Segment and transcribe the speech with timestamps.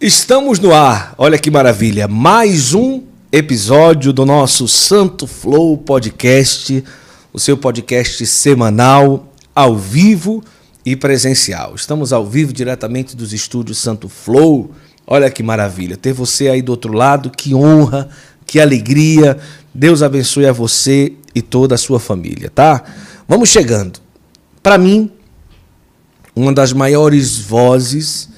[0.00, 6.82] Estamos no ar, olha que maravilha, mais um episódio do nosso Santo Flow Podcast,
[7.34, 10.42] o seu podcast semanal, ao vivo
[10.86, 11.74] e presencial.
[11.74, 14.70] Estamos ao vivo diretamente dos estúdios Santo Flow.
[15.06, 18.08] Olha que maravilha, ter você aí do outro lado, que honra,
[18.46, 19.36] que alegria.
[19.74, 22.82] Deus abençoe a você e toda a sua família, tá?
[23.28, 24.00] Vamos chegando.
[24.62, 25.10] Para mim,
[26.34, 28.30] uma das maiores vozes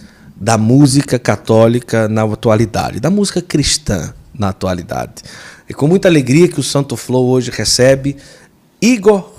[0.42, 5.22] da música católica na atualidade, da música cristã na atualidade.
[5.68, 8.16] É com muita alegria que o Santo Flow hoje recebe
[8.80, 9.30] Igor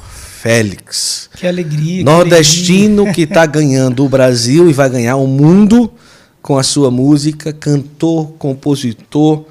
[0.41, 1.29] Félix.
[1.35, 2.05] Que alegria.
[2.05, 5.91] Nordestino que está ganhando o Brasil e vai ganhar o mundo
[6.41, 9.43] com a sua música, cantor, compositor,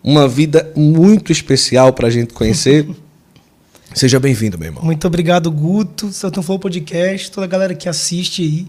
[0.00, 2.88] uma vida muito especial para a gente conhecer.
[3.94, 4.84] Seja bem-vindo, meu irmão.
[4.84, 8.66] Muito obrigado, Guto, Santo Flow Podcast, toda a galera que assiste aí.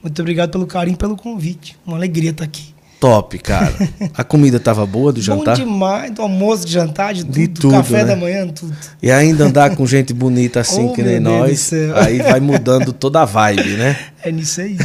[0.00, 1.76] Muito obrigado pelo carinho pelo convite.
[1.84, 2.72] Uma alegria estar aqui.
[3.00, 3.74] Top, cara.
[4.14, 5.56] A comida tava boa do jantar?
[5.56, 8.04] Bom demais, do almoço, de jantar, de tudo, de tudo café né?
[8.04, 8.72] da manhã, tudo.
[9.02, 13.22] E ainda andar com gente bonita assim oh, que nem nós, aí vai mudando toda
[13.22, 13.96] a vibe, né?
[14.22, 14.76] É nisso aí.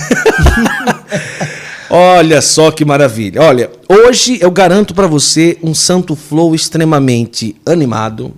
[1.90, 3.42] Olha só que maravilha.
[3.42, 8.34] Olha, hoje eu garanto para você um Santo Flow extremamente animado,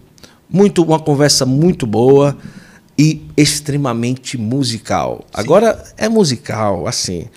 [0.50, 2.38] muito uma conversa muito boa
[2.98, 5.26] e extremamente musical.
[5.26, 5.42] Sim.
[5.42, 7.28] Agora é musical, assim,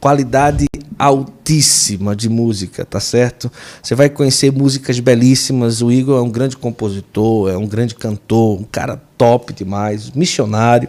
[0.00, 0.66] qualidade
[0.98, 3.50] altíssima de música, tá certo?
[3.82, 5.82] Você vai conhecer músicas belíssimas.
[5.82, 10.88] O Igor é um grande compositor, é um grande cantor, um cara top demais, missionário.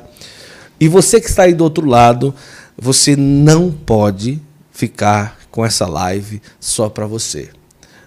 [0.80, 2.34] E você que está aí do outro lado,
[2.78, 4.42] você não pode
[4.72, 7.50] ficar com essa live só para você.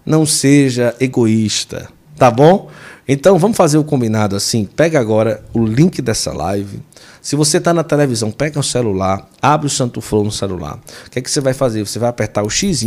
[0.04, 2.68] Não seja egoísta, tá bom?
[3.08, 4.64] Então vamos fazer o combinado assim.
[4.64, 6.80] Pega agora o link dessa live.
[7.22, 10.80] Se você está na televisão, pega o celular, abre o Santo Flow no celular.
[11.06, 11.86] O que é que você vai fazer?
[11.86, 12.84] Você vai apertar o X,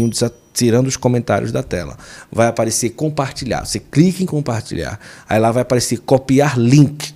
[0.53, 1.97] tirando os comentários da tela.
[2.31, 3.65] Vai aparecer compartilhar.
[3.65, 4.99] Você clica em compartilhar.
[5.27, 7.13] Aí lá vai aparecer copiar link.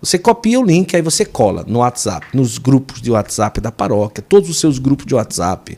[0.00, 4.24] Você copia o link, aí você cola no WhatsApp, nos grupos de WhatsApp da paróquia,
[4.26, 5.76] todos os seus grupos de WhatsApp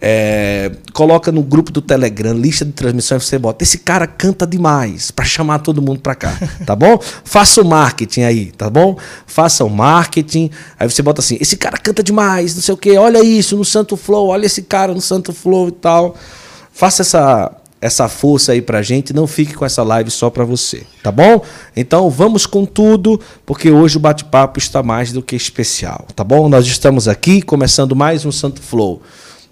[0.00, 3.62] é, coloca no grupo do Telegram, lista de transmissão, e você bota.
[3.62, 6.98] Esse cara canta demais para chamar todo mundo para cá, tá bom?
[7.24, 8.96] Faça o marketing aí, tá bom?
[9.26, 10.50] Faça o marketing.
[10.78, 13.64] Aí você bota assim: esse cara canta demais, não sei o que, olha isso no
[13.64, 16.16] Santo Flow, olha esse cara no Santo Flow e tal.
[16.72, 20.86] Faça essa, essa força aí pra gente, não fique com essa live só para você,
[21.02, 21.42] tá bom?
[21.76, 26.48] Então vamos com tudo, porque hoje o bate-papo está mais do que especial, tá bom?
[26.48, 29.02] Nós estamos aqui começando mais um Santo Flow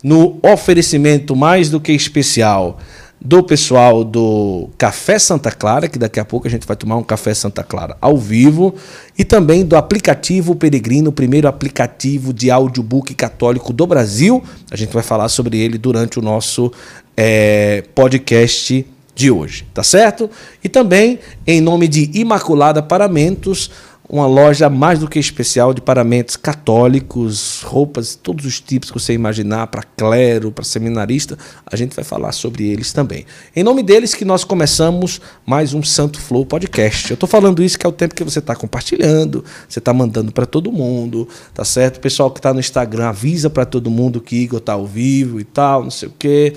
[0.03, 2.79] no oferecimento mais do que especial
[3.21, 7.03] do pessoal do Café Santa Clara, que daqui a pouco a gente vai tomar um
[7.03, 8.75] Café Santa Clara ao vivo,
[9.19, 14.43] e também do aplicativo Peregrino, o primeiro aplicativo de audiobook católico do Brasil.
[14.71, 16.73] A gente vai falar sobre ele durante o nosso
[17.17, 18.87] é, podcast
[19.17, 20.31] de hoje, tá certo?
[20.63, 23.69] E também, em nome de Imaculada Paramentos,
[24.09, 29.13] uma loja mais do que especial de paramentos católicos, roupas, todos os tipos que você
[29.13, 33.27] imaginar, para clero, para seminarista, a gente vai falar sobre eles também.
[33.55, 37.11] Em nome deles que nós começamos mais um Santo Flow Podcast.
[37.11, 40.33] Eu estou falando isso que é o tempo que você está compartilhando, você está mandando
[40.33, 41.99] para todo mundo, tá certo?
[41.99, 45.39] O pessoal que está no Instagram avisa para todo mundo que Igor está ao vivo
[45.39, 46.55] e tal, não sei o quê.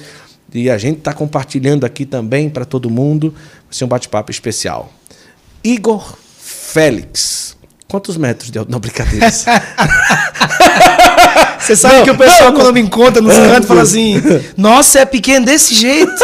[0.54, 3.34] E a gente está compartilhando aqui também para todo mundo.
[3.66, 4.92] Vai ser um bate-papo especial.
[5.64, 6.18] Igor
[6.72, 7.58] Félix.
[7.88, 8.72] Quantos metros de altura?
[8.72, 9.30] Não, brincadeira.
[11.60, 14.16] Você sabe não, que o pessoal, não, quando me encontra nos cantos, fala assim:
[14.56, 16.24] Nossa, é pequeno desse jeito.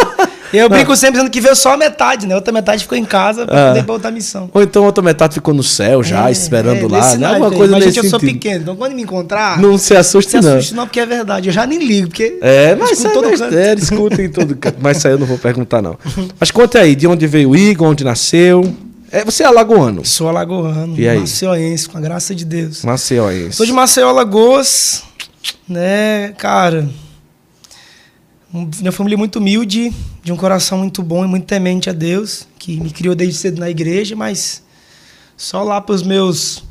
[0.54, 2.34] Eu brinco sempre dizendo que veio só a metade, né?
[2.34, 3.68] Outra metade ficou em casa para é.
[3.68, 4.50] poder pra outra missão.
[4.54, 7.18] Ou então outra metade ficou no céu já, é, esperando é, lá.
[7.18, 7.28] Né?
[7.28, 9.60] Alguma coisa mas, gente, eu sou pequeno, então quando me encontrar.
[9.60, 10.44] Não se assuste, não.
[10.44, 11.50] Se assuste, não, porque é verdade.
[11.50, 12.40] Eu já nem ligo, porque.
[12.42, 13.58] É, mas sai todo canto.
[13.58, 14.78] É, escuta em todo canto.
[14.80, 15.98] Mas isso aí eu não vou perguntar, não.
[16.40, 18.74] Mas conta aí, de onde veio o Igor, onde nasceu.
[19.12, 20.06] É, você é alagoano?
[20.06, 21.00] Sou alagoano.
[21.00, 21.20] E aí?
[21.20, 22.84] Maceióense, com a graça de Deus.
[22.84, 23.56] Maceióense.
[23.56, 25.04] Sou de Maceió, Alagoas,
[25.68, 26.90] né, cara...
[28.80, 32.48] Minha família é muito humilde, de um coração muito bom e muito temente a Deus,
[32.58, 34.64] que me criou desde cedo na igreja, mas
[35.36, 36.64] só lá para os meus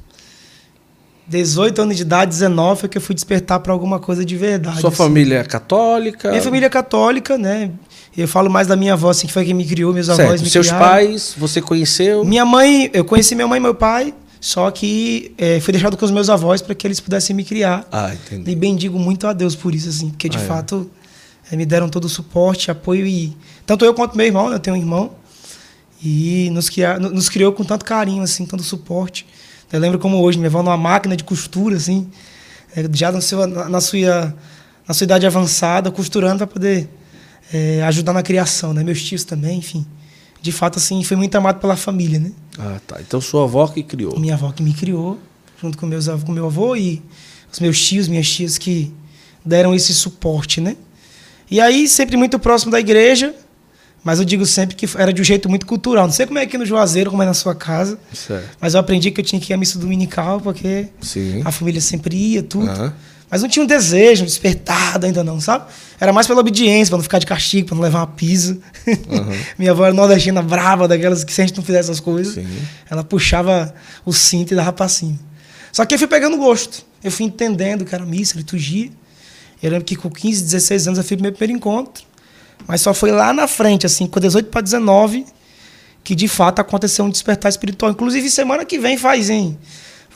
[1.29, 4.81] 18 anos de idade, 19, foi que eu fui despertar para alguma coisa de verdade.
[4.81, 4.97] Sua assim.
[4.97, 6.31] família é católica?
[6.31, 7.71] Minha família é católica, né?
[8.17, 10.21] Eu falo mais da minha avó, assim, que foi quem me criou, meus certo.
[10.23, 10.87] avós me Seus criaram.
[10.87, 12.25] pais, você conheceu?
[12.25, 16.05] Minha mãe, eu conheci minha mãe e meu pai, só que é, fui deixado com
[16.05, 17.87] os meus avós para que eles pudessem me criar.
[17.93, 18.51] Ah, entendi.
[18.51, 20.45] E bendigo muito a Deus por isso, assim, porque de ah, é.
[20.45, 20.91] fato
[21.51, 21.57] é.
[21.57, 23.37] me deram todo o suporte, apoio e.
[23.67, 25.13] Tanto eu quanto meu irmão, né, eu tenho um irmão,
[26.03, 29.27] e nos, criar, nos criou com tanto carinho, assim, tanto suporte.
[29.71, 32.09] Eu lembro como hoje, me levando uma máquina de costura, assim,
[32.75, 34.35] é, já na, na sua
[34.87, 36.89] na sua idade avançada, costurando para poder
[37.53, 38.83] é, ajudar na criação, né?
[38.83, 39.87] Meus tios também, enfim.
[40.43, 42.33] De fato, assim, foi muito amado pela família, né?
[42.59, 43.01] Ah, tá.
[43.01, 44.19] Então sua avó que criou.
[44.19, 45.19] Minha avó que me criou,
[45.61, 47.03] junto com, meus, com meu avô e
[47.53, 48.93] os meus tios, minhas tias que
[49.45, 50.77] deram esse suporte, né?
[51.51, 53.33] E aí, sempre muito próximo da igreja,
[54.03, 56.07] mas eu digo sempre que era de um jeito muito cultural.
[56.07, 58.57] Não sei como é aqui no Juazeiro, como é na sua casa, Certo.
[58.61, 61.43] mas eu aprendi que eu tinha que ir à missa dominical, porque Sim.
[61.45, 62.69] a família sempre ia, tudo.
[62.69, 62.93] Aham.
[63.31, 65.67] Mas não tinha um desejo, um despertado ainda não, sabe?
[65.99, 68.59] Era mais pela obediência, pra não ficar de castigo, pra não levar uma pisa.
[69.59, 72.47] Minha avó era nordestina brava, daquelas que se a gente não fizesse essas coisas, Sim.
[72.89, 75.19] ela puxava o cinto e dava pra cima.
[75.73, 76.85] Só que eu fui pegando gosto.
[77.03, 78.91] Eu fui entendendo que era missa, liturgia.
[79.63, 82.05] Eu lembro que com 15, 16 anos eu fui pro meu primeiro encontro.
[82.67, 85.27] Mas só foi lá na frente, assim, com 18 para 19,
[86.03, 87.91] que de fato aconteceu um despertar espiritual.
[87.91, 89.59] Inclusive, semana que vem faz, hein?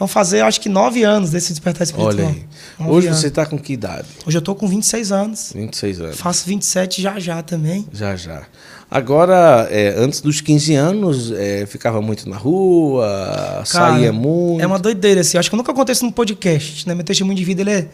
[0.01, 2.15] Vão fazer, acho que, nove anos desse despertar espiritual.
[2.15, 2.45] Olha aí.
[2.79, 3.21] Nove Hoje anos.
[3.21, 4.09] você está com que idade?
[4.27, 5.53] Hoje eu tô com 26 anos.
[5.55, 6.17] 26 anos.
[6.19, 7.87] Faço 27 já já também.
[7.93, 8.45] Já, já.
[8.91, 14.63] Agora, é, antes dos 15 anos, é, ficava muito na rua, saía Cara, muito.
[14.63, 15.37] É uma doideira, assim.
[15.37, 16.95] Eu acho que eu nunca isso num podcast, né?
[16.95, 17.89] Meu testemunho de vida, ele é,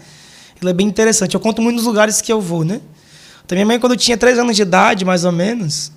[0.62, 1.34] ele é bem interessante.
[1.34, 2.80] Eu conto muito nos lugares que eu vou, né?
[3.44, 5.90] Então, minha mãe, quando eu tinha 3 anos de idade, mais ou menos,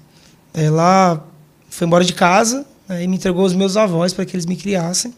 [0.56, 1.24] ela
[1.70, 4.56] foi embora de casa né, e me entregou os meus avós para que eles me
[4.56, 5.14] criassem.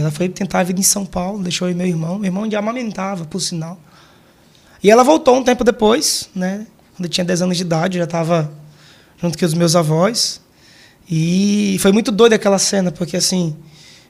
[0.00, 2.18] Ela foi tentar a vida em São Paulo, deixou e meu irmão.
[2.18, 3.78] Meu irmão já amamentava, por sinal.
[4.82, 6.66] E ela voltou um tempo depois, né?
[6.96, 8.50] Quando eu tinha 10 anos de idade, eu já estava
[9.20, 10.40] junto com os meus avós.
[11.10, 13.56] E foi muito doida aquela cena, porque assim,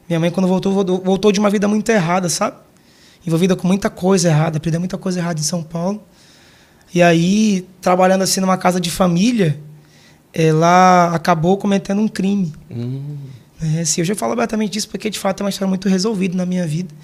[0.08, 2.56] minha mãe quando voltou, voltou- voltou de uma vida muito errada, sabe?
[3.26, 6.02] Envolvida com muita coisa errada, aprendeu muita coisa errada em São Paulo.
[6.94, 9.58] E aí, trabalhando assim numa casa de família,
[10.32, 12.52] ela acabou cometendo um crime.
[12.70, 13.16] Hum,
[13.60, 13.80] Né?
[13.80, 16.44] Assim, hoje eu falo abertamente disso porque, de fato, é uma história muito resolvida na
[16.46, 16.94] minha vida.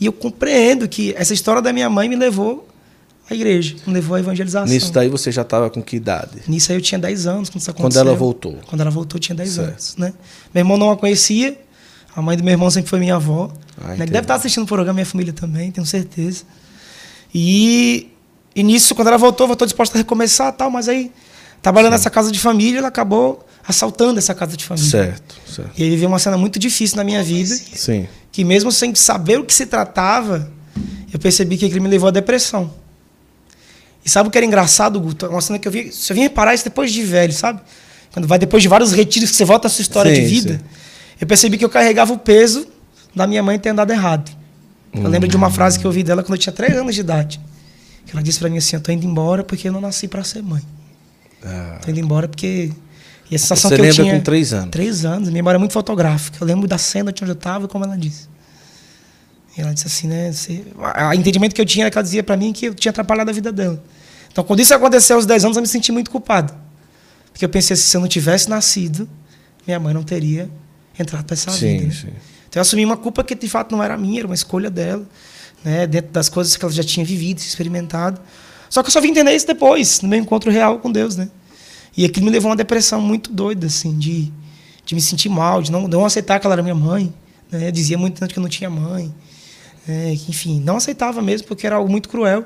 [0.00, 2.66] E eu compreendo que essa história da minha mãe me levou
[3.30, 4.72] à igreja, me levou à evangelização.
[4.72, 6.38] nisso daí você já estava com que idade?
[6.48, 8.00] Nisso aí eu tinha 10 anos quando isso Quando aconteceu.
[8.06, 8.58] ela voltou.
[8.66, 9.68] Quando ela voltou, eu tinha 10 Certo.
[9.68, 10.12] anos, né?
[10.54, 11.56] Meu irmão não a conhecia.
[12.16, 13.52] A mãe do meu irmão sempre foi minha avó.
[13.80, 14.06] Ah, né?
[14.06, 16.42] Deve estar assistindo o programa, minha família também, tenho certeza.
[17.32, 18.08] E,
[18.54, 21.12] e nisso, quando ela voltou, voltou disposta a recomeçar tal, mas aí,
[21.62, 24.90] trabalhando nessa casa de família, ela acabou assaltando essa casa de família.
[24.90, 25.70] Certo, certo.
[25.76, 28.08] E aí viveu uma cena muito difícil na minha vida, Sim.
[28.32, 30.50] que mesmo sem saber o que se tratava,
[31.12, 32.72] eu percebi que aquilo me levou à depressão.
[34.04, 35.26] E sabe o que era engraçado, Guto?
[35.26, 35.92] Uma cena que eu vi.
[35.92, 37.60] Você vim reparar isso depois de velho, sabe?
[38.12, 40.54] Quando vai depois de vários retiros que você volta à sua história Sim, de vida.
[40.54, 40.64] sim.
[41.20, 42.66] Eu percebi que eu carregava o peso
[43.14, 44.30] da minha mãe ter andado errado.
[44.92, 47.00] Eu lembro de uma frase que eu ouvi dela quando eu tinha 3 anos de
[47.02, 47.40] idade.
[48.06, 50.24] Que ela disse pra mim assim: Eu tô indo embora porque eu não nasci pra
[50.24, 50.62] ser mãe.
[51.44, 52.70] Ah, Tô indo embora porque.
[53.30, 54.16] E a sensação Você que eu lembra tinha.
[54.16, 54.70] com três anos?
[54.70, 55.28] Três anos.
[55.28, 56.38] Minha memória é muito fotográfica.
[56.40, 58.28] Eu lembro da cena de onde eu estava e como ela disse.
[59.56, 60.32] E ela disse assim, né?
[60.32, 62.90] Você, o entendimento que eu tinha era que ela dizia para mim que eu tinha
[62.90, 63.82] atrapalhado a vida dela.
[64.32, 66.54] Então, quando isso aconteceu aos 10 anos, eu me senti muito culpado.
[67.32, 69.08] Porque eu pensei assim, se eu não tivesse nascido,
[69.66, 70.50] minha mãe não teria
[70.98, 71.84] entrado para essa sim, vida.
[71.86, 71.92] né?
[71.92, 72.08] sim.
[72.48, 75.04] Então, eu assumi uma culpa que de fato não era minha, era uma escolha dela,
[75.64, 75.86] né?
[75.86, 78.20] dentro das coisas que ela já tinha vivido, experimentado.
[78.70, 81.28] Só que eu só vim entender isso depois, no meu encontro real com Deus, né?
[81.96, 84.32] E aquilo me levou a uma depressão muito doida, assim, de,
[84.86, 87.12] de me sentir mal, de não, não aceitar que ela era minha mãe.
[87.50, 87.66] Né?
[87.66, 89.12] Eu dizia muito tanto que eu não tinha mãe.
[89.86, 90.16] né?
[90.16, 92.44] que, enfim, não aceitava mesmo, porque era algo muito cruel.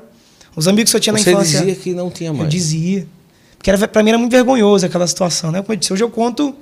[0.56, 1.60] Os amigos que eu tinha na Você infância.
[1.60, 2.42] dizia que não tinha mãe.
[2.42, 3.06] Eu dizia.
[3.58, 5.60] Porque era, pra mim era muito vergonhoso aquela situação, né?
[5.60, 6.54] Como eu disse, hoje eu conto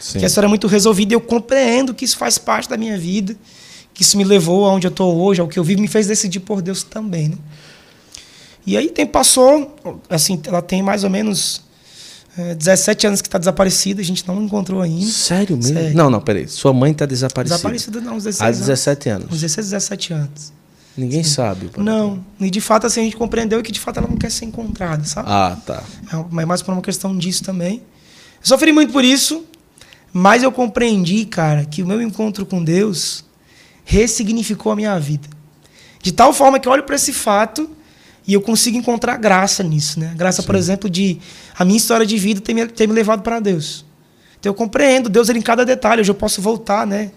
[0.00, 0.18] Sim.
[0.18, 2.96] que a história é muito resolvida e eu compreendo que isso faz parte da minha
[2.96, 3.36] vida,
[3.92, 6.40] que isso me levou aonde eu estou hoje, ao que eu vivo, me fez decidir
[6.40, 7.36] por Deus também, né?
[8.66, 9.76] E aí o tempo passou,
[10.08, 11.62] assim, ela tem mais ou menos
[12.36, 15.10] eh, 17 anos que está desaparecida, a gente não encontrou ainda.
[15.10, 15.74] Sério mesmo?
[15.74, 15.96] Sério.
[15.96, 16.46] Não, não, peraí.
[16.46, 17.56] Sua mãe está desaparecida.
[17.56, 18.58] Desaparecida não, uns 16 Há anos.
[18.58, 19.26] 17 anos.
[19.32, 20.52] Uns 16, 17 anos.
[20.96, 21.68] Ninguém sabe.
[21.68, 21.82] pô.
[21.82, 24.44] Não, e de fato assim, a gente compreendeu que de fato ela não quer ser
[24.44, 25.28] encontrada, sabe?
[25.30, 25.82] Ah, tá.
[26.12, 27.82] É mais por uma questão disso também.
[28.40, 29.44] Eu sofri muito por isso,
[30.12, 33.24] mas eu compreendi, cara, que o meu encontro com Deus
[33.84, 35.28] ressignificou a minha vida.
[36.02, 37.70] De tal forma que eu olho para esse fato
[38.26, 40.12] e eu consigo encontrar graça nisso, né?
[40.16, 41.18] Graça, por exemplo, de
[41.58, 43.84] a minha história de vida ter me, ter me levado para Deus.
[44.38, 46.00] Então eu compreendo Deus ele em cada detalhe.
[46.00, 47.10] Hoje eu posso voltar, né?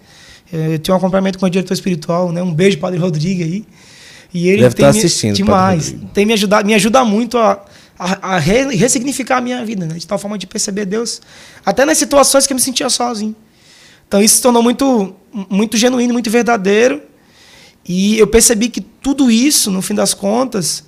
[0.52, 2.42] Eh, Eu tenho um acompanhamento com o diretor espiritual, né?
[2.42, 3.64] Um beijo, Padre Rodrigo aí.
[4.32, 5.94] E ele Deve tem estar me- assistindo, demais.
[6.12, 7.64] Tem me ajudado, me ajuda muito a,
[7.98, 9.94] a, a re- ressignificar a minha vida, né?
[9.94, 11.22] De tal forma de perceber Deus
[11.64, 13.34] até nas situações que eu me sentia sozinho.
[14.08, 15.14] Então isso se tornou muito
[15.50, 17.00] muito genuíno, muito verdadeiro.
[17.86, 20.84] E eu percebi que tudo isso, no fim das contas,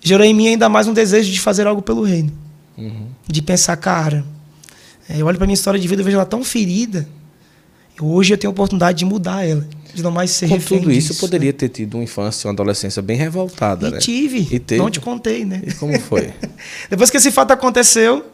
[0.00, 2.32] gerou em mim ainda mais um desejo de fazer algo pelo reino.
[2.76, 3.06] Uhum.
[3.26, 4.24] De pensar, cara,
[5.08, 7.08] eh, eu olho para minha história de vida e vejo ela tão ferida.
[8.00, 11.08] Hoje eu tenho a oportunidade de mudar ela, de não mais ser Com tudo isso,
[11.08, 11.52] disso, poderia né?
[11.52, 13.98] ter tido uma infância, uma adolescência bem revoltada, E né?
[13.98, 14.46] tive.
[14.50, 14.82] E teve.
[14.82, 15.62] Não te contei, né?
[15.66, 16.30] E como foi?
[16.90, 18.26] Depois que esse fato aconteceu,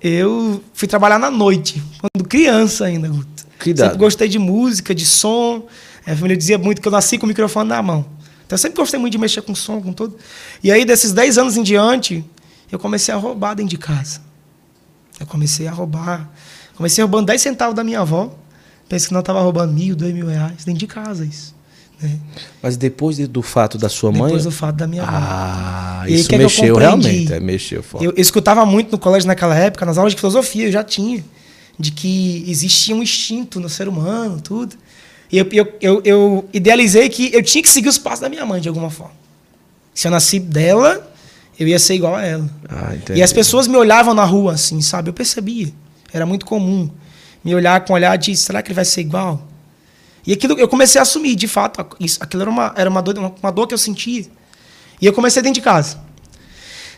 [0.00, 3.26] eu fui trabalhar na noite, quando criança ainda, Guto.
[3.60, 5.66] Sempre gostei de música, de som.
[6.06, 8.06] A família dizia muito que eu nasci com o microfone na mão.
[8.48, 10.16] Então eu sempre gostei muito de mexer com som, com tudo.
[10.64, 12.24] E aí, desses 10 anos em diante,
[12.72, 14.20] eu comecei a roubar dentro de casa.
[15.20, 16.30] Eu comecei a roubar.
[16.74, 18.34] Comecei roubando 10 centavos da minha avó.
[18.88, 20.64] Pensei que não estava roubando mil, dois mil reais.
[20.64, 21.54] Dentro de casa, isso.
[22.00, 22.18] né?
[22.62, 24.22] Mas depois de- do fato da sua mãe.
[24.22, 25.14] Depois do fato da minha mãe.
[25.14, 27.30] Ah, E isso é mexeu realmente.
[27.32, 28.06] É, mexeu forte.
[28.06, 31.22] Eu, eu escutava muito no colégio naquela época, nas aulas de filosofia, eu já tinha,
[31.78, 34.74] de que existia um instinto no ser humano, tudo.
[35.30, 38.46] E eu, eu, eu, eu idealizei que eu tinha que seguir os passos da minha
[38.46, 39.14] mãe, de alguma forma.
[39.94, 41.10] Se eu nasci dela,
[41.58, 42.48] eu ia ser igual a ela.
[42.68, 42.94] Ah.
[43.14, 45.10] E as pessoas me olhavam na rua assim, sabe?
[45.10, 45.72] Eu percebia.
[46.12, 46.90] Era muito comum
[47.44, 49.46] me olhar com um olhar de será que ele vai ser igual?
[50.26, 53.18] E aquilo eu comecei a assumir, de fato, isso, aquilo era uma, era uma, dor,
[53.18, 54.26] uma, uma dor que eu sentia.
[55.00, 55.98] E eu comecei dentro de casa.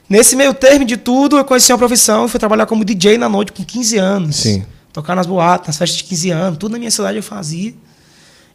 [0.09, 3.29] Nesse meio termo de tudo, eu conheci uma profissão e fui trabalhar como DJ na
[3.29, 4.37] noite com 15 anos.
[4.37, 4.65] Sim.
[4.93, 7.73] Tocar nas boates, nas festas de 15 anos, tudo na minha cidade eu fazia.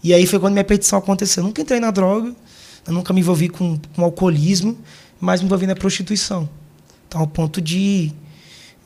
[0.05, 1.41] E aí foi quando minha petição aconteceu.
[1.41, 2.31] Eu nunca entrei na droga,
[2.87, 4.77] nunca me envolvi com, com alcoolismo,
[5.19, 6.47] mas me envolvi na prostituição.
[7.07, 8.11] Então, ao ponto de,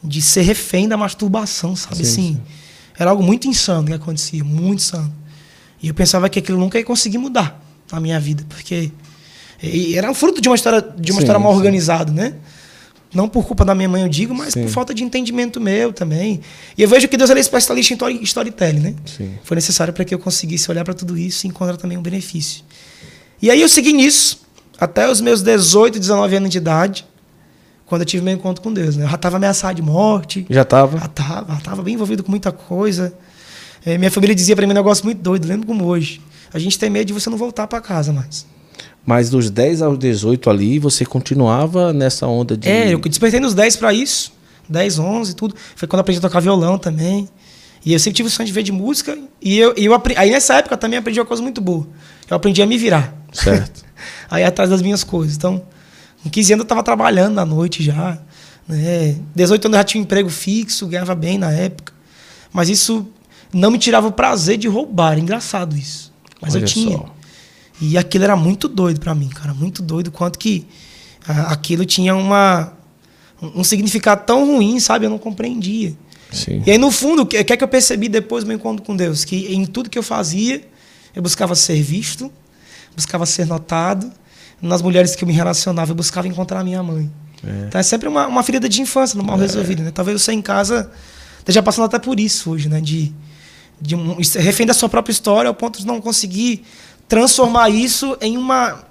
[0.02, 2.34] de ser refém da masturbação, sabe Sim, assim?
[2.36, 2.42] sim.
[2.98, 5.14] Era algo muito insano que acontecia, muito insano.
[5.84, 7.62] E eu pensava que aquilo nunca ia conseguir mudar
[7.92, 8.90] na minha vida, porque
[9.94, 12.36] era fruto de uma história de uma Sim, história mal organizada, né?
[13.14, 14.62] Não por culpa da minha mãe, eu digo, mas Sim.
[14.64, 16.42] por falta de entendimento meu também.
[16.78, 18.96] E eu vejo que Deus é especialista em story- storytelling, né?
[19.06, 19.34] Sim.
[19.44, 22.64] Foi necessário para que eu conseguisse olhar para tudo isso e encontrar também um benefício.
[23.42, 24.42] E aí eu segui nisso
[24.80, 27.06] até os meus 18, 19 anos de idade,
[27.88, 28.96] quando eu tive meu encontro com Deus.
[28.96, 29.06] Né?
[29.06, 31.00] Eu já estava ameaçado de morte, Já tava?
[31.00, 33.12] já estava, já tava bem envolvido com muita coisa.
[33.84, 36.22] Eh, minha família dizia para mim um negócio muito doido, lembro como hoje.
[36.54, 38.46] A gente tem medo de você não voltar para casa mais.
[39.06, 42.68] Mas dos 10 aos 18 ali, você continuava nessa onda de.
[42.70, 44.32] É, eu despertei nos 10 para isso.
[44.68, 45.56] 10, 11, tudo.
[45.76, 47.28] Foi quando eu aprendi a tocar violão também.
[47.84, 49.18] E eu sempre tive o sonho de ver de música.
[49.42, 51.88] E eu, eu apre- aí nessa época também aprendi uma coisa muito boa.
[52.30, 53.16] Eu aprendi a me virar.
[53.32, 53.84] Certo.
[54.30, 55.36] aí atrás das minhas coisas.
[55.36, 55.64] Então,
[56.22, 58.20] com 15 anos eu estava trabalhando na noite já.
[58.68, 59.16] Né?
[59.34, 61.94] 18 anos eu já tinha um emprego fixo, ganhava bem na época.
[62.54, 63.08] Mas isso
[63.52, 65.18] não me tirava o prazer de roubar.
[65.18, 66.12] Engraçado isso.
[66.40, 66.98] Mas Olha eu tinha.
[66.98, 67.16] só.
[67.82, 69.54] E aquilo era muito doido pra mim, cara.
[69.54, 70.12] Muito doido.
[70.12, 70.68] Quanto que
[71.28, 72.74] ah, aquilo tinha uma,
[73.42, 75.06] um significado tão ruim, sabe?
[75.06, 75.94] Eu não compreendia.
[76.32, 76.62] Sim.
[76.66, 78.96] E aí, no fundo, o que, é que eu percebi depois do meu encontro com
[78.96, 79.26] Deus?
[79.26, 80.62] Que em tudo que eu fazia,
[81.16, 82.32] eu buscava ser visto,
[82.96, 84.12] buscava ser notado.
[84.62, 87.10] Nas mulheres que eu me relacionava, eu buscava encontrar a minha mãe.
[87.46, 87.68] É.
[87.68, 89.84] Então é sempre uma, uma ferida de infância, mal resolvida.
[89.84, 89.92] Né?
[89.92, 90.92] Talvez você em casa
[91.40, 92.82] esteja passando até por isso hoje, né?
[92.82, 93.14] De,
[93.82, 96.64] de um, ser refém da sua própria história ao ponto de não conseguir
[97.10, 98.88] transformar isso em uma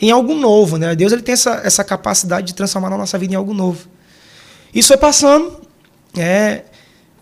[0.00, 0.94] em algo novo, né?
[0.96, 3.86] Deus ele tem essa, essa capacidade de transformar na nossa vida em algo novo.
[4.74, 5.60] Isso foi passando,
[6.18, 6.62] é,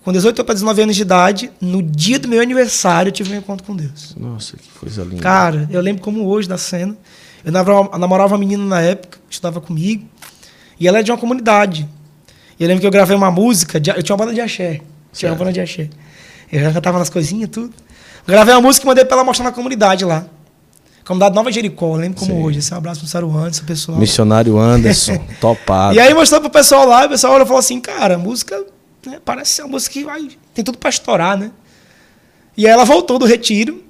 [0.02, 3.38] com 18 para 19 anos de idade, no dia do meu aniversário, eu tive meu
[3.40, 4.14] encontro com Deus.
[4.18, 5.20] Nossa, que coisa linda.
[5.22, 6.96] Cara, eu lembro como hoje da cena.
[7.44, 10.06] Eu namorava, namorava uma menina na época, que estudava comigo,
[10.78, 11.86] e ela é de uma comunidade.
[12.58, 14.80] E eu lembro que eu gravei uma música, de- eu tinha uma banda de axé.
[15.12, 15.38] Tinha uma Certo.
[15.38, 15.90] banda de axé.
[16.50, 17.74] Eu já cantava nas coisinhas, tudo.
[18.26, 20.26] Gravei uma música e mandei pra ela mostrar na comunidade lá.
[21.04, 22.42] Comunidade Nova Jericó, lembro como Sim.
[22.42, 22.58] hoje.
[22.60, 23.98] Esse abraço pro Saro Anderson, pessoal.
[23.98, 25.96] Missionário Anderson, topado.
[25.96, 28.18] E aí mostrou pro pessoal lá, e o pessoal olhou e falou assim, cara, a
[28.18, 28.64] música
[29.04, 30.28] né, parece ser uma música que vai.
[30.54, 31.50] Tem tudo pra estourar, né?
[32.56, 33.82] E aí ela voltou do retiro.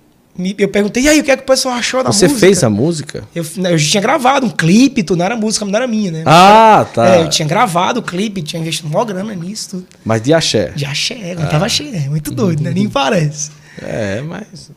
[0.57, 2.41] Eu perguntei, e aí, o que é que o pessoal achou da Você música?
[2.41, 3.25] fez a música?
[3.35, 6.23] Eu, eu tinha gravado um clipe, tudo, não era música, não era minha, né?
[6.25, 7.17] Ah, tá.
[7.17, 9.87] É, eu tinha gravado o clipe, tinha investido maior grana nisso, tudo.
[10.03, 10.71] Mas de axé.
[10.71, 12.71] De axé, eu tava axé, é muito doido, né?
[12.71, 13.51] Nem parece.
[13.81, 14.71] É, mas.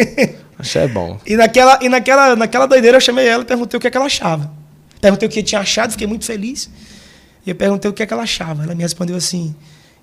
[0.58, 1.18] axé é bom.
[1.26, 3.96] E naquela, e naquela, naquela doideira eu chamei ela e perguntei o que, é que
[3.96, 4.52] ela achava.
[5.00, 6.70] Perguntei o que tinha achado, fiquei muito feliz.
[7.46, 8.62] E eu perguntei o que, é que ela achava.
[8.64, 9.54] Ela me respondeu assim: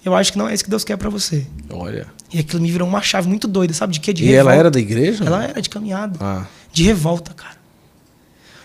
[0.05, 1.45] Eu acho que não é isso que Deus quer pra você.
[1.69, 2.07] Olha.
[2.31, 3.93] E aquilo me virou uma chave muito doida, sabe?
[3.93, 4.13] De quê?
[4.13, 5.23] De E ela era da igreja?
[5.23, 6.17] Ela era de caminhada.
[6.21, 7.55] Ah, De revolta, cara.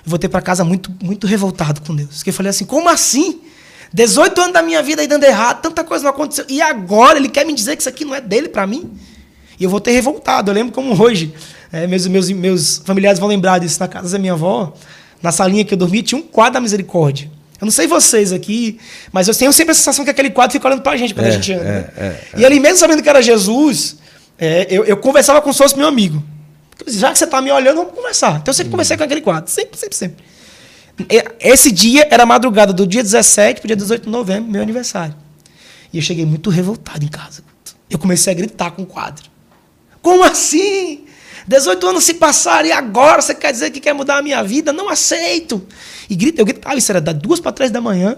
[0.04, 2.16] Eu voltei pra casa muito, muito revoltado com Deus.
[2.16, 3.40] Porque eu falei assim: Como assim?
[3.92, 6.44] 18 anos da minha vida aí dando errado, tanta coisa não aconteceu.
[6.48, 8.90] E agora ele quer me dizer que isso aqui não é dele pra mim?
[9.58, 10.50] E eu voltei revoltado.
[10.50, 11.32] Eu lembro como hoje,
[11.72, 13.78] é, meus, meus, meus familiares vão lembrar disso.
[13.80, 14.72] Na casa da minha avó,
[15.22, 17.30] na salinha que eu dormia, tinha um quadro da misericórdia.
[17.60, 18.78] Eu não sei vocês aqui,
[19.10, 21.28] mas eu tenho sempre a sensação que aquele quadro fica olhando pra gente quando É,
[21.30, 21.64] a gente anda.
[21.64, 21.90] é, né?
[21.96, 23.96] é, E ali mesmo sabendo que era Jesus,
[24.38, 26.22] é, eu, eu conversava como se fosse meu amigo.
[26.86, 28.32] Já que você tá me olhando, vamos conversar.
[28.42, 29.50] Então eu sempre conversei com aquele quadro.
[29.50, 30.16] Sempre, sempre, sempre.
[31.40, 35.14] Esse dia era a madrugada do dia 17 pro dia 18 de novembro, meu aniversário.
[35.92, 37.42] E eu cheguei muito revoltado em casa.
[37.88, 39.24] Eu comecei a gritar com o quadro.
[40.06, 41.00] Como assim?
[41.48, 44.72] 18 anos se passaram e agora você quer dizer que quer mudar a minha vida?
[44.72, 45.66] Não aceito.
[46.08, 48.16] E grita, eu gritava, isso era das duas para três da manhã.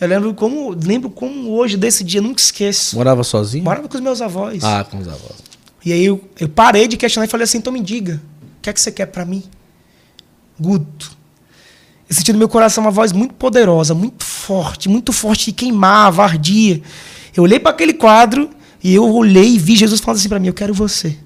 [0.00, 2.96] Eu lembro como, lembro como hoje desse dia, nunca esqueço.
[2.96, 3.62] Morava sozinho?
[3.62, 4.64] Morava com os meus avós.
[4.64, 5.34] Ah, com os avós.
[5.84, 8.18] E aí eu, eu parei de questionar e falei assim, então me diga,
[8.58, 9.44] o que é que você quer para mim?
[10.58, 11.14] Guto.
[12.08, 16.22] Eu senti no meu coração uma voz muito poderosa, muito forte, muito forte, que queimava,
[16.22, 16.80] ardia.
[17.36, 18.48] Eu olhei para aquele quadro
[18.82, 21.16] e eu olhei e vi Jesus falando assim para mim: Eu quero você.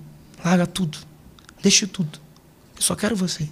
[0.44, 0.98] Larga tudo.
[1.62, 2.18] Deixa tudo.
[2.76, 3.48] Eu só quero você.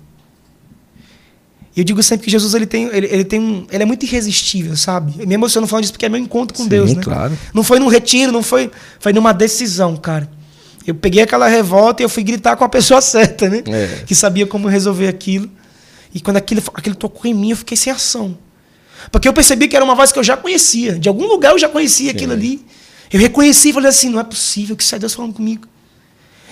[1.75, 4.05] E eu digo sempre que Jesus ele tem, ele, ele tem um, ele é muito
[4.05, 5.15] irresistível, sabe?
[5.19, 7.03] Eu me emociono falando disso porque é meu encontro com Sim, Deus, né?
[7.03, 7.39] claro.
[7.55, 10.29] Não foi num retiro, não foi, foi numa decisão, cara.
[10.87, 13.63] Eu peguei aquela revolta e eu fui gritar com a pessoa certa, né?
[13.67, 14.03] É.
[14.07, 15.49] Que sabia como resolver aquilo.
[16.15, 18.37] E quando aquilo, aquilo tocou em mim, eu fiquei sem ação.
[19.11, 20.99] Porque eu percebi que era uma voz que eu já conhecia.
[20.99, 22.63] De algum lugar eu já conhecia aquilo ali.
[23.13, 25.67] Eu reconheci e falei assim: não é possível que isso é Deus falando comigo.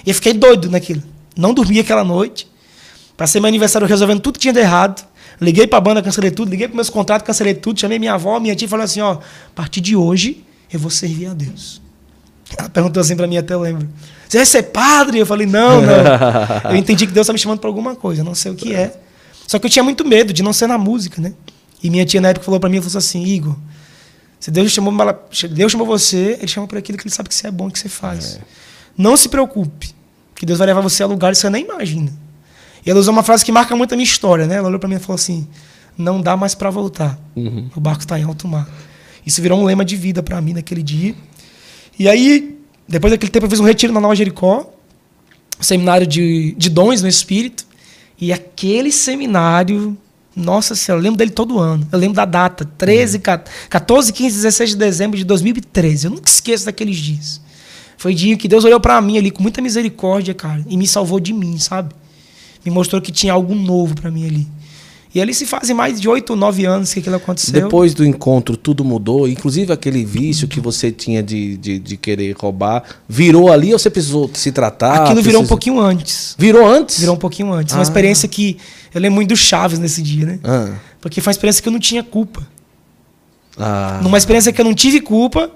[0.05, 1.03] E eu fiquei doido naquilo.
[1.37, 2.49] Não dormi aquela noite.
[3.17, 5.07] Passei meu aniversário resolvendo tudo que tinha de errado.
[5.41, 6.51] Liguei pra banda, cancelei tudo.
[6.51, 7.81] Liguei pros meus contratos, cancelei tudo.
[7.81, 9.21] Chamei minha avó, minha tia e falei assim: ó, a
[9.55, 11.81] partir de hoje eu vou servir a Deus.
[12.57, 13.89] Ela perguntou assim pra mim, até eu lembro.
[14.29, 15.19] Você vai ser padre?
[15.19, 15.93] Eu falei, não, não.
[16.71, 18.95] eu entendi que Deus tá me chamando pra alguma coisa, não sei o que é.
[19.47, 21.33] Só que eu tinha muito medo de não ser na música, né?
[21.83, 23.57] E minha tia na época falou pra mim, falou assim, Igor,
[24.41, 24.93] se Deus chamou,
[25.51, 27.79] Deus chamou você, ele chama por aquilo que ele sabe que você é bom, que
[27.79, 28.37] você faz.
[28.37, 28.41] É.
[28.97, 29.95] Não se preocupe,
[30.35, 32.11] que Deus vai levar você a lugares que você nem imagina.
[32.85, 34.57] E ela usou uma frase que marca muito a minha história, né?
[34.57, 35.47] Ela olhou pra mim e falou assim,
[35.97, 37.19] não dá mais para voltar.
[37.37, 37.71] Uhum.
[37.77, 38.67] O barco está em alto mar.
[39.27, 41.15] Isso virou um lema de vida para mim naquele dia.
[41.99, 44.73] E aí, depois daquele tempo, eu fiz um retiro na Nova Jericó,
[45.59, 47.67] um seminário de, de dons no Espírito.
[48.19, 49.97] E aquele seminário,
[50.41, 51.87] nossa senhora, eu lembro dele todo ano.
[51.93, 53.23] Eu lembro da data, 13, uhum.
[53.69, 56.07] 14, 15, 16 de dezembro de 2013.
[56.07, 57.41] Eu nunca esqueço daqueles dias.
[57.97, 61.21] Foi dia que Deus olhou para mim ali com muita misericórdia, cara, e me salvou
[61.21, 61.95] de mim, sabe?
[62.65, 64.49] Me mostrou que tinha algo novo para mim ali.
[65.13, 67.53] E ali se fazem mais de oito ou nove anos que aquilo aconteceu.
[67.53, 69.27] Depois do encontro, tudo mudou.
[69.27, 73.91] Inclusive aquele vício que você tinha de, de, de querer roubar, virou ali ou você
[73.91, 75.03] precisou se tratar?
[75.03, 76.37] Aquilo virou um pouquinho antes.
[76.39, 77.01] Virou antes?
[77.01, 77.75] Virou um pouquinho antes.
[77.75, 77.79] Ah.
[77.79, 78.57] Uma experiência que.
[78.95, 80.39] Eu lembro muito do Chaves nesse dia, né?
[80.45, 80.75] Ah.
[81.01, 82.47] Porque foi uma experiência que eu não tinha culpa.
[83.59, 83.99] Ah.
[84.03, 85.51] Numa experiência que eu não tive culpa,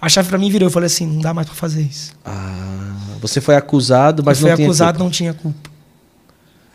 [0.00, 0.68] a chave para mim virou.
[0.68, 2.12] Eu falei assim: não dá mais para fazer isso.
[2.24, 2.94] Ah.
[3.20, 5.04] Você foi acusado, mas eu não tinha acusado, culpa.
[5.04, 5.69] não tinha culpa.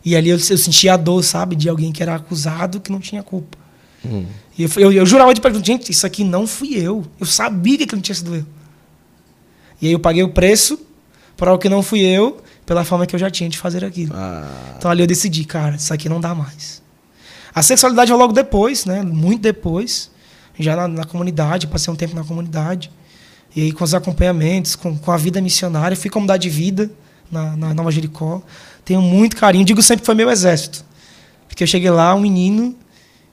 [0.06, 3.00] E ali eu, eu sentia a dor, sabe, de alguém que era acusado que não
[3.00, 3.58] tinha culpa.
[4.06, 4.28] Hum.
[4.56, 7.04] E eu, eu, eu, jurava de perguntar, gente, isso aqui não fui eu.
[7.20, 8.46] Eu sabia que não tinha sido eu.
[9.82, 10.80] E aí eu paguei o preço
[11.36, 14.13] para o que não fui eu, pela forma que eu já tinha de fazer aquilo.
[14.15, 14.76] Ah.
[14.78, 16.84] Então ali eu decidi, cara, isso aqui não dá mais.
[17.54, 19.02] A sexualidade veio logo depois, né?
[19.02, 20.12] Muito depois.
[20.60, 22.91] Já na, na comunidade, passei um tempo na comunidade.
[23.56, 26.91] E aí com os acompanhamentos, com, com a vida missionária, fui mudar de vida
[27.32, 28.41] na, na Nova Jericó.
[28.86, 29.65] Tenho muito carinho.
[29.65, 30.86] Digo sempre que foi meu exército.
[31.48, 32.76] Porque eu cheguei lá, um menino,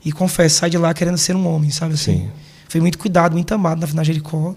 [0.05, 2.19] e confesso, saí de lá querendo ser um homem, sabe assim?
[2.19, 2.31] Sim.
[2.69, 4.57] Foi muito cuidado, muito amado na, na Jericó.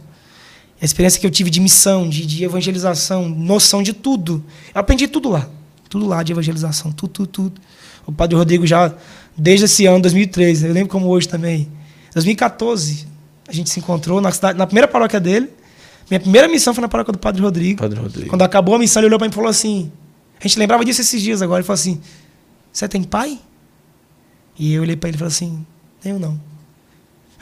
[0.82, 4.44] A experiência que eu tive de missão, de, de evangelização, noção de tudo.
[4.74, 5.48] Eu aprendi tudo lá.
[5.90, 7.62] Tudo lá de evangelização, tudo, tudo, tudo.
[8.06, 8.94] O Padre Rodrigo já,
[9.38, 11.68] desde esse ano, 2013, eu lembro como hoje também.
[12.14, 13.08] 2014,
[13.48, 15.50] a gente se encontrou na, cidade, na primeira paróquia dele.
[16.10, 17.82] Minha primeira missão foi na paróquia do Padre Rodrigo.
[17.82, 18.30] Padre Rodrigo.
[18.30, 19.92] Quando acabou a missão, ele olhou para mim e falou assim:
[20.40, 21.60] a gente lembrava disso esses dias agora.
[21.60, 22.02] Ele falou assim:
[22.72, 23.40] Você tem pai?
[24.58, 25.66] E eu olhei para ele e falei assim:
[26.02, 26.40] Tenho não.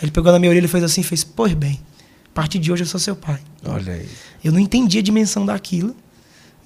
[0.01, 1.79] Ele pegou na minha orelha e fez assim: fez, Pois bem,
[2.25, 3.39] a partir de hoje eu sou seu pai.
[3.65, 4.07] Olha aí.
[4.43, 5.95] Eu não entendi a dimensão daquilo,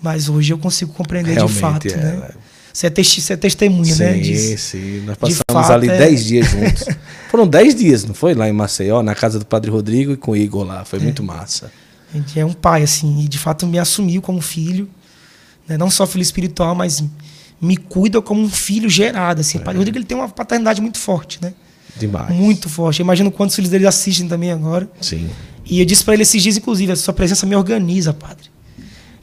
[0.02, 1.88] mas hoje eu consigo compreender Realmente, de fato.
[1.88, 2.30] É, né?
[2.74, 4.24] Você é, testi você é testemunha, sim, né?
[4.24, 5.00] Sim, sim.
[5.02, 5.98] Nós passamos fato, ali é...
[5.98, 6.86] dez dias juntos.
[7.30, 8.36] Foram dez dias, não foi?
[8.36, 10.86] Lá em Maceió, na casa do Padre Rodrigo e com o Igor lá.
[10.86, 11.02] Foi é.
[11.02, 11.72] muito massa.
[12.14, 14.88] A gente é um pai, assim, e de fato me assumiu como filho.
[15.68, 15.78] Né?
[15.78, 17.04] Não só filho espiritual, mas
[17.60, 19.42] me cuida como um filho gerado.
[19.42, 19.60] Assim.
[19.60, 19.62] É.
[19.62, 21.54] O Rodrigo ele tem uma paternidade muito forte, né?
[21.98, 22.34] Demais.
[22.36, 23.00] Muito forte.
[23.00, 24.90] Eu imagino quantos filhos dele assistem também agora.
[25.02, 25.30] Sim.
[25.66, 28.50] E eu disse para ele esses dias, inclusive, a sua presença me organiza, padre.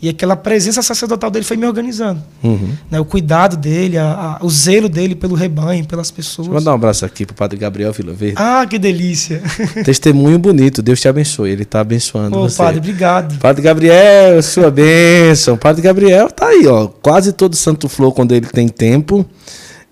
[0.05, 2.23] E aquela presença sacerdotal dele foi me organizando.
[2.43, 2.75] Uhum.
[2.91, 6.47] Né, o cuidado dele, a, a, o zelo dele pelo rebanho, pelas pessoas.
[6.47, 8.35] Vou mandar um abraço aqui pro padre Gabriel Vila Verde.
[8.37, 9.41] Ah, que delícia.
[9.83, 11.53] Testemunho bonito, Deus te abençoe.
[11.53, 12.59] Ele está abençoando Ô, você.
[12.59, 13.39] padre, obrigado.
[13.39, 15.57] Padre Gabriel, sua bênção.
[15.57, 16.87] Padre Gabriel tá aí, ó.
[16.87, 19.25] Quase todo Santo Flor, quando ele tem tempo,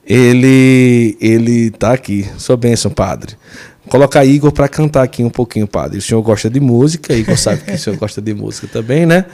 [0.07, 2.29] ele, ele tá aqui.
[2.37, 3.35] Sua bênção, padre.
[3.89, 5.97] Colocar Igor para cantar aqui um pouquinho, padre.
[5.97, 9.25] O senhor gosta de música, Igor sabe que o senhor gosta de música também, né?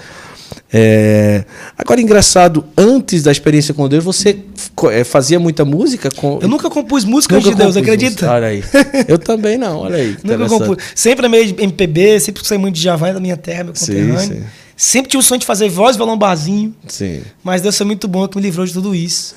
[0.73, 1.45] É...
[1.77, 4.39] Agora, engraçado, antes da experiência com Deus, você
[4.91, 6.11] é, fazia muita música?
[6.11, 6.39] Com...
[6.43, 8.27] Eu nunca compus música nunca de Deus, acredita?
[8.27, 8.33] Música.
[8.33, 8.63] Olha aí.
[9.09, 10.17] Eu também não, olha aí.
[10.23, 10.83] nunca compus.
[10.95, 14.21] Sempre meio MPB, sempre saí muito de Javai da minha terra, meu conterrâneo.
[14.21, 14.43] Sim, sim.
[14.77, 16.75] Sempre tinha o sonho de fazer voz, violão, barzinho.
[16.87, 17.23] Sim.
[17.43, 19.35] Mas Deus foi muito bom que me livrou de tudo isso.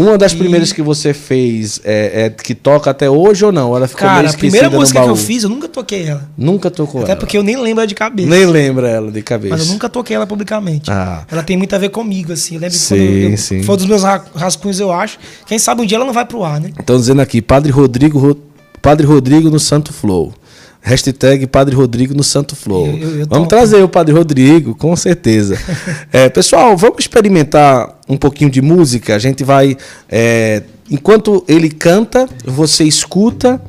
[0.00, 3.76] Uma das E- primeiras que você fez é, é que toca até hoje ou não?
[3.76, 6.04] Ela ficou meio Cara, a esquecida primeira no música que eu fiz, eu nunca toquei
[6.08, 6.28] ela.
[6.38, 7.20] Nunca tocou Até ela.
[7.20, 8.28] porque eu nem lembro ela de cabeça.
[8.30, 9.56] Nem lembra ela de cabeça.
[9.56, 10.90] Mas eu nunca toquei ela publicamente.
[10.90, 11.24] Ah.
[11.30, 12.54] Ela tem muito a ver comigo, assim.
[12.54, 13.62] Eu lembro Sim, quando eu, sim.
[13.62, 15.18] foi um dos meus ra- rascunhos, eu acho.
[15.46, 16.70] Quem sabe um dia ela não vai pro ar, né?
[16.78, 18.36] Estão dizendo aqui, Padre Rodrigo, Ro-
[18.80, 20.32] Padre Rodrigo no Santo Flow.
[20.82, 22.86] Hashtag Padre Rodrigo no Santo Flow.
[22.86, 25.58] Eu- eu- eu vamos trazer o Padre Rodrigo, com certeza.
[26.12, 29.14] É, pessoal, vamos experimentar um pouquinho de música.
[29.14, 29.76] A gente vai.
[30.08, 33.62] é, enquanto ele canta, você escuta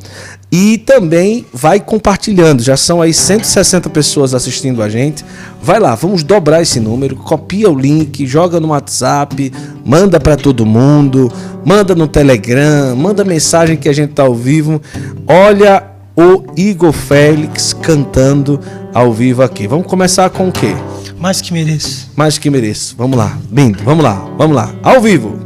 [0.51, 2.63] e também vai compartilhando.
[2.63, 5.23] Já são aí 160 pessoas assistindo a gente.
[5.61, 9.51] Vai lá, vamos dobrar esse número, copia o link, joga no WhatsApp,
[9.85, 11.31] manda para todo mundo,
[11.63, 14.81] manda no Telegram, manda mensagem que a gente tá ao vivo.
[15.27, 15.83] Olha
[16.15, 18.59] o Igor Félix cantando
[18.93, 19.67] ao vivo aqui.
[19.67, 20.75] Vamos começar com o quê?
[21.17, 22.11] Mais que mereço.
[22.15, 22.95] Mais que mereço.
[22.97, 24.73] Vamos lá, lindo, vamos lá, vamos lá.
[24.83, 25.39] Ao vivo.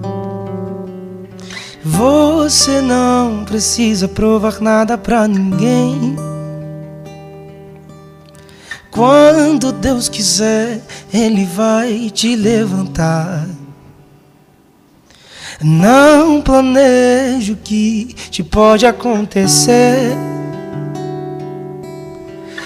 [1.84, 6.16] Você não precisa provar nada pra ninguém.
[8.90, 10.82] Quando Deus quiser,
[11.14, 13.46] Ele vai te levantar.
[15.62, 20.35] Não planeje o que te pode acontecer.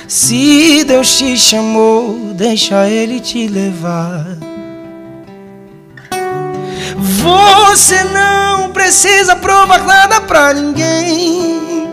[0.09, 4.25] Se Deus te chamou, deixa Ele te levar.
[6.97, 11.87] Você não precisa provar nada pra ninguém.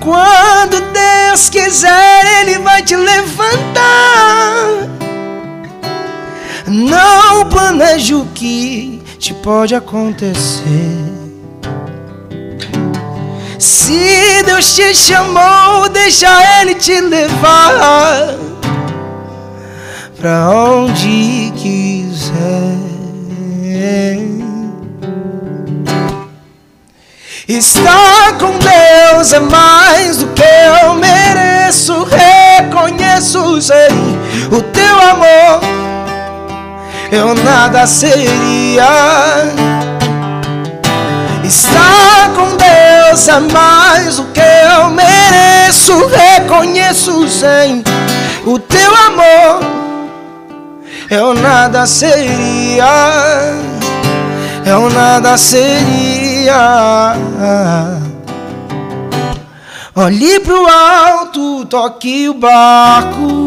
[0.00, 4.66] Quando Deus quiser, Ele vai te levantar.
[6.66, 11.03] Não planeje o que te pode acontecer.
[13.64, 16.28] Se Deus te chamou, deixa
[16.60, 18.36] Ele te levar
[20.20, 22.34] pra onde quiser.
[27.48, 32.04] Estar com Deus é mais do que eu mereço.
[32.04, 33.88] Reconheço, sei
[34.52, 35.60] o teu amor.
[37.10, 39.93] Eu nada seria.
[41.44, 46.06] Estar com Deus é mais do que eu mereço.
[46.06, 47.84] Reconheço, sei
[48.46, 49.60] o teu amor.
[51.10, 52.86] Eu nada seria.
[54.64, 57.14] Eu nada seria.
[59.94, 63.43] Olhe pro alto, toque o barco.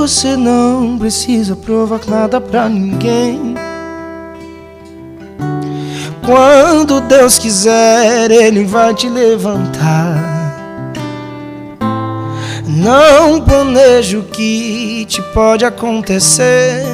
[0.00, 3.56] Você não precisa provar nada pra ninguém.
[6.24, 10.16] Quando Deus quiser, Ele vai te levantar.
[12.64, 16.84] Não planeje o que te pode acontecer.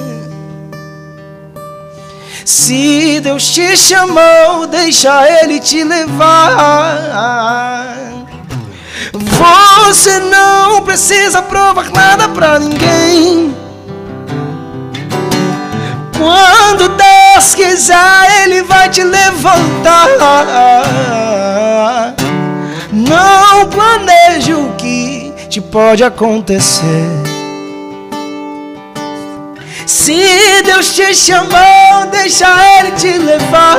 [2.43, 7.35] Se Deus te chamou, deixa Ele te levar.
[9.17, 13.55] Você não precisa provar nada pra ninguém.
[16.19, 20.09] Quando Deus quiser, Ele vai te levantar.
[22.93, 27.07] Não planeje o que te pode acontecer.
[29.87, 32.49] Se Deus te chamou, deixa
[32.81, 33.79] Ele te levar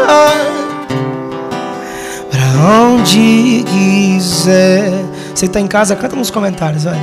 [2.32, 5.04] pra onde quiser.
[5.36, 6.98] Você tá em casa, canta nos comentários, vai.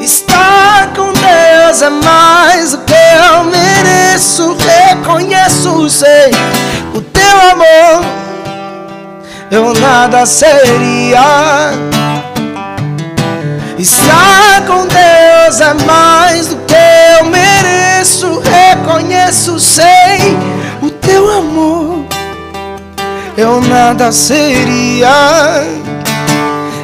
[0.00, 4.56] Estar com Deus é mais do que eu mereço.
[4.56, 6.32] Reconheço, sei
[6.92, 8.04] o teu amor.
[9.48, 11.70] Eu nada seria.
[13.78, 16.74] Estar com Deus é mais do que
[17.20, 18.40] eu mereço.
[18.40, 20.36] Reconheço, sei
[20.82, 22.11] o teu amor.
[23.36, 25.08] Eu nada seria.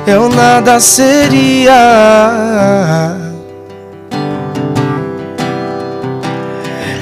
[0.07, 1.75] Eu nada seria.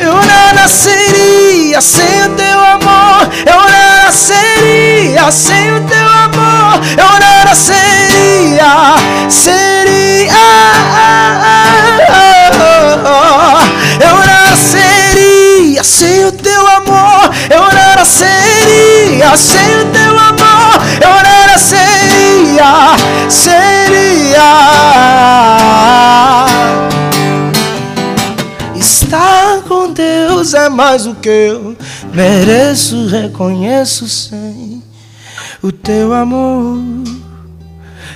[0.00, 3.28] Eu nada seria sem o teu amor.
[3.46, 6.80] Eu nada seria sem o teu amor.
[6.98, 8.96] Eu nada seria,
[9.28, 10.32] seria.
[14.00, 16.32] Eu nada seria sem o
[16.92, 17.30] amor.
[17.50, 20.82] Eu nada seria sem o teu amor.
[21.00, 22.96] Eu nada seria,
[23.28, 24.86] seria.
[29.96, 31.74] Deus é mais do que eu
[32.12, 34.82] mereço, reconheço sem
[35.62, 36.78] o teu amor.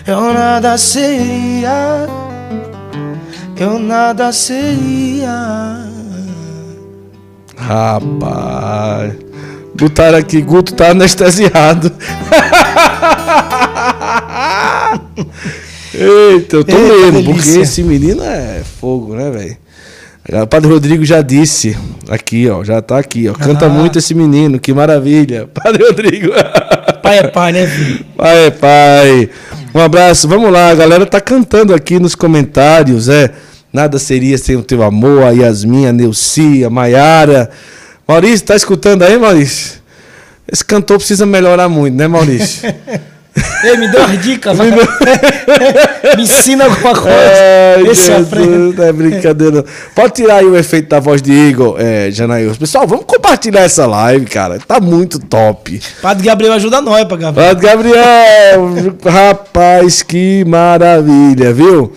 [0.06, 2.06] Eu nada seria,
[3.56, 5.89] eu nada seria.
[7.60, 9.12] Rapaz.
[9.74, 11.90] Botaram aqui, Guto tá anestesiado.
[15.94, 17.60] Eita, eu tô Eita, porque delícia.
[17.60, 19.56] esse menino é fogo, né, velho?
[20.42, 21.76] O Padre Rodrigo já disse
[22.08, 23.32] aqui, ó, já tá aqui, ó.
[23.32, 23.68] Canta Ah.
[23.68, 25.48] muito esse menino, que maravilha.
[25.52, 26.28] Padre Rodrigo.
[27.02, 28.04] Pai é pai, né, filho?
[28.16, 29.30] Pai, pai.
[29.74, 30.28] Um abraço.
[30.28, 33.30] Vamos lá, a galera tá cantando aqui nos comentários, é.
[33.72, 37.50] Nada seria sem o teu amor, a Yasmin, a Neuci, a Maiara.
[38.06, 39.80] Maurício, tá escutando aí, Maurício?
[40.50, 42.68] Esse cantor precisa melhorar muito, né, Maurício?
[43.62, 44.70] Ei, me deu umas dicas, vai.
[46.16, 47.16] me ensina alguma coisa.
[47.76, 49.64] Ai, Esse Jesus, não é brincadeira.
[49.94, 52.58] Pode tirar aí o efeito da voz de Igor, é, Janaíus.
[52.58, 54.58] Pessoal, vamos compartilhar essa live, cara.
[54.58, 55.80] Tá muito top.
[56.02, 57.48] Padre Gabriel ajuda nós, pra Gabriel.
[57.48, 61.92] Padre Gabriel, rapaz, que maravilha, viu?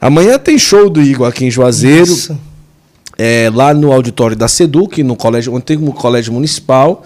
[0.00, 2.38] Amanhã tem show do Igor aqui em Juazeiro, Isso.
[3.18, 7.04] é, lá no auditório da Seduc, no colégio, antigo colégio municipal,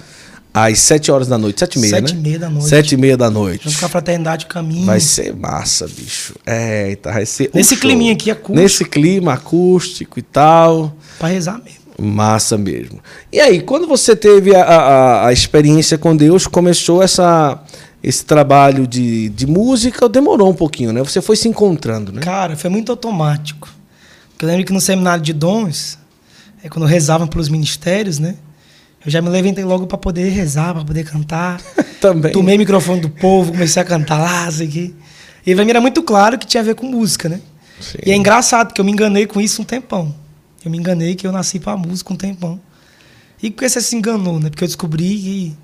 [0.53, 2.21] às 7 horas da noite, 7 e meia, Sete né?
[2.21, 2.69] e meia da noite.
[2.69, 3.65] 7 e meia da noite.
[3.69, 4.87] Junto com a Fraternidade Caminho.
[4.87, 6.35] Vai ser massa, bicho.
[6.47, 7.51] Eita, vai ser.
[7.53, 7.81] um Nesse show.
[7.81, 8.55] climinha aqui, acústico.
[8.55, 10.97] Nesse clima acústico e tal.
[11.19, 11.83] Pra rezar mesmo.
[11.99, 13.01] Massa mesmo.
[13.33, 17.61] E aí, quando você teve a, a, a experiência com Deus, começou essa,
[18.07, 21.01] esse trabalho de, de música, demorou um pouquinho, né?
[21.03, 22.21] Você foi se encontrando, né?
[22.21, 23.69] Cara, foi muito automático.
[24.31, 25.99] Porque eu lembro que no seminário de dons,
[26.63, 28.35] é quando rezavam pelos ministérios, né?
[29.05, 31.61] Eu já me levantei logo pra poder rezar, pra poder cantar.
[32.01, 32.33] Também.
[32.33, 34.95] Tomei o microfone do povo, comecei a cantar lá, isso aqui.
[35.47, 37.41] E pra mim era muito claro que tinha a ver com música, né?
[37.81, 37.99] Sim.
[38.05, 40.15] E é engraçado, porque eu me enganei com isso um tempão.
[40.65, 42.61] Eu me enganei que eu nasci pra música um tempão.
[43.43, 44.49] E por que você se enganou, né?
[44.51, 45.57] Porque eu descobri que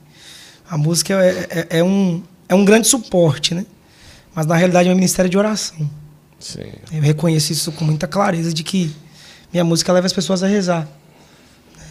[0.68, 3.64] a música é, é- é um, é um grande suporte, né?
[4.34, 5.88] Mas na realidade é um ministério de oração.
[6.40, 6.72] Sim.
[6.92, 8.90] Eu reconheço isso com muita clareza de que
[9.52, 10.88] minha música leva as pessoas a rezar.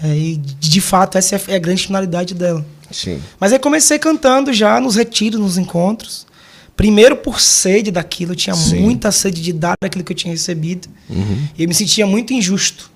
[0.04, 2.66] É, e de fato essa é a grande finalidade dela.
[2.92, 3.22] Sim.
[3.40, 6.28] Mas aí comecei cantando já nos retiros, nos encontros.
[6.76, 8.82] Primeiro por sede daquilo, eu tinha Sim.
[8.82, 10.90] muita sede de dar aquilo que eu tinha recebido.
[11.10, 11.48] Uhum.
[11.58, 12.92] E eu me sentia muito injusto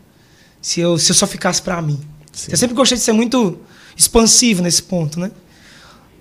[0.61, 1.99] se eu, se eu só ficasse pra mim.
[2.33, 2.51] Sim.
[2.51, 3.57] Eu sempre gostei de ser muito
[3.95, 5.31] expansivo nesse ponto, né?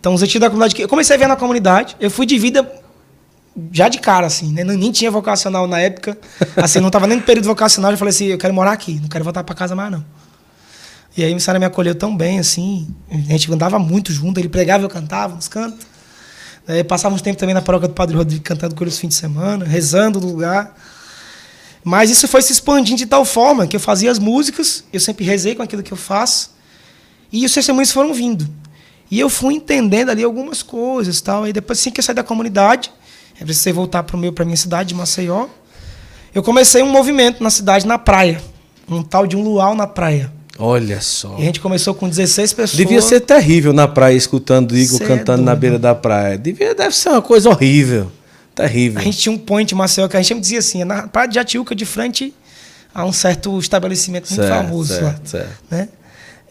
[0.02, 0.74] Então, os retiros da comunidade.
[0.74, 2.68] que- Eu comecei a ver na comunidade, eu fui de vida
[3.70, 4.64] já de cara, assim, né?
[4.64, 6.18] Nem tinha vocacional na época.
[6.56, 9.08] Assim, não tava nem no período vocacional, eu falei assim, eu quero morar aqui, não
[9.08, 10.04] quero voltar pra casa mais, não.
[11.16, 12.92] E aí o missário me acolheu tão bem, assim.
[13.08, 15.86] A gente andava muito junto, ele pregava, eu cantava nos cantos.
[16.66, 19.10] Aí passava uns tempo também na paróquia do Padre Rodrigo cantando com ele os fins
[19.10, 20.76] de semana, rezando no lugar.
[21.84, 25.24] Mas isso foi se expandindo de tal forma que eu fazia as músicas, eu sempre
[25.24, 26.50] rezei com aquilo que eu faço,
[27.30, 28.48] e os testemunhos foram vindo.
[29.12, 31.46] E eu fui entendendo ali algumas coisas tal.
[31.46, 32.90] E depois, assim que eu saí da comunidade,
[33.38, 35.48] eu precisei voltar para a minha cidade, de Maceió.
[36.34, 38.40] Eu comecei um movimento na cidade, na praia.
[38.88, 40.32] Um tal de um luau na praia.
[40.58, 41.36] Olha só.
[41.38, 42.74] E a gente começou com 16 pessoas.
[42.74, 45.60] Devia ser terrível na praia, escutando o Igor Cê é cantando na doido.
[45.60, 46.38] beira da praia.
[46.38, 48.10] Devia, deve ser uma coisa horrível.
[48.54, 48.98] Terrível.
[48.98, 51.28] A gente tinha um point Maceió que a gente sempre dizia assim, é na praia
[51.28, 52.34] de Atiuca, de frente
[52.94, 55.00] a um certo estabelecimento muito famoso lá.
[55.00, 55.52] certo, certo.
[55.70, 55.90] né?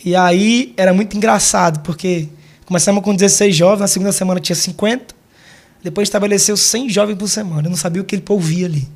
[0.05, 2.29] E aí era muito engraçado, porque
[2.71, 5.13] começamos com 16 jovens, na segunda semana tinha 50,
[5.83, 7.67] depois estabeleceu 100 jovens por semana.
[7.67, 8.87] Eu não sabia o que ele ouvia ali.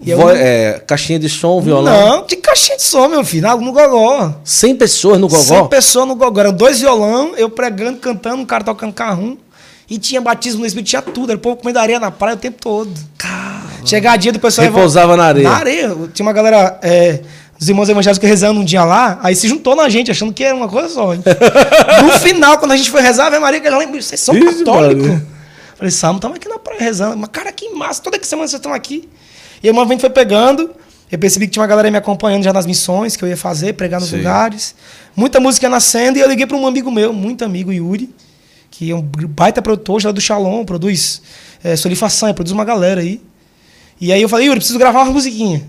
[0.00, 2.16] E eu Vo- é, caixinha de som, violão.
[2.16, 4.34] Não, de caixinha de som, meu filho, no gogó.
[4.42, 5.68] 100 pessoas no 100 gogó.
[5.68, 6.40] pessoas no gogó.
[6.40, 9.36] Eram dois violão, eu pregando, cantando, um cara tocando carrum.
[9.88, 11.30] E tinha batismo no Espírito, tinha tudo.
[11.30, 12.90] Era o povo comendo areia na praia o tempo todo.
[13.84, 14.66] Chegar dia do pessoal...
[14.66, 15.48] Repousava na areia.
[15.48, 15.96] Na areia.
[16.12, 16.80] Tinha uma galera...
[16.82, 17.20] É,
[17.60, 20.42] os irmãos evangélicos que rezando um dia lá, aí se juntou na gente, achando que
[20.42, 21.14] era uma coisa só.
[21.14, 25.20] no final, quando a gente foi rezar, Ave Maria, que ela lembra, vocês são católicos?
[25.76, 27.18] Falei, Salmo, estamos aqui na praia rezando.
[27.18, 29.06] Mas, cara, que massa, toda semana vocês estão aqui.
[29.62, 30.70] E aí o movimento foi pegando,
[31.12, 33.74] eu percebi que tinha uma galera me acompanhando já nas missões que eu ia fazer,
[33.74, 34.16] pregar nos Sim.
[34.16, 34.74] lugares.
[35.14, 38.08] Muita música nascendo, e eu liguei para um amigo meu, muito amigo, Yuri,
[38.70, 41.20] que é um baita produtor, já é do Shalom, produz
[41.62, 43.20] é, Solifaçanha, produz uma galera aí.
[44.00, 45.62] E aí eu falei, Yuri, preciso gravar uma musiquinha.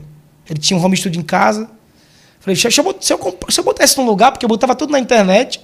[0.50, 1.70] Ele tinha um home studio em casa.
[2.42, 4.92] Falei, deixa eu, se, eu, se eu botar isso num lugar, porque eu botava tudo
[4.92, 5.62] na internet,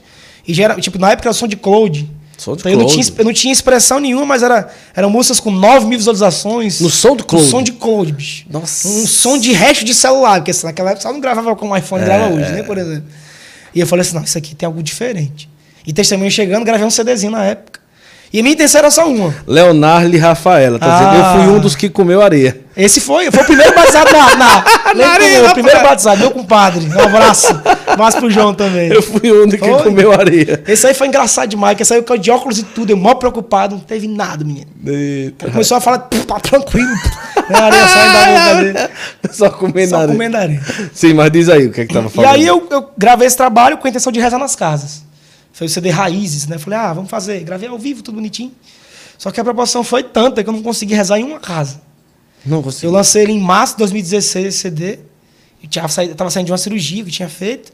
[0.48, 2.10] e já era, tipo, na época era som de cloud.
[2.38, 3.20] Som de então eu não, tinha, cloud.
[3.20, 6.80] eu não tinha expressão nenhuma, mas era, eram músicas com 9 mil visualizações.
[6.80, 7.44] No som do cloud?
[7.46, 8.46] No som de cloud, bicho.
[8.50, 8.88] Nossa.
[8.88, 11.78] Um som de resto de celular, porque assim, naquela época só não gravava como o
[11.78, 13.06] iPhone grava hoje, né, por exemplo.
[13.74, 15.50] E eu falei assim, não, isso aqui tem algo diferente.
[15.86, 17.80] E testemunho chegando, gravei um CDzinho na época.
[18.32, 19.34] E a minha intenção era só uma.
[19.48, 20.78] Leonardo e Rafaela.
[20.78, 20.98] Tá Ah.
[21.00, 22.60] dizendo, eu fui um dos que comeu areia.
[22.78, 24.36] Esse foi, foi o primeiro batizado na.
[24.36, 24.64] na,
[24.94, 26.86] Na areia, o primeiro batizado, meu compadre.
[26.88, 27.52] Um abraço.
[27.88, 28.90] Um abraço pro João também.
[28.90, 29.84] Eu fui o único que Foi.
[29.84, 30.64] comeu areia.
[30.68, 33.82] Esse aí foi engraçado demais, que saiu de óculos e tudo, eu mó preocupado, não
[33.82, 34.68] teve nada, menino.
[34.86, 35.50] Eita.
[35.50, 36.94] Começou a falar, "Pff, tá tranquilo.
[37.50, 38.94] Na areia saindo da boca dele.
[39.34, 40.12] Só comendo Só areia.
[40.14, 40.62] comendo areia.
[40.94, 42.36] Sim, mas diz aí o que é que tava E falando.
[42.36, 45.04] aí eu, eu gravei esse trabalho com a intenção de rezar nas casas.
[45.52, 46.60] Foi o CD Raízes, né?
[46.60, 47.40] Falei, ah, vamos fazer.
[47.44, 48.52] Gravei ao vivo, tudo bonitinho.
[49.18, 51.82] Só que a proporção foi tanta que eu não consegui rezar em uma casa.
[52.46, 52.92] Não Eu consigo.
[52.92, 55.00] lancei ele em março de 2016, esse CD.
[55.64, 57.74] Eu, tinha saído, eu tava saindo de uma cirurgia que eu tinha feito.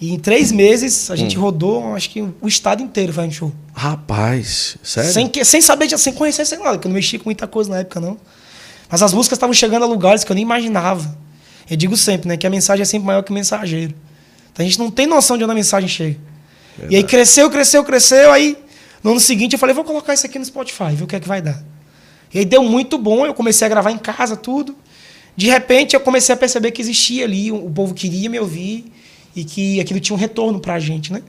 [0.00, 3.52] E em três meses a gente rodou, acho que o estado inteiro fazendo show.
[3.74, 5.10] Rapaz, sério?
[5.12, 7.70] Sem, que- sem saber, sem conhecer, sem nada, que eu não mexia com muita coisa
[7.70, 8.18] na época, não.
[8.90, 11.16] Mas as músicas estavam chegando a lugares que eu nem imaginava.
[11.68, 13.94] Eu digo sempre, né, que a mensagem é sempre maior que o mensageiro.
[14.52, 16.18] Então a gente não tem noção de onde a mensagem chega.
[16.90, 18.56] E aí cresceu, cresceu, cresceu, aí
[19.02, 21.20] no ano seguinte eu falei, vou colocar isso aqui no Spotify, ver o que é
[21.20, 21.64] que vai dar.
[22.32, 24.74] E aí deu muito bom, eu comecei a gravar em casa, tudo.
[25.36, 28.90] De repente eu comecei a perceber que existia ali, o povo queria me ouvir
[29.34, 31.20] e que aquilo tinha um retorno pra gente, né?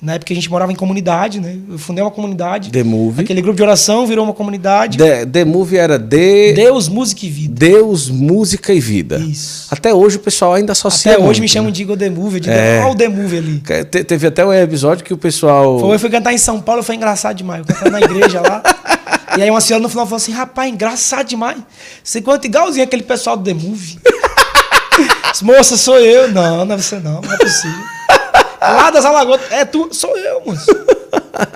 [0.00, 1.56] Na época a gente morava em comunidade, né?
[1.70, 2.70] Eu fundei uma comunidade.
[2.72, 3.22] The Movie.
[3.22, 4.98] Aquele grupo de oração virou uma comunidade.
[4.98, 7.54] The, The Movie era de Deus, música e vida.
[7.54, 9.18] Deus, música e vida.
[9.18, 9.68] Isso.
[9.70, 11.48] Até hoje o pessoal ainda associa Até hoje muito, me né?
[11.48, 12.40] chamam de Igor The Movie.
[12.40, 12.80] De É.
[12.82, 13.62] Olha o The Movie ali.
[13.90, 15.78] Te- Teve até um episódio que o pessoal.
[15.78, 17.60] Foi, eu fui cantar em São Paulo, foi engraçado demais.
[17.60, 18.60] Eu cantando na igreja lá.
[19.36, 21.58] E aí uma senhora no final falou assim, rapaz, engraçado demais.
[22.02, 23.98] Você canta igualzinho aquele pessoal do The Movie.
[25.42, 26.30] Moça, sou eu.
[26.30, 27.84] Não, não é você não, não é possível.
[28.60, 30.66] Lá das Alagoas, é tu, sou eu, moço.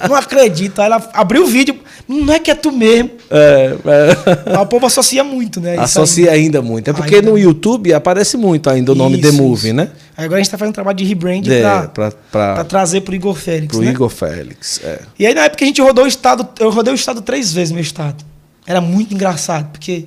[0.09, 0.81] Não acredito.
[0.81, 1.79] Aí ela abriu o vídeo,
[2.09, 3.11] não é que é tu mesmo.
[3.31, 5.75] É, é, Mas o povo associa muito, né?
[5.75, 6.89] isso associa ainda muito.
[6.89, 7.31] É porque Ainda.
[7.31, 9.75] no YouTube aparece muito ainda o nome The Isso, Movie, isso.
[9.77, 9.91] né?
[10.17, 13.03] Agora a gente tá fazendo um trabalho de rebrand É, pra, pra, pra pra, trazer
[13.03, 13.91] pro Igor Félix, pro né?
[13.91, 14.81] Igor Félix.
[14.83, 15.01] É.
[15.19, 17.73] E aí na época a gente rodou o estado, eu rodei o estado três vezes,
[17.73, 18.25] meu estado.
[18.67, 20.07] Era muito engraçado, porque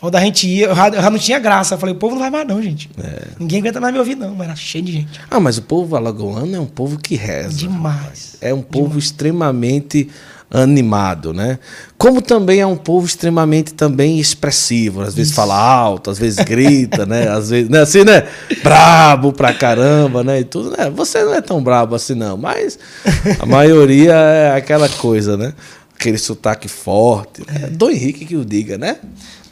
[0.00, 1.74] quando a gente ia, eu já, eu já não tinha graça.
[1.74, 2.88] Eu falei, o povo não vai mais não, gente.
[2.98, 3.28] É.
[3.38, 5.20] Ninguém aguenta mais me ouvir não, mas era cheio de gente.
[5.30, 7.58] Ah, mas o povo alagoano é um povo que reza.
[7.58, 8.36] Demais.
[8.40, 10.08] É um povo extremamente
[10.50, 11.58] animado, né?
[11.96, 17.06] Como também é um povo extremamente também expressivo, às vezes fala alto, às vezes grita,
[17.06, 17.28] né?
[17.28, 17.80] Às vezes, né?
[17.80, 18.26] assim, né?
[18.62, 20.40] Brabo pra caramba, né?
[20.40, 20.90] E tudo, né?
[20.90, 22.78] Você não é tão brabo assim não, mas
[23.38, 25.52] a maioria é aquela coisa, né?
[26.00, 27.42] Aquele sotaque forte.
[27.46, 27.68] Né?
[27.72, 28.96] Dom Henrique que o diga, né?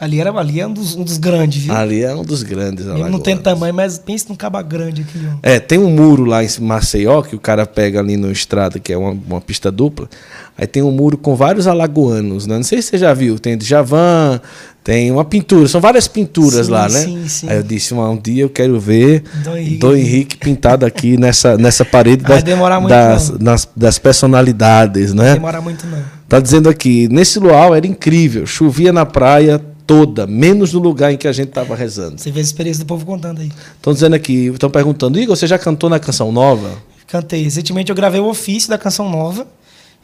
[0.01, 1.75] Ali era, ali era um, dos, um dos grandes, viu?
[1.75, 5.19] Ali é um dos grandes Ele não tem tamanho, mas pensa num caba grande aqui,
[5.31, 5.37] ó.
[5.43, 8.93] É, tem um muro lá em Maceió que o cara pega ali no estrada, que
[8.93, 10.09] é uma, uma pista dupla.
[10.57, 12.57] Aí tem um muro com vários alagoanos, né?
[12.57, 13.39] Não sei se você já viu.
[13.39, 14.41] Tem Djavan,
[14.83, 17.01] tem uma pintura, são várias pinturas Sim, lá, né?
[17.01, 17.49] sim, sim.
[17.51, 19.77] Aí eu disse, um, um dia eu quero ver Dom Henrique.
[19.79, 23.39] Dom Henrique pintado aqui nessa, nessa parede Vai das, demorar muito, das, não.
[23.41, 25.35] nas- das personalidades, Não né?
[25.35, 26.18] demora muito não.
[26.29, 31.17] Tá dizendo aqui, nesse luau era incrível, chovia na praia toda, menos no lugar em
[31.17, 32.21] que a gente tava rezando.
[32.21, 33.51] Você vê a experiência do povo contando aí.
[33.77, 36.71] Estão dizendo aqui, estão perguntando, Igor, você já cantou na canção nova?
[37.07, 37.43] Cantei.
[37.45, 39.47] Recentemente eu gravei o ofício da canção nova.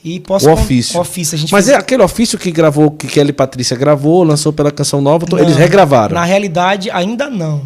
[0.03, 0.99] E posso O ofício.
[0.99, 1.39] O ofício.
[1.51, 5.27] Mas fez- é aquele ofício que gravou, que Kelly Patrícia gravou, lançou pela canção nova,
[5.31, 6.15] Não, eles regravaram.
[6.15, 7.63] Na realidade, ainda não.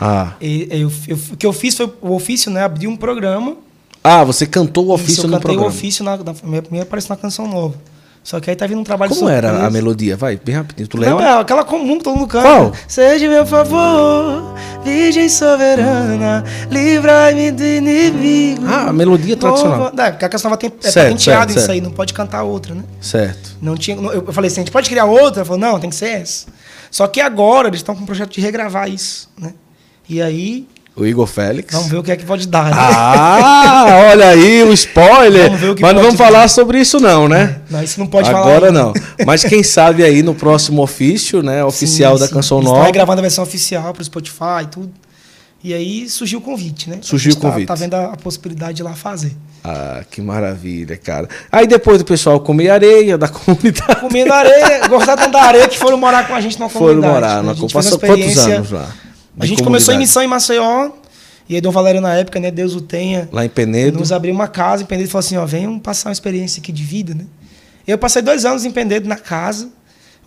[0.00, 0.32] Ah.
[0.40, 2.62] Eu- eu- o que eu fiz foi o ofício, né?
[2.64, 3.56] Abri um programa.
[4.06, 5.66] Ah, você cantou o Isso, ofício eu no cantei programa.
[5.66, 7.74] o ofício na, na minha primeira apareceu na canção nova.
[8.26, 10.16] Só que aí tá vindo um trabalho Como era a melodia?
[10.16, 10.88] Vai, bem rapidinho.
[10.88, 11.24] Tu lembra?
[11.24, 12.44] é aquela comum que todo mundo canta.
[12.44, 12.72] Qual?
[12.88, 14.52] Seja meu favor,
[14.82, 18.62] Virgem soberana, livrai-me do inimigo.
[18.66, 19.92] Ah, a melodia tradicional.
[19.96, 22.74] É, porque a canção tem, é Certo, patenteado certo, isso aí, não pode cantar outra,
[22.74, 22.82] né?
[23.00, 23.56] Certo.
[23.62, 25.42] Não tinha, eu eu falei assim, a gente pode criar outra?
[25.42, 26.46] Ela falou, não, tem que ser essa.
[26.90, 29.54] Só que agora eles estão com um projeto de regravar isso, né?
[30.08, 30.66] E aí,
[30.96, 31.74] O Igor Félix.
[31.74, 32.72] vamos ver o que é que pode dar, né?
[32.74, 35.44] Ah, olha aí o spoiler.
[35.44, 37.60] Vamos ver o que Mas não vamos falar sobre isso não, né?
[37.68, 38.40] Não, isso não pode falar.
[38.48, 38.94] Agora não.
[39.26, 42.32] Mas quem sabe aí no próximo ofício, né, oficial Sim, da sim.
[42.34, 42.80] canção Eles nova.
[42.80, 44.90] Estão gravando a versão oficial para o Spotify e tudo.
[45.62, 46.98] E aí surgiu o convite, né?
[47.02, 47.66] Surgiu o convite.
[47.66, 49.36] Tá, tá vendo a, a possibilidade de ir lá fazer.
[49.64, 51.28] Ah, que maravilha, cara.
[51.50, 54.00] Aí depois do pessoal comer areia da comunidade.
[54.00, 57.12] Comendo areia, gostaram da areia que foram morar com a gente Foram comunidade.
[57.14, 57.48] morar né?
[57.48, 58.88] na gente Passou quantos anos lá?
[59.38, 59.98] A de gente começou em comunidade?
[59.98, 60.90] missão em Maceió.
[61.48, 62.50] E aí Dom Valério, na época, né?
[62.50, 63.28] Deus o tenha.
[63.30, 63.98] Lá em Penedo.
[63.98, 66.72] Nos abriu uma casa em Penedo e falou assim: ó, venham passar uma experiência aqui
[66.72, 67.24] de vida, né?
[67.86, 69.68] Eu passei dois anos em Penedo na casa.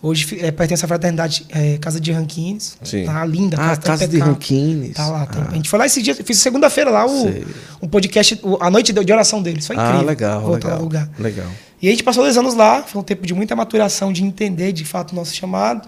[0.02, 2.78] Hoje eh, pertence à fraternidade eh, Casa de Ranquines.
[2.82, 3.04] Sim.
[3.04, 3.58] Tá linda.
[3.60, 4.32] Ah, tá Casa de impecável.
[4.32, 4.94] Ranquines.
[4.94, 5.26] Tá lá.
[5.26, 5.48] tem- Ah.
[5.50, 6.14] A gente foi lá esse dia.
[6.14, 7.44] Fiz segunda-feira lá o, Sei.
[7.82, 9.66] um podcast, o- a noite de de oração deles.
[9.66, 9.98] Foi incrível.
[10.00, 10.82] Ah, legal, voltar legal.
[10.82, 11.10] lugar.
[11.18, 11.46] Legal.
[11.82, 12.82] E a gente passou dois anos lá.
[12.82, 15.86] Foi um tempo de muita maturação, de entender de fato o nosso chamado.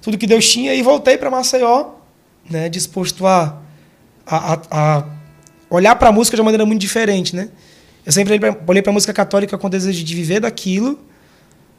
[0.00, 0.72] Tudo que Deus tinha.
[0.72, 1.86] E voltei para Maceió,
[2.52, 2.68] né?
[2.68, 3.60] Disposto a,
[4.26, 5.04] a, a-
[5.68, 7.48] olhar para a música de uma maneira muito diferente, né?
[8.06, 10.98] Eu sempre olhei para a música católica com o desejo de viver daquilo,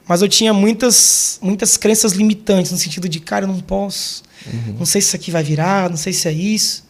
[0.07, 4.24] Mas eu tinha muitas, muitas crenças limitantes, no sentido de, cara, eu não posso.
[4.45, 4.76] Uhum.
[4.80, 6.84] Não sei se isso aqui vai virar, não sei se é isso.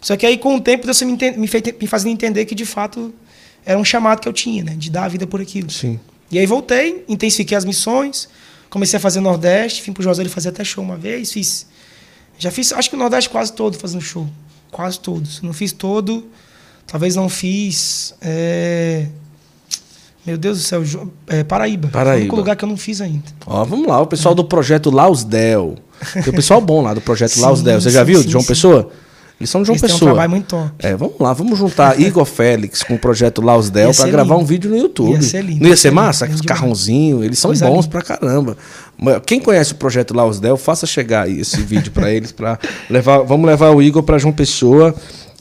[0.00, 2.64] Só que aí, com o tempo, Deus me, me, fez, me fazendo entender que, de
[2.64, 3.14] fato,
[3.64, 4.74] era um chamado que eu tinha, né?
[4.76, 5.70] De dar a vida por aquilo.
[5.70, 6.00] Sim.
[6.30, 8.28] E aí voltei, intensifiquei as missões,
[8.68, 11.66] comecei a fazer Nordeste, vim pro José ele fazer até show uma vez, fiz.
[12.38, 14.26] Já fiz, acho que o Nordeste quase todo fazendo show.
[14.70, 15.42] Quase todos.
[15.42, 16.26] Não fiz todo,
[16.86, 18.14] talvez não fiz.
[18.20, 19.06] É...
[20.24, 20.84] Meu Deus do céu,
[21.26, 21.88] é, Paraíba.
[21.88, 22.16] Paraíba.
[22.16, 23.24] o único lugar que eu não fiz ainda.
[23.46, 25.76] Ó, vamos lá, o pessoal do projeto Lausdel.
[26.12, 27.80] Tem o pessoal bom lá do projeto sim, Lausdel.
[27.80, 28.22] Você já viu?
[28.22, 28.48] Sim, João sim.
[28.48, 28.90] Pessoa?
[29.40, 29.98] Eles são de João Eles Pessoa.
[29.98, 30.70] Tem um trabalho muito top.
[30.80, 34.70] É, vamos lá, vamos juntar Igor Félix com o projeto Lausdel para gravar um vídeo
[34.70, 35.14] no YouTube.
[35.14, 35.62] Ia ser lindo.
[35.62, 36.26] Não ia ser massa?
[36.26, 37.88] Lindo Carrãozinho, eles são Coisa bons linda.
[37.88, 38.56] pra caramba.
[39.26, 42.58] Quem conhece o projeto Lausdel, faça chegar esse vídeo para eles, para
[42.90, 44.94] levar, vamos levar o Igor para João Pessoa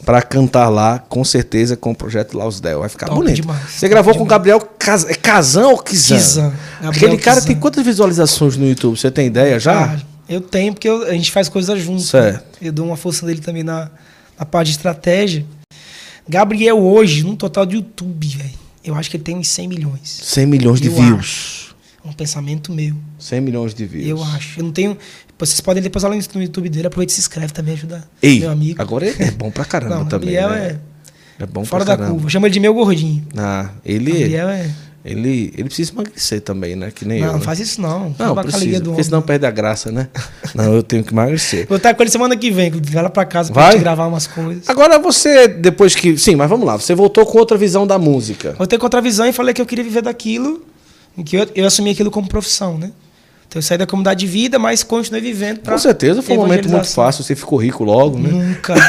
[0.05, 2.80] para cantar lá, com certeza, com o projeto Lausdel.
[2.80, 3.41] Vai ficar Top bonito.
[3.41, 3.72] Demais.
[3.72, 5.03] Você gravou com o Gabriel Cas...
[5.03, 6.16] é Kazan ou Kizan?
[6.16, 6.53] Kizan.
[6.82, 7.47] Aquele cara Kizan.
[7.47, 8.97] tem quantas visualizações no YouTube?
[8.97, 9.95] Você tem ideia já?
[9.95, 9.99] Ah,
[10.30, 12.10] eu tenho, porque eu, a gente faz coisas juntos.
[12.10, 12.62] Certo.
[12.62, 12.70] Né?
[12.70, 13.89] Eu dou uma força dele também na,
[14.39, 15.45] na parte de estratégia.
[16.26, 18.49] Gabriel hoje, no total de YouTube, velho,
[18.86, 20.20] eu acho que ele tem uns 100 milhões.
[20.24, 21.20] 100 milhões de views.
[21.20, 21.66] Acho.
[22.08, 22.95] Um pensamento meu.
[23.20, 24.08] 100 milhões de views.
[24.08, 24.60] Eu acho.
[24.60, 24.97] Eu não tenho.
[25.38, 28.49] Vocês podem depois lá no YouTube dele, aproveita e se inscreve também, ajuda Ei, meu
[28.49, 28.82] amigo.
[28.82, 30.34] Agora é bom pra caramba não, também.
[30.34, 30.80] Gabriel né?
[31.39, 32.30] é, é bom fora da curva.
[32.30, 33.26] Chama ele de meu gordinho.
[33.38, 34.12] Ah, ele.
[34.12, 34.72] Gabriel é.
[35.08, 36.91] Ele, ele precisa emagrecer também, né?
[36.93, 37.32] Que nem não, eu.
[37.34, 37.45] Não, né?
[37.45, 38.14] faz isso não.
[38.20, 40.10] Não, precisa, porque senão perde a graça, né?
[40.53, 41.66] não, eu tenho que emagrecer.
[41.66, 44.28] Vou estar com ele semana que vem, vai lá pra casa pra gente gravar umas
[44.28, 44.68] coisas.
[44.68, 46.18] Agora você, depois que...
[46.18, 46.76] Sim, mas vamos lá.
[46.76, 48.53] Você voltou com outra visão da música.
[48.58, 50.62] Voltei com outra visão e falei que eu queria viver daquilo,
[51.24, 52.91] que eu, eu assumi aquilo como profissão, né?
[53.47, 56.70] Então eu saí da comunidade de vida, mas continuei vivendo Com certeza foi um momento
[56.70, 58.30] muito fácil, você ficou rico logo, né?
[58.30, 58.76] Nunca.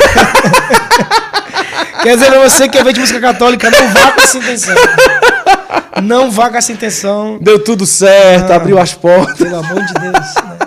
[2.02, 4.74] Quer dizer, você que é de música católica, não vá com essa intenção.
[6.02, 7.38] Não vá com essa intenção.
[7.40, 9.36] Deu tudo certo, ah, abriu as portas.
[9.36, 10.14] Pelo amor de Deus.
[10.14, 10.58] Né?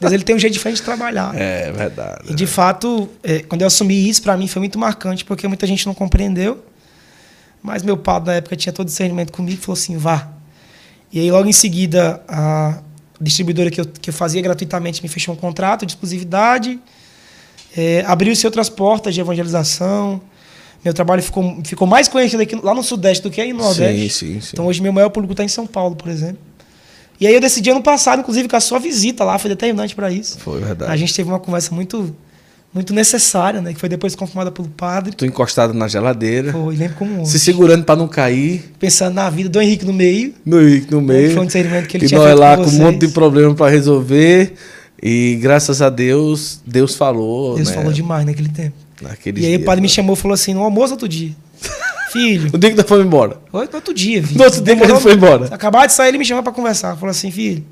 [0.00, 1.32] Deus ele tem um jeito diferente de trabalhar.
[1.34, 2.30] É verdade.
[2.30, 5.66] E de fato, é, quando eu assumi isso, para mim foi muito marcante, porque muita
[5.66, 6.62] gente não compreendeu.
[7.62, 10.28] Mas meu pai, na época, tinha todo discernimento comigo e falou assim: vá.
[11.12, 12.80] E aí, logo em seguida, a
[13.20, 16.78] distribuidora que eu, que eu fazia gratuitamente me fechou um contrato de exclusividade.
[17.76, 20.20] É, Abriu-se outras portas de evangelização.
[20.84, 24.08] Meu trabalho ficou, ficou mais conhecido aqui, lá no Sudeste do que aí no Nordeste.
[24.08, 24.50] Sim, sim, sim.
[24.54, 26.38] Então hoje meu maior público está em São Paulo, por exemplo.
[27.20, 30.10] E aí eu decidi ano passado, inclusive, que a sua visita lá foi determinante para
[30.10, 30.38] isso.
[30.38, 30.90] Foi verdade.
[30.90, 32.16] A gente teve uma conversa muito
[32.72, 33.72] muito necessária, né?
[33.72, 35.12] Que foi depois confirmada pelo padre.
[35.12, 36.52] Tô encostado na geladeira.
[36.52, 37.32] Foi, lembro como hoje.
[37.32, 38.72] Se segurando para não cair.
[38.78, 40.34] Pensando na vida do Henrique no meio.
[40.46, 41.32] Do Henrique no meio.
[41.32, 43.54] Foi um discernimento que ele e tinha nós lá com, com um monte de problema
[43.54, 44.54] para resolver.
[45.02, 47.56] E graças a Deus, Deus falou.
[47.56, 47.74] Deus né?
[47.74, 48.76] falou demais naquele tempo.
[49.00, 49.82] Naquele e aí o padre né?
[49.82, 51.34] me chamou e falou assim, no almoço outro dia.
[52.12, 52.50] Filho.
[52.52, 53.38] No dia que nós fomos embora.
[53.50, 54.38] Foi no outro dia, filho.
[54.38, 55.46] No outro dia que a gente foi embora.
[55.54, 56.96] Acabar de sair, ele me chamou para conversar.
[56.96, 57.64] Falou assim, filho,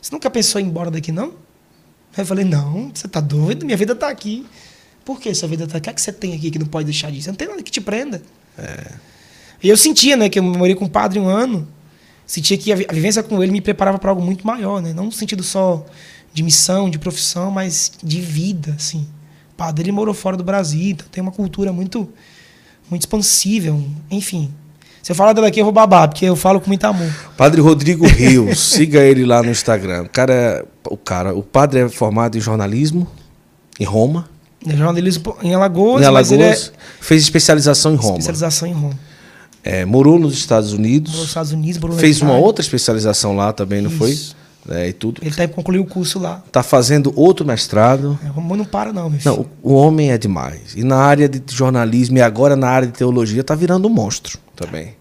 [0.00, 1.34] você nunca pensou em ir embora daqui, não?
[2.16, 3.64] Aí eu falei, não, você tá doido?
[3.64, 4.46] Minha vida tá aqui.
[5.04, 5.80] Por que sua vida tá aqui?
[5.80, 7.28] O que, é que você tem aqui que não pode deixar disso?
[7.28, 8.22] Não tem nada que te prenda.
[8.58, 8.92] É.
[9.62, 11.66] E eu sentia, né, que eu morei com o padre um ano.
[12.26, 14.92] Sentia que a vivência com ele me preparava para algo muito maior, né?
[14.92, 15.84] Não no sentido só
[16.32, 19.06] de missão, de profissão, mas de vida, assim.
[19.52, 22.08] O padre ele morou fora do Brasil, então tem uma cultura muito
[22.88, 24.52] muito expansível, enfim.
[25.02, 27.10] Se eu falar daqui, eu vou babar, porque eu falo com muito amor.
[27.36, 30.02] Padre Rodrigo Rios, siga ele lá no Instagram.
[30.02, 33.06] O cara, o cara, o padre é formado em jornalismo
[33.78, 34.28] em Roma.
[34.66, 36.72] É jornalismo em Alagoas, em Alagoas é...
[37.00, 38.18] fez especialização em Roma.
[38.18, 38.98] Especialização em Roma.
[39.64, 41.10] É, morou nos Estados Unidos.
[41.10, 43.98] Morou nos Estados Unidos, morou Fez uma outra especialização lá também, não Isso.
[43.98, 44.18] foi?
[44.76, 45.20] É, e tudo.
[45.20, 46.42] Ele está concluiu o curso lá.
[46.46, 48.18] Está fazendo outro mestrado.
[48.24, 49.36] É, o não para, não, meu filho.
[49.36, 50.74] Não, o, o homem é demais.
[50.76, 54.38] E na área de jornalismo e agora na área de teologia está virando um monstro
[54.54, 54.94] também.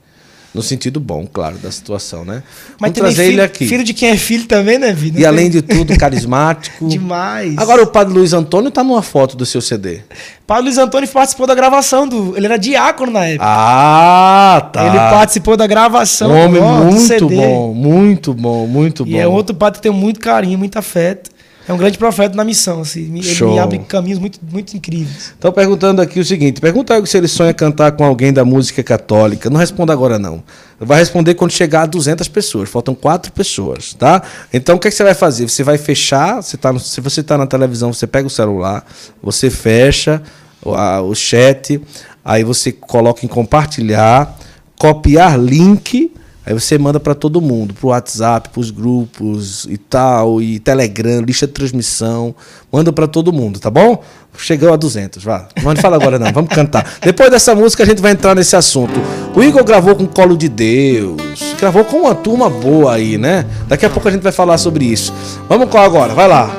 [0.53, 2.43] No sentido bom, claro, da situação, né?
[2.77, 3.67] Mas Vamos trazer filho, ele aqui.
[3.67, 5.17] Filho de quem é filho também, né, vida?
[5.17, 6.87] E além de tudo, carismático.
[6.89, 7.57] Demais.
[7.57, 10.01] Agora o padre Luiz Antônio está numa foto do seu CD.
[10.41, 12.35] O padre Luiz Antônio participou da gravação do.
[12.35, 13.45] Ele era diácono na época.
[13.47, 14.85] Ah, tá.
[14.87, 17.35] Ele participou da gravação um homem do, muito CD.
[17.37, 19.11] bom, muito bom, muito bom.
[19.11, 21.30] E é outro padre que tem muito carinho, muito afeto.
[21.67, 23.01] É um grande profeta na missão, assim.
[23.01, 23.53] Ele Show.
[23.53, 25.27] me abre caminhos muito, muito incríveis.
[25.27, 29.49] Estão perguntando aqui o seguinte: pergunta se ele sonha cantar com alguém da música católica.
[29.49, 30.43] Não responda agora, não.
[30.79, 32.69] Vai responder quando chegar a 200 pessoas.
[32.69, 34.23] Faltam quatro pessoas, tá?
[34.51, 35.47] Então o que, é que você vai fazer?
[35.47, 36.41] Você vai fechar.
[36.41, 38.83] Você tá no, se você está na televisão, você pega o celular,
[39.21, 40.21] você fecha
[40.63, 41.79] o, a, o chat,
[42.25, 44.35] aí você coloca em compartilhar,
[44.77, 46.11] copiar link
[46.51, 51.47] Aí você manda para todo mundo, pro WhatsApp, pros grupos e tal, e Telegram, lista
[51.47, 52.35] de transmissão,
[52.69, 54.03] manda para todo mundo, tá bom?
[54.37, 55.47] Chegou a 200, vá.
[55.63, 56.97] Não fala agora não, vamos cantar.
[57.01, 58.99] Depois dessa música a gente vai entrar nesse assunto.
[59.33, 61.21] O Igor gravou com Colo de Deus,
[61.57, 63.45] gravou com uma turma boa aí, né?
[63.69, 65.13] Daqui a pouco a gente vai falar sobre isso.
[65.47, 66.13] Vamos qual agora?
[66.13, 66.53] Vai lá.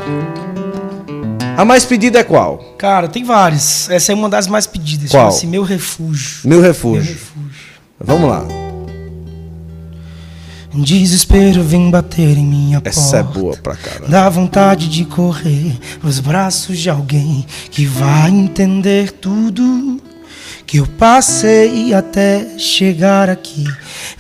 [1.55, 2.77] A mais pedida é qual?
[2.79, 3.91] Cara, tem várias.
[3.91, 5.11] Essa é uma das mais pedidas.
[5.11, 5.31] Qual?
[5.45, 6.49] Meu Refúgio.
[6.49, 7.03] Meu refúgio.
[7.03, 7.63] Meu refúgio.
[8.01, 8.62] Vamos lá.
[10.75, 13.39] Desespero vem bater em minha Essa é porta.
[13.39, 14.09] boa pra caramba.
[14.09, 20.01] Dá vontade de correr nos braços de alguém que vai entender tudo
[20.67, 23.67] que eu passei até chegar aqui.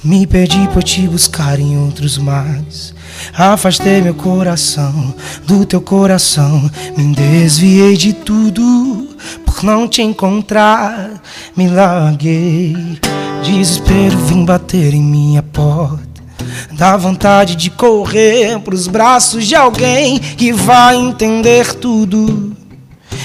[0.04, 2.94] Me perdi por te buscar em outros mares.
[3.32, 5.14] Afastei meu coração
[5.46, 6.70] do teu coração.
[6.94, 9.08] Me desviei de tudo
[9.46, 11.22] por não te encontrar.
[11.56, 12.76] Me larguei.
[13.42, 16.11] Desespero vim bater em minha porta.
[16.72, 22.52] Dá vontade de correr pros braços de alguém que vai entender tudo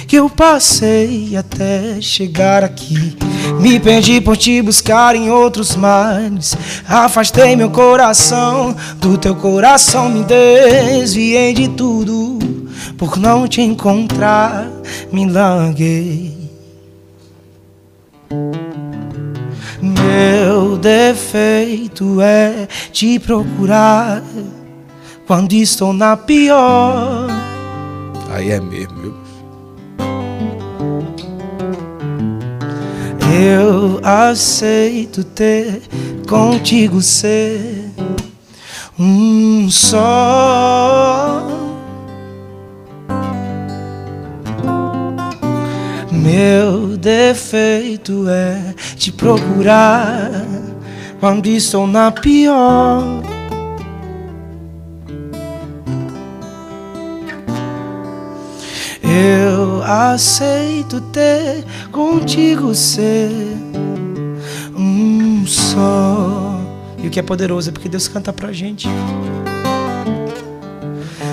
[0.08, 3.18] que eu passei até chegar aqui.
[3.60, 6.56] Me perdi por te buscar em outros mares.
[6.88, 10.10] Afastei meu coração do teu coração.
[10.10, 12.40] Me desviei de tudo
[12.98, 14.68] por não te encontrar.
[15.12, 16.37] Me larguei.
[19.82, 24.24] Meu defeito é te procurar
[25.28, 27.28] quando estou na pior.
[28.32, 29.28] Aí é mesmo, viu?
[33.40, 35.82] Eu aceito ter
[36.28, 37.92] contigo ser
[38.98, 41.67] um só.
[46.28, 50.30] Meu defeito é te procurar
[51.22, 53.24] quando estou na pior.
[59.02, 61.64] Eu aceito ter
[61.94, 63.32] contigo ser
[64.76, 66.60] um só.
[66.98, 68.90] E o que é poderoso é porque Deus canta pra gente.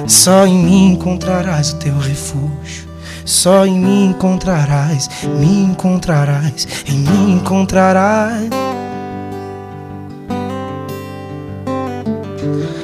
[0.06, 2.93] Só em mim encontrarás o teu refúgio.
[3.24, 8.50] Só em mim encontrarás, me encontrarás, em mim encontrarás.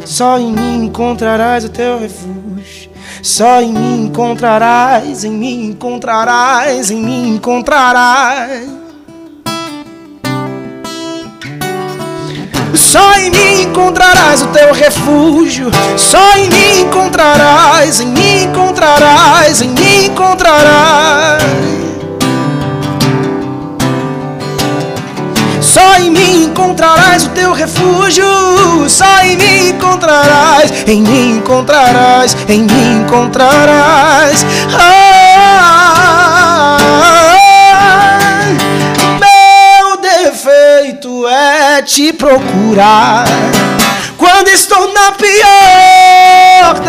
[0.06, 2.90] Só em mim encontrarás o teu refúgio.
[3.22, 8.79] Só em mim encontrarás, em mim encontrarás, em mim encontrarás.
[12.74, 15.70] Só em mim encontrarás o teu refúgio.
[15.96, 21.42] Só em mim encontrarás, em mim encontrarás, em mim encontrarás.
[25.60, 28.24] Só em mim encontrarás o teu refúgio.
[28.88, 34.44] Só em mim encontrarás, em mim encontrarás, em mim encontrarás.
[34.78, 35.79] Ah,
[41.82, 43.24] te procurar
[44.16, 46.80] quando estou na pior.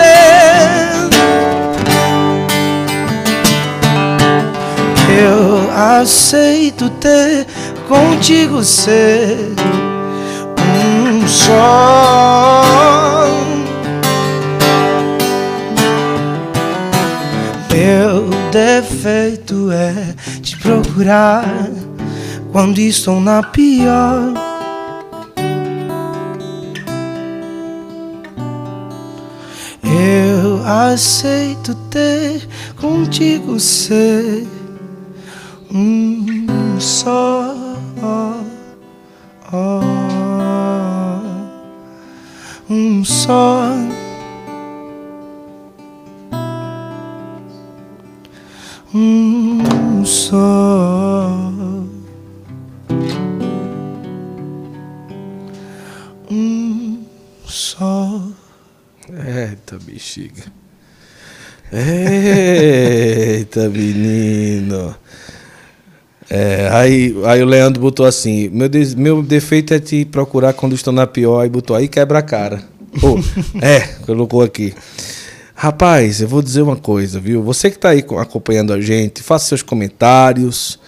[5.10, 7.46] Eu aceito ter
[7.88, 9.38] contigo ser
[10.58, 12.64] um só.
[17.72, 21.46] Meu defeito é te procurar
[22.52, 24.51] quando estou na pior.
[29.92, 32.48] Eu aceito ter
[32.80, 34.48] contigo ser
[35.74, 37.62] um só.
[42.74, 43.68] Um só.
[48.94, 51.52] Um só.
[56.30, 57.04] Um
[57.46, 58.22] só.
[59.12, 60.44] Eita, bexiga.
[62.52, 64.96] Eita, menino.
[66.30, 70.76] É, aí, aí o Leandro botou assim: meu, des- meu defeito é te procurar quando
[70.76, 71.42] estou na pior.
[71.42, 72.64] Aí botou aí quebra a cara.
[73.00, 73.18] Pô,
[73.62, 74.74] é, colocou aqui.
[75.54, 77.44] Rapaz, eu vou dizer uma coisa, viu?
[77.44, 80.80] Você que está aí co- acompanhando a gente, faça seus comentários.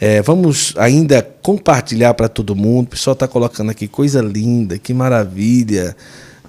[0.00, 2.86] É, vamos ainda compartilhar para todo mundo.
[2.86, 5.96] O pessoal está colocando aqui coisa linda, que maravilha,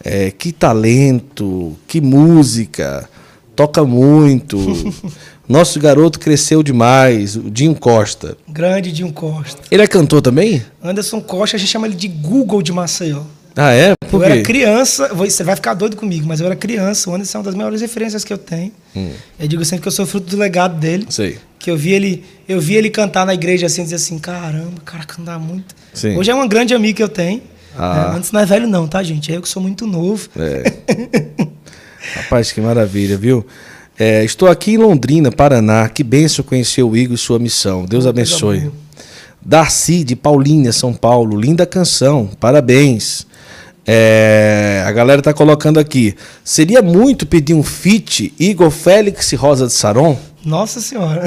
[0.06, 3.10] é, que talento, que música,
[3.56, 4.58] toca muito.
[5.50, 8.38] Nosso garoto cresceu demais, o Dinho Costa.
[8.48, 9.62] Grande Dinho Costa.
[9.70, 10.64] Ele é cantor também?
[10.84, 13.22] Anderson Costa, a gente chama ele de Google de Maceió.
[13.56, 13.94] Ah, é?
[14.10, 14.34] Por eu quê?
[14.34, 17.46] era criança, você vai ficar doido comigo, mas eu era criança, o Anderson é uma
[17.46, 18.72] das maiores referências que eu tenho.
[18.96, 19.12] Hum.
[19.40, 21.06] Eu digo sempre que eu sou fruto do legado dele.
[21.10, 21.38] Sei.
[21.58, 24.82] Que eu vi ele, eu vi ele cantar na igreja assim, dizer assim, caramba, o
[24.82, 25.74] cara canta muito.
[25.94, 26.18] Sim.
[26.18, 27.42] Hoje é uma grande amiga que eu tenho.
[27.78, 28.12] Ah.
[28.14, 29.32] É, antes não é velho não, tá, gente?
[29.32, 30.28] É eu que sou muito novo.
[30.38, 30.74] É.
[32.16, 33.46] Rapaz, que maravilha, viu?
[33.98, 35.88] É, estou aqui em Londrina, Paraná.
[35.90, 37.86] Que benção conhecer o Igor e sua missão.
[37.86, 38.72] Deus abençoe.
[39.44, 41.40] Darcy, de Paulínia, São Paulo.
[41.40, 42.30] Linda canção.
[42.40, 43.26] Parabéns.
[43.88, 46.16] É, a galera tá colocando aqui.
[46.44, 50.18] Seria muito pedir um feat Igor Félix e Rosa de Saron?
[50.44, 51.24] Nossa senhora.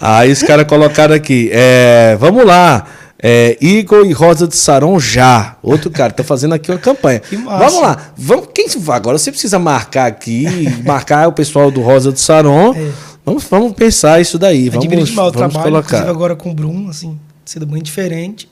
[0.00, 1.50] Aí os caras colocaram aqui.
[1.52, 2.86] É, vamos lá.
[3.20, 5.56] É, Igor e Rosa de Saron já.
[5.62, 7.18] Outro cara, tá fazendo aqui uma campanha.
[7.18, 7.58] Que massa.
[7.64, 8.12] Vamos lá.
[8.16, 10.44] Vamos, quem, agora você precisa marcar aqui,
[10.84, 12.74] marcar o pessoal do Rosa de Saron.
[12.74, 12.90] É.
[13.24, 14.68] Vamos, vamos pensar isso daí.
[14.68, 16.08] Vamos, Admiro demais o vamos trabalho, colocar.
[16.08, 18.48] agora com o Bruno, assim, sido muito diferente.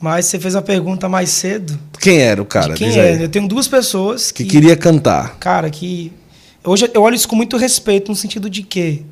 [0.00, 1.78] Mas você fez uma pergunta mais cedo.
[2.00, 2.74] Quem era o cara?
[2.74, 3.12] quem é?
[3.12, 3.22] aí.
[3.22, 5.36] Eu tenho duas pessoas Que que, queria cantar.
[5.38, 6.12] cara, que
[6.62, 9.02] hoje eu olho isso com muito respeito no sentido de que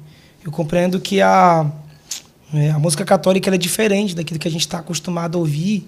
[0.44, 1.64] eu compreendo que a
[2.54, 5.86] é, a música católica é diferente daquilo que a gente está acostumado a ouvir,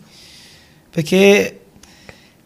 [0.93, 1.55] porque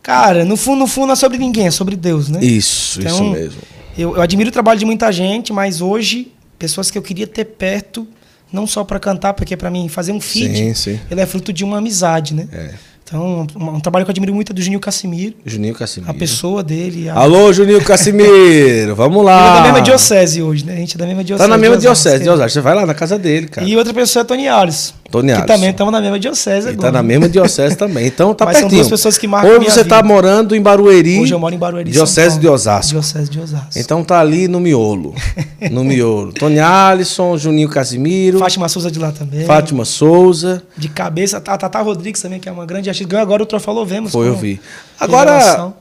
[0.03, 2.43] cara, no fundo, no fundo não é sobre ninguém, é sobre Deus, né?
[2.43, 3.61] Isso, isso Então, mesmo.
[3.97, 7.45] Eu, eu admiro o trabalho de muita gente, mas hoje pessoas que eu queria ter
[7.45, 8.07] perto,
[8.53, 11.01] não só para cantar, porque para mim fazer um feed, Sim, sim.
[11.11, 12.49] ele é fruto de uma amizade, né?
[12.53, 12.75] É.
[13.09, 16.11] Então, um, um trabalho que eu admiro muito é do Juninho Cassimiro, Juninho Casimiro.
[16.11, 18.93] a pessoa dele, a, Alô, Juninho Casimiro.
[18.95, 19.55] Vamos Ele é lá.
[19.57, 20.75] da mesma diocese hoje, né?
[20.75, 21.49] A gente é da mesma diocese.
[21.49, 22.31] Tá na mesma diocese, é.
[22.31, 22.51] Osasco.
[22.53, 23.67] Você vai lá na casa dele, cara.
[23.67, 24.93] E outra pessoa é Tony Alisson.
[25.11, 25.47] Tony que Alisson.
[25.47, 26.89] também estamos na mesma diocese Ele agora.
[26.93, 28.07] tá na mesma diocese também.
[28.07, 28.81] Então tá Mas são pertinho.
[28.83, 30.09] duas pessoas que marcam Hoje minha você tá vida.
[30.09, 31.21] morando em Barueri.
[31.21, 32.49] Hoje eu moro em Barueri, Diocese São de.
[32.49, 32.91] Osasco.
[32.91, 33.71] Diocese de Osasco.
[33.79, 35.15] Então tá ali no miolo.
[35.71, 36.33] No miolo.
[36.33, 39.45] Tony Alisson, Juninho Casimiro, Fátima Souza de lá também.
[39.45, 40.63] Fátima Souza.
[40.77, 43.09] De cabeça, a Tata Rodrigues também, que é uma grande artista.
[43.11, 44.13] Ganhou agora o Trofalou Vemos.
[44.13, 44.61] Foi, eu vi.
[45.01, 45.73] Agora,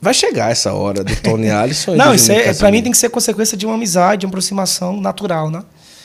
[0.00, 2.72] vai chegar essa hora do Tony Alisson Não, isso é, pra Casimiro.
[2.72, 5.60] mim tem que ser consequência de uma amizade, de uma aproximação natural, né?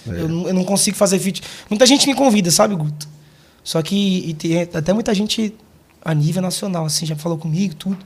[0.08, 0.22] É.
[0.22, 1.42] Eu, não- eu não consigo fazer feat.
[1.70, 3.08] Muita gente me convida, sabe, Guto?
[3.64, 3.96] Só que
[4.30, 5.54] e tem até muita gente
[6.04, 7.98] a nível nacional, assim, já falou comigo, tudo.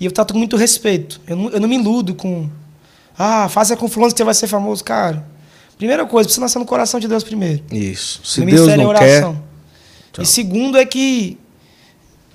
[0.00, 1.20] E eu trato com muito respeito.
[1.26, 2.48] Eu não, eu não me iludo com.
[3.18, 5.26] Ah, faça com fulano que você vai ser famoso, cara.
[5.76, 7.62] Primeira coisa, precisa nascer no coração de Deus primeiro.
[7.70, 8.20] Isso.
[8.24, 9.04] Se Deus ministério não é quer...
[9.24, 9.42] oração.
[10.12, 10.22] Tchau.
[10.22, 11.36] E segundo é que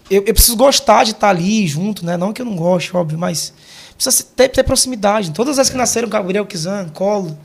[0.10, 2.18] eu, eu preciso gostar de estar ali junto, né?
[2.18, 3.54] Não que eu não goste, óbvio, mas
[3.96, 5.32] precisa ter, ter proximidade.
[5.32, 7.38] Todas as que nasceram, Gabriel Kizan, Colo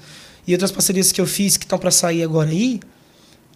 [0.49, 2.81] e outras parcerias que eu fiz que estão para sair agora aí,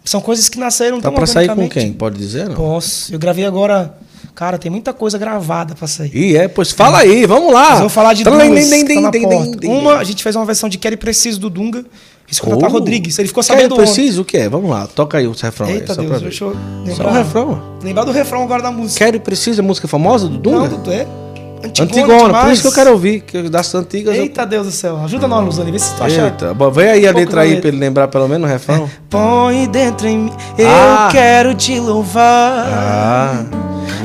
[0.05, 1.91] são coisas que nasceram Tá tão pra sair com quem?
[1.91, 2.55] Pode dizer, não?
[2.55, 3.13] Posso.
[3.13, 3.97] Eu gravei agora.
[4.35, 6.15] Cara, tem muita coisa gravada para sair.
[6.15, 7.71] Ih, é, pois fala aí, vamos lá.
[7.71, 10.93] Mas vou falar de duas que tá Uma, a gente fez uma versão de Quero
[10.95, 11.85] e Preciso do Dunga.
[12.29, 12.67] Isso Oh.
[12.67, 13.19] Rodrigues.
[13.19, 13.83] Ele ficou sabendo ontem.
[13.83, 14.49] preciso o que é?
[14.49, 16.29] Vamos lá, toca aí o refrão aí, Eita só pra Deus, ver.
[16.29, 16.95] deixa eu lembrar.
[16.95, 17.63] Só o refrão.
[17.83, 19.05] Lembrar do refrão agora da música.
[19.05, 20.69] Quero e preciso, é música famosa do Dunga?
[20.69, 21.22] Não, é
[21.65, 24.71] antigona, Antigona, por isso que eu quero ouvir, que das antigas eu- Eita Deus do
[24.71, 26.25] céu, ajuda nós, Luzane, vê se tu acha.
[26.25, 27.61] Eita, bom, vem aí a Um pouco letra aí letra.
[27.61, 28.89] pra ele lembrar pelo menos o refrão.
[29.09, 31.09] Põe dentro em mim, eu Ah.
[31.11, 33.43] quero te louvar Ah.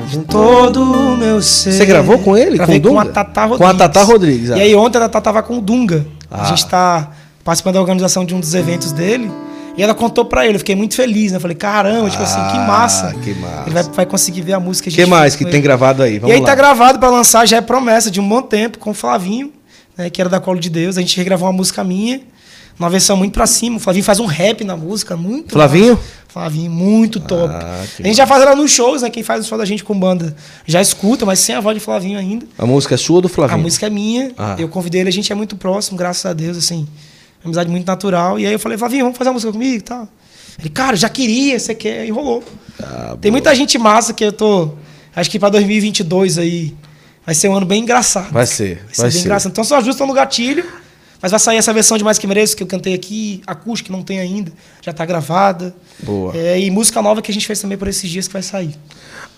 [0.08, 1.72] de todo o meu ser.
[1.72, 3.14] Você gravou com ele, Gravei com o com, a Dunga?
[3.14, 3.78] Tata Com a Rodrigues.
[3.78, 4.56] Tata Rodrigues, ah.
[4.58, 6.06] E aí ontem a Tata tava com o Dunga.
[6.30, 6.42] Ah.
[6.42, 7.08] A gente tá
[7.44, 9.30] participando da organização de um dos eventos dele.
[9.78, 11.36] E ela contou pra ele, eu fiquei muito feliz, né?
[11.36, 13.14] Eu falei, caramba, tipo assim, que Ah, massa.
[13.22, 13.62] que massa.
[13.66, 16.16] Ele vai, vai conseguir ver a música O que mais que tem gravado aí?
[16.16, 16.46] E Vamos aí lá.
[16.46, 19.52] tá gravado pra lançar, já é promessa de um bom tempo, com o Flavinho,
[19.96, 20.98] né, que era da Colo de Deus.
[20.98, 22.20] A gente regravou uma música minha,
[22.78, 23.76] uma versão muito pra cima.
[23.76, 25.94] O Flavinho faz um rap na música, muito Flavinho?
[25.94, 26.18] massa.
[26.28, 27.54] Flavinho, muito top.
[27.54, 29.08] Ah, a gente já faz ela nos shows, né?
[29.10, 31.80] Quem faz os shows da gente com banda já escuta, mas sem a voz de
[31.82, 32.44] Flavinho ainda.
[32.58, 33.58] A música é sua ou do Flavinho?
[33.58, 34.54] A música é minha, Ah.
[34.58, 36.86] eu convidei ele, a gente é muito próximo, graças a Deus, assim.
[37.44, 38.38] Amizade muito natural.
[38.38, 40.08] E aí eu falei, Flavinho, vamos fazer uma música comigo e tal.
[40.58, 42.42] Ele, cara, já queria, você quer, e rolou.
[42.82, 44.70] Ah, Tem muita gente massa que eu tô.
[45.14, 46.74] Acho que pra 2022 aí
[47.24, 48.32] vai ser um ano bem engraçado.
[48.32, 49.24] Vai ser, Vai ser vai bem ser.
[49.26, 49.52] engraçado.
[49.52, 50.64] Então só ajustam no gatilho.
[51.20, 53.92] Mas vai sair essa versão de Mais Que Mereço que eu cantei aqui, acústica, que
[53.92, 55.74] não tem ainda, já tá gravada.
[56.00, 56.32] Boa.
[56.36, 58.76] É, e música nova que a gente fez também por esses dias que vai sair.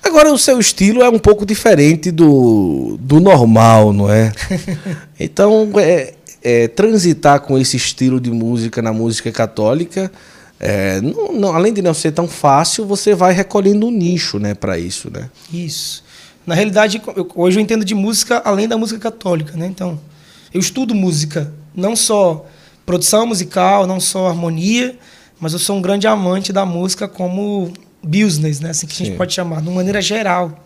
[0.02, 4.30] Agora o seu estilo é um pouco diferente do, do normal, não é?
[5.18, 10.10] Então, é, é, transitar com esse estilo de música na música católica,
[10.58, 14.54] é, não- não- além de não ser tão fácil, você vai recolhendo um nicho, né,
[14.54, 15.28] para isso, né?
[15.52, 16.02] Isso.
[16.46, 19.66] Na realidade, eu- hoje eu entendo de música além da música católica, né?
[19.66, 20.00] Então,
[20.52, 22.46] eu estudo música, não só
[22.86, 24.96] produção musical, não só harmonia,
[25.38, 27.72] mas eu sou um grande amante da música como
[28.02, 28.70] business, né?
[28.70, 29.04] Assim que a Sim.
[29.06, 30.64] gente pode chamar, de uma maneira geral.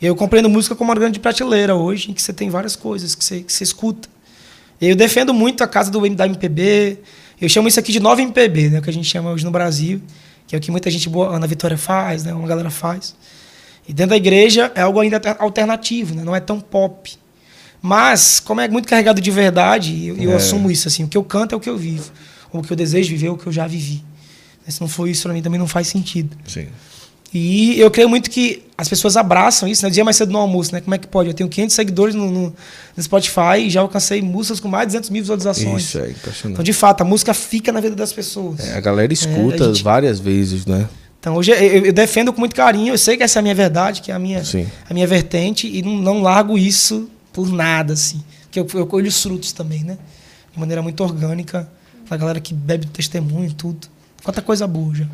[0.00, 3.24] Eu compreendo música como uma grande prateleira hoje, em que você tem várias coisas que
[3.24, 4.08] você, que você escuta.
[4.80, 6.98] Eu defendo muito a casa do, da MPB.
[7.40, 8.80] Eu chamo isso aqui de nova MPB, né?
[8.80, 10.00] Que a gente chama hoje no Brasil,
[10.46, 12.32] que é o que muita gente boa, Ana Vitória faz, né?
[12.34, 13.14] Uma galera faz.
[13.88, 16.24] E dentro da igreja é algo ainda alter- alternativo, né?
[16.24, 17.12] não é tão pop.
[17.80, 20.34] Mas, como é muito carregado de verdade, eu, eu É.
[20.36, 20.88] assumo isso.
[20.88, 22.10] assim O que eu canto é o que eu vivo.
[22.52, 24.02] Ou o que eu desejo viver é o que eu já vivi.
[24.66, 26.36] Se não for isso, para mim também não faz sentido.
[26.46, 26.66] Sim.
[27.38, 29.90] E eu creio muito que as pessoas abraçam isso, né?
[29.90, 30.80] Dia mais cedo no almoço, né?
[30.80, 31.28] Como é que pode?
[31.28, 32.54] Eu tenho 500 seguidores no, no,
[32.96, 35.82] no Spotify e já alcancei músicas com mais de 200 mil visualizações.
[35.82, 36.52] Isso é impressionante.
[36.54, 38.60] Então, de fato, a música fica na vida das pessoas.
[38.60, 40.88] É, a galera escuta É, a gente- várias vezes, né?
[41.20, 42.94] Então, hoje eu, eu defendo com muito carinho.
[42.94, 44.66] Eu sei que essa é a minha verdade, que é a minha, Sim.
[44.88, 48.22] a minha vertente, e não, não largo isso por nada, assim.
[48.42, 49.98] Porque eu, eu colho os frutos também, né?
[50.54, 51.68] De maneira muito orgânica.
[52.08, 53.88] A galera que bebe do testemunho e tudo.
[54.22, 55.06] Quanta coisa boa já.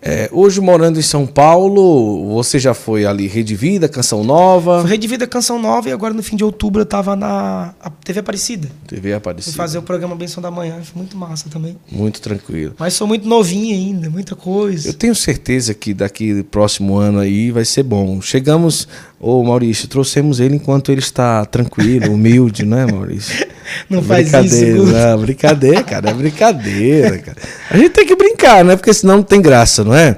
[0.00, 4.90] É, hoje morando em São Paulo, você já foi ali Rede Vida, Canção Nova, Foi
[4.90, 7.74] Rede Vida Canção Nova e agora no fim de outubro eu tava na
[8.04, 8.68] TV Aparecida.
[8.86, 9.56] TV Fui Aparecida.
[9.56, 11.76] fazer o programa Benção da Manhã, foi muito massa também.
[11.90, 12.74] Muito tranquilo.
[12.78, 14.88] Mas sou muito novinho ainda, muita coisa.
[14.88, 18.20] Eu tenho certeza que daqui próximo ano aí vai ser bom.
[18.20, 18.86] Chegamos,
[19.18, 23.46] ô Maurício, trouxemos ele enquanto ele está tranquilo, humilde, né, Maurício?
[23.88, 27.36] Não faz isso, não, brincadeira, cara, é brincadeira, cara.
[27.70, 28.76] A gente tem que brincar, né?
[28.76, 30.16] Porque senão não tem graça, não é?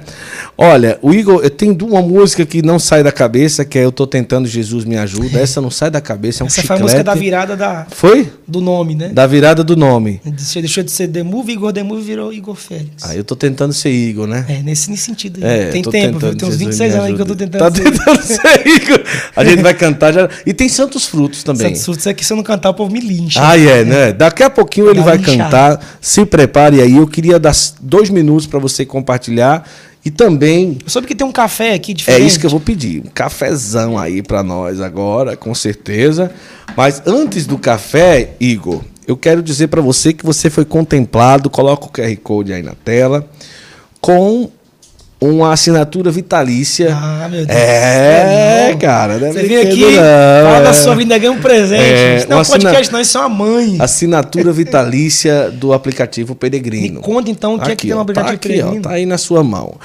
[0.63, 3.91] Olha, o Igor, eu tenho uma música que não sai da cabeça, que é Eu
[3.91, 5.39] Tô Tentando, Jesus Me Ajuda.
[5.39, 6.81] Essa não sai da cabeça, é um Essa foi a chiclete.
[6.83, 8.31] música da virada da, Foi?
[8.47, 9.07] do nome, né?
[9.09, 10.21] Da virada do nome.
[10.23, 13.03] Deixou, deixou de ser The Move, Igor The Move virou Igor Félix.
[13.03, 14.45] Aí eu tô tentando ser Igor, né?
[14.47, 15.43] É, nesse, nesse sentido.
[15.43, 16.35] É, tem tempo, viu?
[16.35, 17.59] Tem uns Jesus 26 me anos aí que eu tô tentando.
[17.59, 18.99] Tá ser- tentando ser Igor.
[19.35, 20.29] A gente vai cantar já.
[20.45, 21.69] E tem Santos Frutos também.
[21.69, 23.39] Santos Surtos é que se eu não cantar, o povo me lincha.
[23.41, 24.11] Ah, é, né?
[24.13, 25.37] Daqui a pouquinho ele vai linchada.
[25.43, 25.97] cantar.
[25.99, 26.97] Se prepare aí.
[26.97, 29.67] Eu queria dar dois minutos para você compartilhar.
[30.03, 32.25] E também Eu soube que tem um café aqui é diferente.
[32.27, 33.03] isso que eu vou pedir.
[33.05, 36.31] Um cafezão aí para nós agora, com certeza.
[36.75, 41.49] Mas antes do café, Igor, eu quero dizer para você que você foi contemplado.
[41.49, 43.29] Coloca o QR Code aí na tela.
[43.99, 44.49] Com
[45.21, 46.97] uma assinatura vitalícia.
[46.99, 47.57] Ah, meu Deus.
[47.57, 48.79] É, Não.
[48.79, 49.19] cara.
[49.19, 50.01] Não é Você vem aqui, não,
[50.51, 50.73] fala da é.
[50.73, 51.83] sua vida, ganha um presente.
[51.83, 53.77] É, isso não é uma um podcast, assina- não, isso é uma mãe.
[53.79, 56.95] Assinatura vitalícia do aplicativo Peregrino.
[56.95, 58.79] Me conta então o que é que Aqui, tem um ó, aplicativo tá aqui, Peregrino.
[58.79, 59.75] ó, tá aí na sua mão.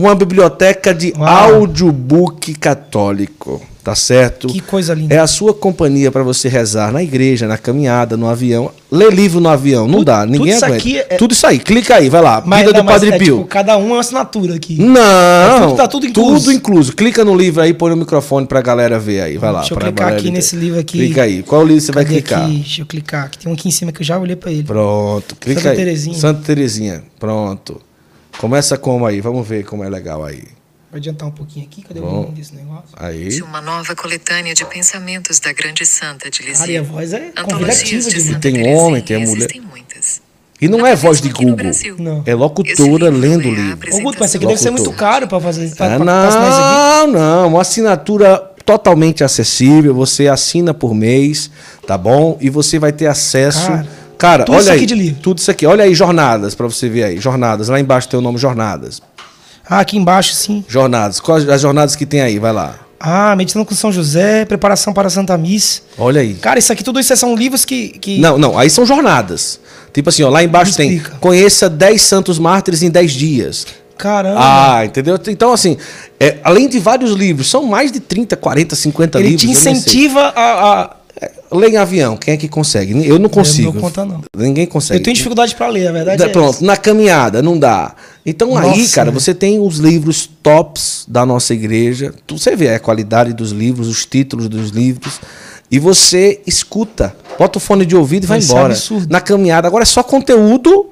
[0.00, 1.54] Uma biblioteca de Uau.
[1.56, 4.48] audiobook católico, tá certo?
[4.48, 5.14] Que coisa linda.
[5.14, 8.70] É a sua companhia para você rezar na igreja, na caminhada, no avião.
[8.90, 10.80] Ler livro no avião, não Tudo- dá, tudo ninguém isso aguenta.
[10.80, 12.42] aqui é- Tudo isso aí, clica aí, vai lá.
[12.46, 13.36] Mas, Vida não, do Padre é, Pio.
[13.36, 14.80] tipo, cada um é uma assinatura aqui.
[14.80, 16.34] Não, tudo- tá tudo incluso.
[16.46, 16.92] Tudo incluso.
[16.96, 19.36] Clica no livro aí, põe no microfone pra galera ver aí.
[19.36, 19.58] Vai lá.
[19.60, 20.30] Deixa eu clicar aqui ver.
[20.30, 20.96] nesse livro aqui.
[20.98, 21.42] Clica aí.
[21.42, 22.44] Qual livro você vai Cadê clicar?
[22.44, 22.54] Aqui?
[22.56, 23.30] Deixa eu clicar.
[23.30, 24.62] Tem um aqui em cima que eu já olhei pra ele.
[24.62, 25.76] Pronto, clica Santa aí.
[25.76, 26.16] Terezinha.
[26.18, 27.02] Santa Terezinha.
[27.18, 27.80] Pronto.
[28.40, 29.20] Começa como aí?
[29.20, 30.44] Vamos ver como é legal aí.
[30.90, 31.82] Vou adiantar um pouquinho aqui.
[31.82, 32.22] Cadê o Bom.
[32.22, 32.88] nome desse negócio?
[32.96, 33.28] Aí.
[33.28, 37.32] de uma nova coletânea de pensamentos da grande santa de Cara, e a voz é
[37.42, 39.46] convidativa de de Tem homem, tem a mulher.
[39.68, 40.22] Muitas.
[40.58, 41.70] E não é voz de Google.
[41.98, 42.22] Não.
[42.24, 43.94] É locutora livro lendo o é livro.
[43.94, 45.74] Ô, Guto, mas isso aqui deve ser muito caro pra fazer.
[45.76, 47.12] Pra, É, pra, pra aqui.
[47.12, 47.48] não, não.
[47.48, 49.92] Uma assinatura totalmente acessível.
[49.94, 51.50] Você assina por mês,
[51.86, 52.38] tá bom?
[52.40, 53.66] E você vai ter acesso.
[53.66, 53.86] Cara,
[54.20, 54.76] Cara, tudo olha isso aí.
[54.76, 55.20] aqui de livro.
[55.22, 55.66] Tudo isso aqui.
[55.66, 57.18] Olha aí, jornadas, pra você ver aí.
[57.18, 57.68] Jornadas.
[57.68, 59.00] Lá embaixo tem o nome Jornadas.
[59.68, 60.64] Ah, aqui embaixo, sim.
[60.68, 61.18] Jornadas.
[61.20, 62.38] Quais as jornadas que tem aí?
[62.38, 62.74] Vai lá.
[62.98, 65.80] Ah, meditando com São José, preparação para a Santa Missa.
[65.96, 66.34] Olha aí.
[66.34, 67.88] Cara, isso aqui, tudo isso são livros que.
[67.98, 68.18] que...
[68.20, 69.58] Não, não, aí são jornadas.
[69.92, 73.66] Tipo assim, ó, lá embaixo tem conheça 10 santos mártires em 10 dias.
[73.96, 74.38] Caramba.
[74.38, 75.18] Ah, entendeu?
[75.28, 75.76] Então, assim,
[76.18, 79.40] é, além de vários livros, são mais de 30, 40, 50 Ele livros.
[79.42, 79.72] te nem sei.
[79.72, 80.82] incentiva a.
[80.82, 80.96] a-
[81.52, 83.06] Lê em avião, quem é que consegue?
[83.06, 83.72] Eu não consigo.
[83.72, 84.22] dou conta, não.
[84.36, 85.00] Ninguém consegue.
[85.00, 86.64] Eu tenho dificuldade pra ler, a verdade Da- é Pronto, essa.
[86.64, 87.94] na caminhada, não dá.
[88.24, 89.14] Então aí, Nossa, cara, né?
[89.18, 92.14] você tem os livros tops da nossa igreja.
[92.30, 95.20] Você vê a qualidade dos livros, os títulos dos livros.
[95.70, 97.14] E você escuta.
[97.38, 98.72] Bota o fone de ouvido e vai Vai ser embora.
[98.72, 99.06] absurdo.
[99.12, 99.66] Na caminhada.
[99.68, 100.90] Agora é só conteúdo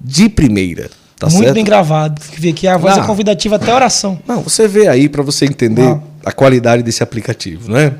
[0.00, 0.90] de primeira.
[1.18, 1.54] Tá Muito certo?
[1.54, 2.20] bem gravado.
[2.32, 3.02] Que vê que a voz Ah.
[3.02, 4.18] é convidativa até a oração.
[4.26, 6.00] Não, você vê aí pra você entender Ah.
[6.24, 7.94] a qualidade desse aplicativo, né?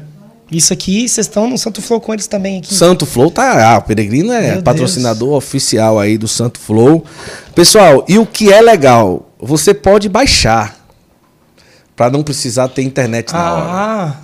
[0.50, 2.74] Isso aqui, vocês estão no Santo Flow com eles também aqui.
[2.74, 3.74] Santo Flow tá.
[3.74, 7.04] Ah, o Peregrino é Meu patrocinador oficial aí do Santo Flow.
[7.54, 10.76] Pessoal, e o que é legal, você pode baixar
[11.94, 13.64] para não precisar ter internet na hora.
[13.64, 14.16] Ah,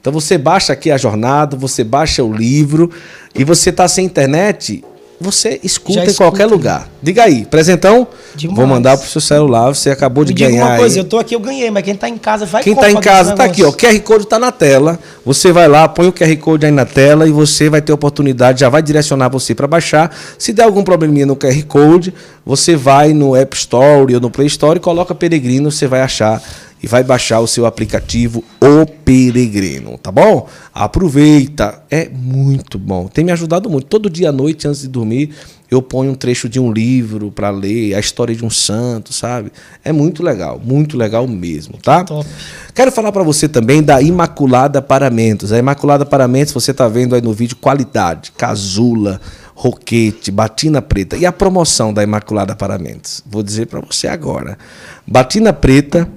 [0.00, 2.90] Então você baixa aqui a jornada, você baixa o livro
[3.34, 4.84] e você tá sem internet,
[5.20, 6.88] você escuta em qualquer lugar.
[7.02, 8.56] Diga aí, presentão, Demais.
[8.56, 11.00] vou mandar pro seu celular, você acabou de me diga ganhar uma coisa, aí.
[11.00, 13.34] eu tô aqui, eu ganhei, mas quem tá em casa vai Quem tá em casa
[13.34, 13.68] tá aqui, ó.
[13.68, 13.72] O.
[13.72, 14.98] QR Code tá na tela.
[15.24, 18.60] Você vai lá, põe o QR Code aí na tela e você vai ter oportunidade,
[18.60, 20.14] já vai direcionar você para baixar.
[20.38, 22.12] Se der algum probleminha no QR Code,
[22.44, 26.42] você vai no App Store ou no Play Store e coloca Peregrino, você vai achar
[26.86, 30.48] e vai baixar o seu aplicativo O Peregrino, tá bom?
[30.72, 33.08] Aproveita, é muito bom.
[33.08, 33.88] Tem me ajudado muito.
[33.88, 35.30] Todo dia à noite antes de dormir,
[35.68, 39.50] eu ponho um trecho de um livro para ler, a história de um santo, sabe?
[39.84, 42.04] É muito legal, muito legal mesmo, tá?
[42.04, 42.24] Top.
[42.72, 45.52] Quero falar para você também da Imaculada Paramentos.
[45.52, 49.20] A Imaculada Paramentos, você tá vendo aí no vídeo, qualidade, casula,
[49.56, 51.16] roquete, batina preta.
[51.16, 53.24] E a promoção da Imaculada Paramentos?
[53.26, 54.56] Vou dizer para você agora.
[55.04, 56.08] Batina preta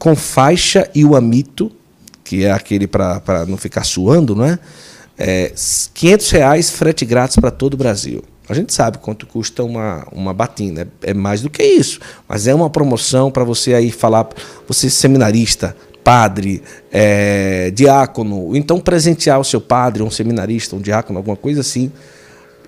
[0.00, 1.70] com faixa e o amito,
[2.24, 4.58] que é aquele para não ficar suando, não é?
[5.18, 5.52] é
[5.92, 8.24] 500 reais frete grátis para todo o Brasil.
[8.48, 12.54] A gente sabe quanto custa uma, uma batina, é mais do que isso, mas é
[12.54, 14.26] uma promoção para você aí falar,
[14.66, 21.36] você seminarista, padre, é, diácono, então presentear o seu padre, um seminarista, um diácono, alguma
[21.36, 21.92] coisa assim.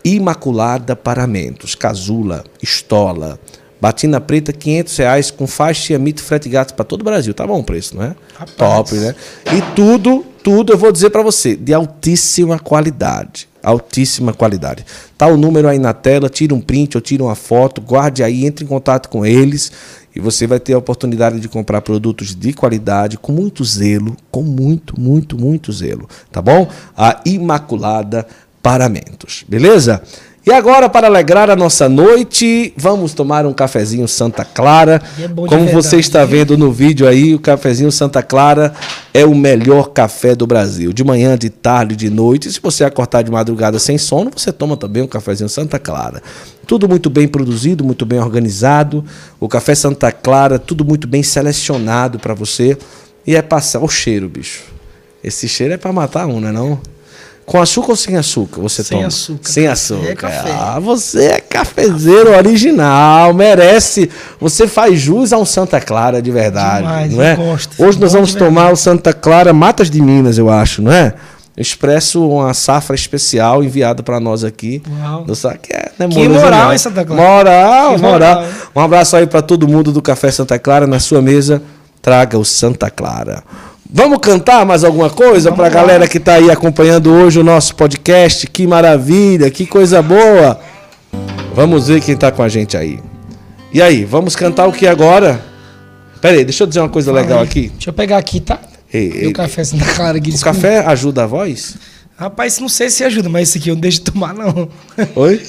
[0.05, 3.41] Imaculada Paramentos, Casula, Estola,
[3.83, 7.35] Batina Preta, 500 reais com faixa e amito frete grátis para todo o Brasil.
[7.35, 8.15] Tá bom o preço, não é?
[8.35, 8.55] Rapaz.
[8.57, 9.13] Top, né?
[9.53, 13.49] E tudo, tudo eu vou dizer para você, de altíssima qualidade.
[13.61, 14.87] Altíssima qualidade.
[15.19, 18.47] Tá o número aí na tela, tira um print ou tira uma foto, guarde aí,
[18.47, 19.73] entre em contato com eles
[20.15, 24.43] e você vai ter a oportunidade de comprar produtos de qualidade com muito zelo, com
[24.43, 26.69] muito, muito, muito zelo, tá bom?
[26.97, 28.27] A Imaculada
[28.63, 30.01] Paramentos, beleza?
[30.45, 35.01] E agora, para alegrar a nossa noite, vamos tomar um cafezinho Santa Clara.
[35.17, 38.75] É Como você está vendo no vídeo aí, o cafezinho Santa Clara
[39.15, 40.93] é o melhor café do Brasil.
[40.93, 42.51] De manhã, de tarde, de noite.
[42.51, 46.21] se você acordar de madrugada sem sono, você toma também um cafezinho Santa Clara.
[46.67, 49.05] Tudo muito bem produzido, muito bem organizado.
[49.39, 52.77] O café Santa Clara, tudo muito bem selecionado para você.
[53.25, 54.65] E é passar o cheiro, bicho.
[55.23, 56.81] Esse cheiro é para matar um, não é não?
[57.45, 59.09] Com açúcar ou sem açúcar você sem toma?
[59.09, 59.51] Açúcar.
[59.51, 60.09] Sem açúcar.
[60.09, 60.53] É café.
[60.53, 64.09] Ah, você é cafezeiro original, merece.
[64.41, 67.35] Você faz jus a um Santa Clara de verdade, Demais, não é?
[67.35, 71.15] Gosto, Hoje nós vamos tomar o Santa Clara Matas de Minas, eu acho, não é?
[71.57, 74.83] expresso uma safra especial enviada para nós aqui.
[75.03, 75.25] Uau.
[75.25, 77.23] Do que é, né, que moral, hein, Santa Clara?
[77.23, 78.45] Moral, moral, moral.
[78.75, 81.63] Um abraço aí para todo mundo do Café Santa Clara na sua mesa.
[82.01, 83.45] Traga o Santa Clara.
[83.95, 87.77] Vamos cantar mais alguma coisa para a galera que está aí acompanhando hoje o nosso
[87.77, 88.47] podcast?
[88.47, 90.59] Que maravilha, que coisa boa!
[91.55, 92.99] Vamos ver quem está com a gente aí.
[93.71, 95.45] E aí, vamos cantar o que agora?
[96.23, 97.45] Pera aí, deixa eu dizer uma coisa legal aí.
[97.45, 97.69] aqui.
[97.69, 98.59] Deixa eu pegar aqui, tá?
[98.91, 100.31] Ei, o café Santa Clara aqui.
[100.31, 101.77] O café ajuda a voz?
[102.17, 104.71] Rapaz, não sei se ajuda, mas esse aqui eu não deixo de tomar, não.
[105.17, 105.43] Oi?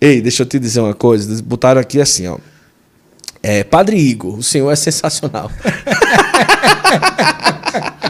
[0.00, 1.42] Ei, deixa eu te dizer uma coisa.
[1.42, 2.38] Botaram aqui assim, ó.
[3.42, 5.50] É, Padre Igor, o senhor é sensacional.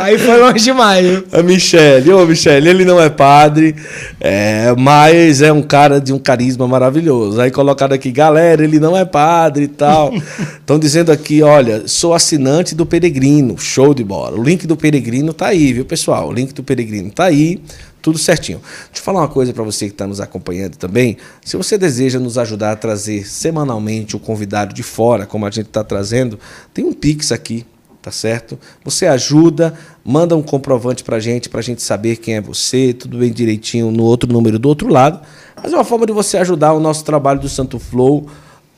[0.00, 1.24] Aí foi longe demais.
[1.30, 3.76] A Michelle, ô Michelle, ele não é padre,
[4.18, 7.38] é, mas é um cara de um carisma maravilhoso.
[7.38, 10.10] Aí colocaram aqui, galera, ele não é padre e tal.
[10.58, 14.38] Estão dizendo aqui, olha, sou assinante do Peregrino, show de bola.
[14.38, 16.28] O link do Peregrino tá aí, viu, pessoal?
[16.28, 17.60] O link do Peregrino tá aí.
[18.00, 18.62] Tudo certinho.
[18.86, 21.18] Deixa eu falar uma coisa para você que está nos acompanhando também.
[21.44, 25.66] Se você deseja nos ajudar a trazer semanalmente o convidado de fora, como a gente
[25.66, 26.38] está trazendo,
[26.72, 27.66] tem um Pix aqui,
[28.02, 28.58] tá certo?
[28.84, 29.74] Você ajuda,
[30.04, 33.30] manda um comprovante para a gente, para a gente saber quem é você, tudo bem
[33.30, 35.20] direitinho no outro número do outro lado.
[35.62, 38.26] Mas é uma forma de você ajudar o nosso trabalho do Santo Flow.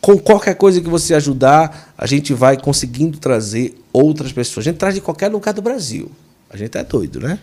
[0.01, 4.67] Com qualquer coisa que você ajudar, a gente vai conseguindo trazer outras pessoas.
[4.67, 6.11] A gente traz de qualquer lugar do Brasil.
[6.51, 7.39] A gente é doido, né?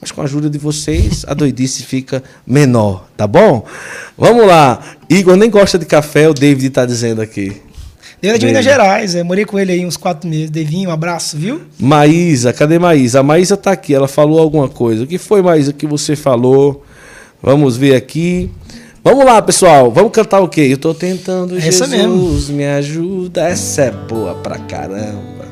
[0.00, 3.64] Mas com a ajuda de vocês, a doidice fica menor, tá bom?
[4.18, 4.82] Vamos lá.
[5.08, 7.62] Igor nem gosta de café, o David está dizendo aqui.
[8.24, 10.48] Ele é de Minas Gerais, eu morei com ele aí uns quatro meses.
[10.48, 11.60] Devinho, um abraço, viu?
[11.78, 13.20] Maísa, cadê Maísa?
[13.20, 15.04] A Maísa tá aqui, ela falou alguma coisa.
[15.04, 16.82] O que foi, Maísa, que você falou?
[17.42, 18.50] Vamos ver aqui.
[19.04, 19.92] Vamos lá, pessoal.
[19.92, 20.62] Vamos cantar o quê?
[20.70, 22.56] Eu tô tentando, Essa Jesus, mesmo.
[22.56, 23.42] me ajuda.
[23.42, 25.44] Essa é boa pra caramba.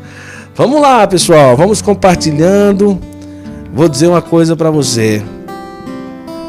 [0.54, 1.54] Vamos lá, pessoal.
[1.54, 2.98] Vamos compartilhando.
[3.74, 5.22] Vou dizer uma coisa para você.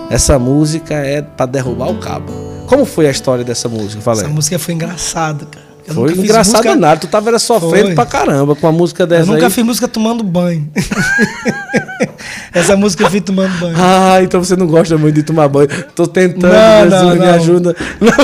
[0.10, 2.32] Essa música é para derrubar o cabo.
[2.68, 4.02] Como foi a história dessa música?
[4.02, 4.24] Falei.
[4.24, 5.63] Essa música foi engraçada, cara.
[5.88, 6.76] Eu foi engraçado música...
[6.76, 7.02] nada.
[7.02, 7.96] Tu tava era sofrendo foi.
[7.96, 9.52] pra caramba com a música dessa Eu nunca aí.
[9.52, 10.70] fiz música tomando banho.
[12.54, 13.76] Essa música eu fiz tomando banho.
[13.78, 15.68] Ah, então você não gosta muito de tomar banho.
[15.96, 17.34] Tô tentando, não, Jesus, não, me não.
[17.34, 17.76] ajuda.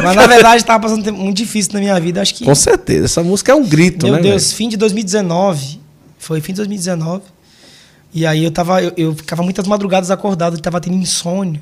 [0.04, 2.46] Mas na verdade tava passando um tempo muito difícil na minha vida, acho que.
[2.46, 3.06] Com certeza.
[3.06, 4.22] Essa música é um grito, Meu né?
[4.22, 4.56] Meu Deus, véio?
[4.56, 5.80] fim de 2019.
[6.18, 7.24] Foi fim de 2019.
[8.14, 11.62] E aí eu tava, eu, eu ficava muitas madrugadas acordado, eu tava tendo insônio.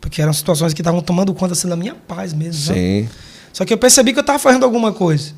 [0.00, 2.74] Porque eram situações que estavam tomando conta assim, da minha paz mesmo.
[2.74, 3.02] Sim.
[3.02, 3.08] Né?
[3.56, 5.32] Só que eu percebi que eu tava fazendo alguma coisa.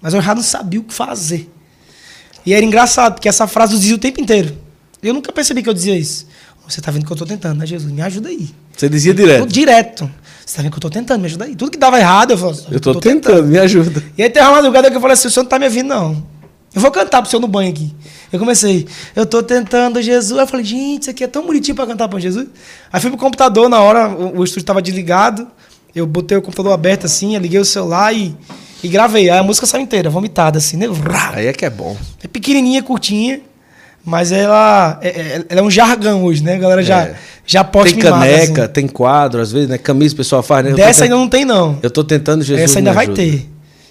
[0.00, 1.50] Mas eu já não sabia o que fazer.
[2.46, 4.56] E era engraçado, porque essa frase eu dizia o tempo inteiro.
[5.02, 6.24] Eu nunca percebi que eu dizia isso.
[6.68, 7.90] Você tá vendo que eu tô tentando, né, Jesus?
[7.92, 8.48] Me ajuda aí.
[8.76, 9.48] Você dizia direto?
[9.48, 10.10] direto.
[10.46, 11.56] Você tá vendo que eu tô tentando, me ajuda aí.
[11.56, 14.04] Tudo que dava errado, eu falava, eu tô tentando, tentando, me ajuda.
[14.16, 15.88] E aí tem uma madrugada que eu falei assim, o senhor não tá me ouvindo,
[15.88, 16.24] não.
[16.72, 17.92] Eu vou cantar pro senhor no banho aqui.
[18.32, 20.38] Eu comecei, eu tô tentando Jesus.
[20.40, 22.46] Eu falei, gente, isso aqui é tão bonitinho para cantar para Jesus.
[22.92, 25.48] Aí fui pro computador na hora, o, o estúdio tava desligado.
[25.94, 28.34] Eu botei o computador aberto assim, liguei o celular e,
[28.82, 29.30] e gravei.
[29.30, 30.86] Aí a música saiu inteira, vomitada assim, né?
[31.32, 31.96] Aí é que é bom.
[32.22, 33.40] É pequenininha, curtinha.
[34.06, 36.56] Mas ela é, é- ela é um jargão hoje, né?
[36.56, 37.14] A galera já, É.
[37.46, 38.72] já posta Tem caneca, assim.
[38.72, 39.78] tem quadro, às vezes, né?
[39.78, 40.72] Camisa o pessoal faz, né?
[40.72, 41.78] Eu Dessa ainda não tem, não.
[41.82, 43.16] Eu tô tentando Jesus Essa ainda vai ajuda.
[43.22, 43.48] ter.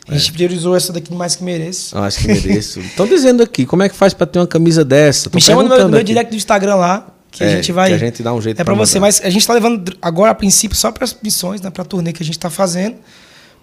[0.07, 1.95] A gente priorizou essa daqui mais que mereço.
[1.97, 2.79] Eu acho que mereço.
[2.81, 5.29] Estão dizendo aqui, como é que faz pra ter uma camisa dessa?
[5.31, 7.71] Tô Me chama no meu, no meu direct do Instagram lá, que É, a gente
[7.71, 7.89] vai.
[7.89, 10.31] que a gente dá um jeito É pra você, mas a gente tá levando agora
[10.31, 11.69] a princípio só para as missões, né?
[11.71, 12.95] Pra turnê que a gente tá fazendo.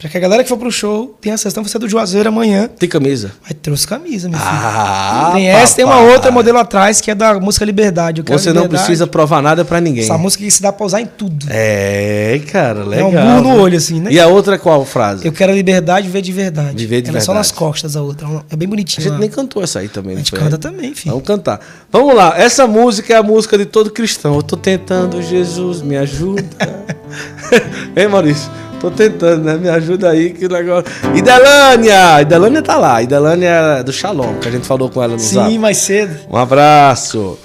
[0.00, 1.52] Pra que a galera que for pro show tenha acesso.
[1.52, 2.66] Então você é do Juazeiro amanhã.
[2.78, 3.32] Tem camisa.
[3.42, 4.50] Vai trouxe camisa, meu filho.
[4.50, 6.12] Ah, tem essa, tem uma papai.
[6.12, 8.22] outra modelo atrás que é da música Liberdade.
[8.22, 8.84] Você não liberdade.
[8.86, 10.02] precisa provar nada pra ninguém.
[10.04, 11.44] Essa música que se dá pra usar em tudo.
[11.50, 13.08] É, cara, É legal.
[13.08, 13.62] um burro no viu?
[13.62, 14.10] olho, assim, né?
[14.10, 15.26] E a outra qual frase?
[15.26, 16.76] Eu quero a liberdade, viver de verdade.
[16.78, 17.48] Viver de Ela é só verdade.
[17.50, 18.26] nas costas a outra.
[18.50, 19.02] É bem A bonitinho.
[19.04, 19.18] gente lá.
[19.18, 21.12] nem cantou essa aí também, A não gente canta também, filho.
[21.12, 21.60] Vamos cantar.
[21.92, 24.36] Vamos lá, essa música é a música de todo cristão.
[24.36, 26.42] Eu tô tentando, Jesus, me ajuda.
[27.96, 28.50] Hein, Maurício?
[28.80, 29.56] Tô tentando, né?
[29.56, 30.86] Me ajuda aí, que negócio.
[31.14, 32.22] Idelânia!
[32.22, 33.02] Idelânia tá lá.
[33.02, 35.58] Idelânia é do Shalom, que a gente falou com ela no Sim, zap.
[35.58, 36.16] mais cedo.
[36.30, 37.38] Um abraço.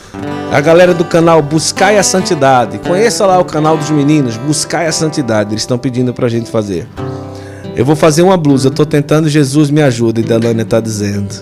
[0.51, 2.77] A galera do canal Buscai a Santidade.
[2.79, 5.49] Conheça lá o canal dos meninos, Buscai a Santidade.
[5.51, 6.87] Eles estão pedindo pra gente fazer.
[7.75, 8.69] Eu vou fazer uma blusa.
[8.69, 10.21] Eu tô tentando, Jesus me ajuda.
[10.21, 11.35] Idelânia tá dizendo.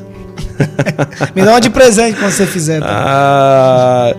[1.35, 2.79] Me dá uma de presente quando você fizer.
[2.79, 2.87] tá?
[2.89, 4.15] Ah.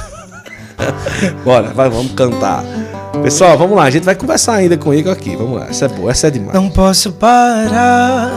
[1.44, 2.64] Bora, vai, vamos cantar.
[3.22, 3.84] Pessoal, vamos lá.
[3.84, 5.36] A gente vai conversar ainda com Igor aqui.
[5.36, 5.66] Vamos lá.
[5.68, 6.54] Essa é boa, essa é demais.
[6.54, 8.30] Não posso parar,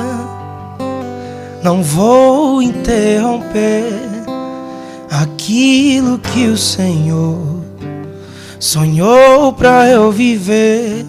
[1.64, 3.94] não vou interromper
[5.10, 7.62] aquilo que o Senhor
[8.60, 11.06] sonhou pra eu viver.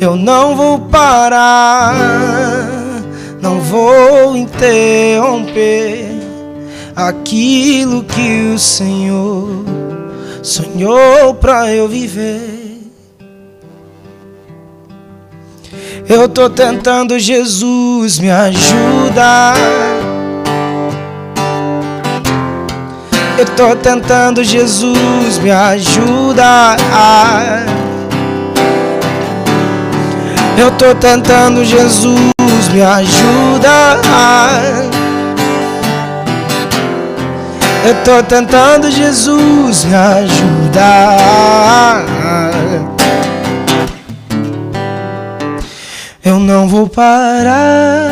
[0.00, 1.94] Eu não vou parar,
[3.40, 6.08] não vou interromper
[6.94, 9.64] aquilo que o Senhor
[10.44, 12.82] sonhou pra eu viver.
[16.06, 19.54] Eu tô tentando, Jesus, me ajuda.
[23.38, 26.76] Eu tô tentando, Jesus, me ajuda.
[30.58, 34.00] Eu tô tentando, Jesus, me ajuda.
[37.86, 40.80] Eu tô tentando, Jesus, me ajuda.
[46.24, 48.08] Eu não vou parar,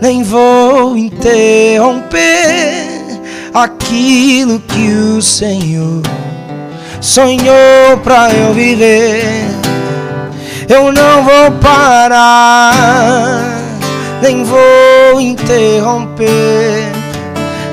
[0.00, 2.18] nem vou interromper
[3.52, 6.00] aquilo que o Senhor
[7.02, 9.44] sonhou pra eu viver.
[10.66, 13.42] Eu não vou parar,
[14.22, 16.97] nem vou interromper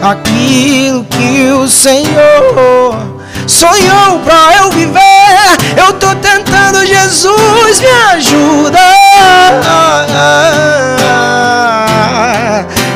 [0.02, 2.96] aquilo que o Senhor
[3.48, 5.02] sonhou pra eu viver.
[5.78, 8.80] Eu tô tentando, Jesus, me ajuda.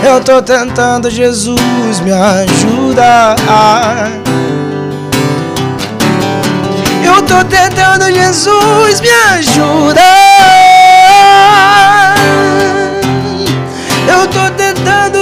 [0.03, 3.35] Eu tô tentando, Jesus, me ajuda.
[7.03, 10.58] Eu tô tentando, Jesus, me ajuda.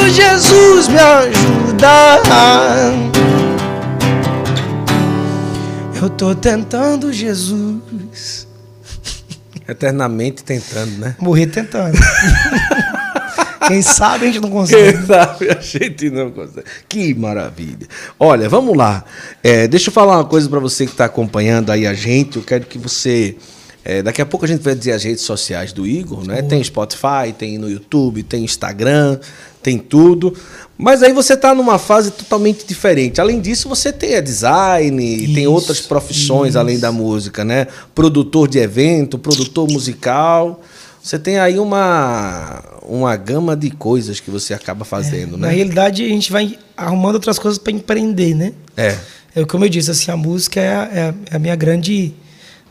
[0.10, 1.88] Jesus, me ajuda.
[6.02, 8.48] Eu tô tentando, Jesus.
[9.68, 11.16] Eternamente tentando, né?
[11.20, 11.98] Morrer tentando.
[13.68, 14.94] Quem sabe a gente não consegue.
[14.94, 16.66] Quem sabe a gente não consegue.
[16.88, 17.88] Que maravilha.
[18.18, 19.04] Olha, vamos lá.
[19.44, 22.38] É, deixa eu falar uma coisa para você que está acompanhando aí a gente.
[22.38, 23.36] Eu quero que você.
[23.90, 26.42] É, daqui a pouco a gente vai dizer as redes sociais do Igor, né?
[26.42, 29.18] Tem Spotify, tem no YouTube, tem Instagram,
[29.64, 30.34] tem tudo.
[30.78, 33.22] Mas aí você está numa fase totalmente diferente.
[33.22, 34.98] Além disso, você tem a design,
[35.34, 37.68] tem Isso, outras profissões além da música, né?
[37.96, 40.62] Produtor de evento, produtor musical.
[41.02, 45.54] Você tem aí uma, uma gama de coisas que você acaba fazendo, Na né?
[45.56, 48.52] realidade, a gente vai arrumando outras coisas para empreender, né?
[48.76, 48.98] É.
[49.34, 52.14] É como eu disse, assim, a música é a, é a- é a minha grande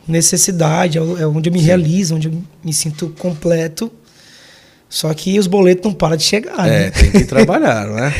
[0.07, 2.33] necessidade, é é onde eu me realizo, onde eu
[2.63, 3.91] me sinto completo.
[4.89, 6.91] Só que os boletos não param de chegar, É, né?
[6.91, 8.13] tem que trabalhar, não é?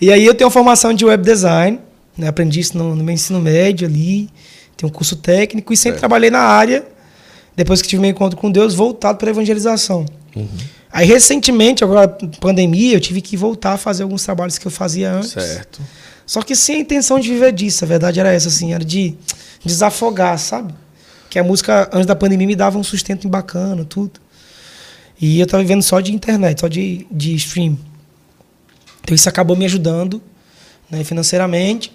[0.00, 1.78] E aí eu tenho uma formação de web design,
[2.16, 2.28] né?
[2.28, 4.30] aprendi isso no, no meu ensino médio ali,
[4.76, 6.00] tenho um curso técnico e sempre É.
[6.00, 6.84] trabalhei na área,
[7.54, 10.06] depois que tive meu encontro com Deus, voltado para evangelização.
[10.34, 10.48] Uhum.
[10.90, 12.08] Aí recentemente, agora
[12.40, 15.30] pandemia, eu tive que voltar a fazer alguns trabalhos que eu fazia antes.
[15.32, 15.80] Certo.
[16.26, 19.14] Só que sem a intenção de viver disso, a verdade era essa, assim, era de
[19.64, 20.72] desafogar, sabe?
[21.34, 24.20] Que a música, antes da pandemia, me dava um sustento bacana, tudo.
[25.20, 27.76] E eu tava vivendo só de internet, só de, de stream.
[29.02, 30.22] Então isso acabou me ajudando
[30.88, 31.92] né, financeiramente.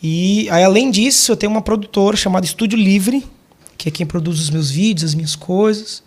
[0.00, 3.26] E aí, além disso, eu tenho uma produtora chamada Estúdio Livre,
[3.76, 6.00] que é quem produz os meus vídeos, as minhas coisas.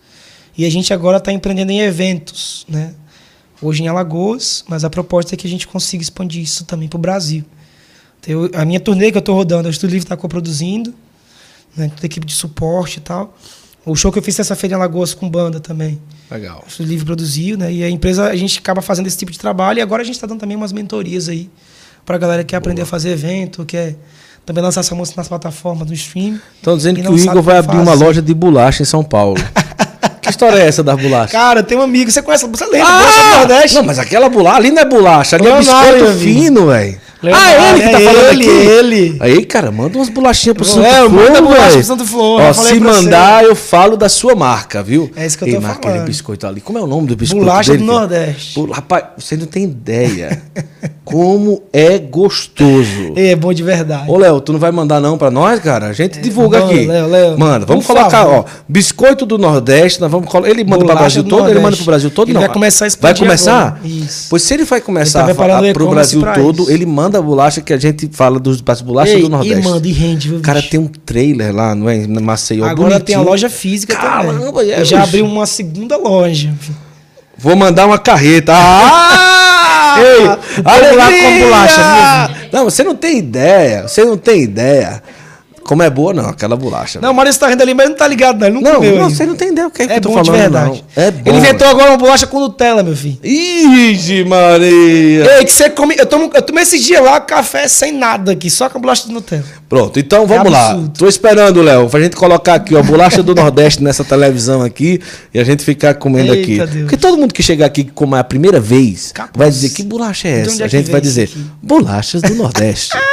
[0.57, 2.93] E a gente agora está empreendendo em eventos, né?
[3.61, 6.97] hoje em Alagoas, mas a proposta é que a gente consiga expandir isso também para
[6.97, 7.43] o Brasil.
[8.21, 10.95] Então, eu- a minha turnê que eu estou rodando, o Estúdio Livre está coproduzindo,
[11.75, 13.35] né, toda a equipe de suporte e tal.
[13.85, 15.99] O show que eu fiz terça-feira em Alagoas com banda também.
[16.29, 16.63] Legal.
[16.79, 17.73] O Livre produziu, né?
[17.73, 20.15] E a empresa, a gente acaba fazendo esse tipo de trabalho e agora a gente
[20.15, 21.49] está dando também umas mentorias aí
[22.05, 23.95] para a galera que quer aprender a fazer evento, quer
[24.45, 26.39] também lançar essa música nas plataformas do stream.
[26.55, 27.99] Estão dizendo que o Igor vai abrir uma faz.
[27.99, 29.41] loja de bolacha em São Paulo.
[30.21, 31.31] que história é essa das bolachas?
[31.31, 32.87] Cara, tem um amigo, você conhece, você lembra?
[32.87, 33.75] Bolacha do Nordeste?
[33.77, 36.99] Não, mas aquela bolacha, ali não é bolacha, ali é biscoito fino, velho.
[37.23, 38.67] Leonardo, Ah, ele que tá é falando ele, aqui.
[38.67, 39.17] ele.
[39.19, 42.53] Aí, cara, manda umas bolachinhas pro Santo Léo, Flor, manda bolacha pro Santo Flor, Ó,
[42.53, 43.01] se pra você.
[43.03, 45.11] mandar, eu falo da sua marca, viu?
[45.15, 46.07] É isso que eu Ei, tô mas aquele falando.
[46.07, 47.83] biscoito ali, como é o nome do biscoito Bolacha dele?
[47.85, 47.91] do?
[47.91, 48.53] Nordeste.
[48.55, 50.41] Pô, Rapaz, você não tem ideia
[51.05, 53.13] como é gostoso.
[53.15, 54.09] É bom de verdade.
[54.09, 55.87] Ô, Léo, tu não vai mandar não pra nós, cara?
[55.87, 56.85] A gente divulga manda, aqui.
[56.85, 57.37] Léo, Léo.
[57.39, 58.33] Manda, vamos Por colocar, favor.
[58.39, 61.39] ó, biscoito do Nordeste, nós vamos colo- Ele manda para o Bolacha Brasil do todo,
[61.41, 61.83] ele manda Nordeste.
[61.83, 62.41] pro Brasil todo, Ele não.
[62.41, 63.61] vai começar a Vai expandir começar?
[63.67, 63.79] agora.
[63.83, 64.27] Isso.
[64.29, 67.61] Pois se ele vai começar Ele tá a pro Brasil todo, ele manda a bolacha
[67.61, 69.59] que a gente fala dos, das bolachas Ei, do Nordeste.
[69.59, 72.05] E manda e rende, viu, Cara, tem um trailer lá, não é?
[72.07, 72.65] Na Maceió.
[72.65, 73.23] Agora tem a bonitinho.
[73.23, 74.71] loja física Caramba, também.
[74.71, 75.09] é, Eu já bicho.
[75.09, 76.53] abri uma segunda loja.
[77.37, 78.53] Vou mandar uma carreta.
[78.55, 79.95] Ah!
[79.99, 80.23] Ei,
[80.63, 83.87] vamos lá com a bolacha, Não, você não tem ideia.
[83.87, 85.01] Você não tem ideia.
[85.71, 86.99] Como é boa, não, aquela bolacha.
[86.99, 88.47] Não, o Maurício tá rindo ali, mas não tá ligado, não.
[88.47, 90.09] Ele não, não, comeu não, você não ideia o que, é que É eu tô
[90.09, 90.33] bom falando.
[90.33, 90.83] de verdade.
[90.97, 91.03] Não.
[91.03, 91.21] É bom.
[91.29, 93.17] Ele inventou agora uma bolacha com Nutella, meu filho.
[93.23, 95.37] Ixi, Maria.
[95.37, 95.95] Ei, que você come.
[95.97, 99.07] Eu, tomo, eu tomei esse dia lá café sem nada aqui, só com a bolacha
[99.07, 99.45] de Nutella.
[99.69, 100.83] Pronto, então vamos É lá.
[100.97, 104.99] Tô esperando, Léo, pra gente colocar aqui, ó, bolacha do Nordeste nessa televisão aqui
[105.33, 106.73] e a gente ficar comendo Eita aqui.
[106.73, 106.83] Deus.
[106.83, 109.31] Porque todo mundo que chegar aqui como é a primeira vez Capaz.
[109.37, 110.63] vai dizer que bolacha é essa?
[110.63, 111.31] é a gente vai dizer
[111.63, 112.91] bolachas do Nordeste.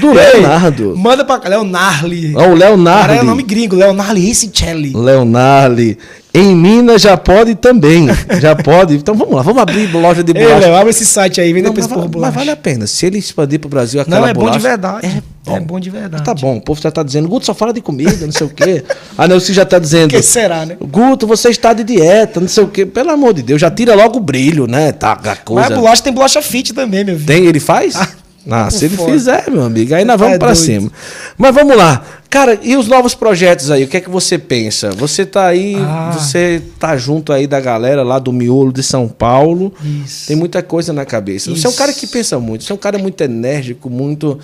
[0.00, 0.94] do Ei, Leonardo.
[0.96, 2.34] Manda pra cá, Leonarli.
[2.36, 3.08] Ó, o Leonardo.
[3.08, 4.92] Cara, é nome gringo, Leonarli Riccicelli.
[4.94, 5.96] Leonardo.
[6.36, 8.08] Em Minas já pode também.
[8.40, 8.96] Já pode.
[8.96, 10.66] Então vamos lá, vamos abrir loja de Ei, bolacha.
[10.66, 12.32] Léo, abre esse site aí, vem Não, depois mas, por bolacha.
[12.32, 12.86] mas vale a pena.
[12.88, 15.22] Se ele expandir pro Brasil aquela Não, é bom bolacha, de verdade.
[15.46, 16.24] É É bom de verdade.
[16.24, 18.50] Tá bom, o povo já tá dizendo, Guto só fala de comida, não sei o
[18.50, 18.82] quê.
[19.16, 20.10] A Nelci já tá dizendo.
[20.10, 20.76] que será, né?
[20.80, 22.84] Guto, você está de dieta, não sei o quê.
[22.84, 24.90] Pelo amor de Deus, já tira logo o brilho, né?
[24.90, 25.72] Tá, a Mas coisa.
[25.72, 27.26] a bolacha tem bolacha fit também, meu filho.
[27.28, 27.94] Tem, ele faz?
[27.94, 28.08] Ah,
[28.44, 30.64] por se ele fizer, meu amigo, aí nós vamos É pra doido.
[30.64, 30.92] cima.
[31.38, 32.04] Mas vamos lá.
[32.28, 33.84] Cara, e os novos projetos aí?
[33.84, 34.90] O que é que você pensa?
[34.90, 36.10] Você tá aí, Ah.
[36.18, 39.72] você tá junto aí da galera lá do miolo de São Paulo.
[40.04, 40.26] Isso.
[40.26, 41.50] Tem muita coisa na cabeça.
[41.50, 41.78] Você é um Isso.
[41.78, 44.38] cara que pensa muito, você é um cara muito enérgico, muito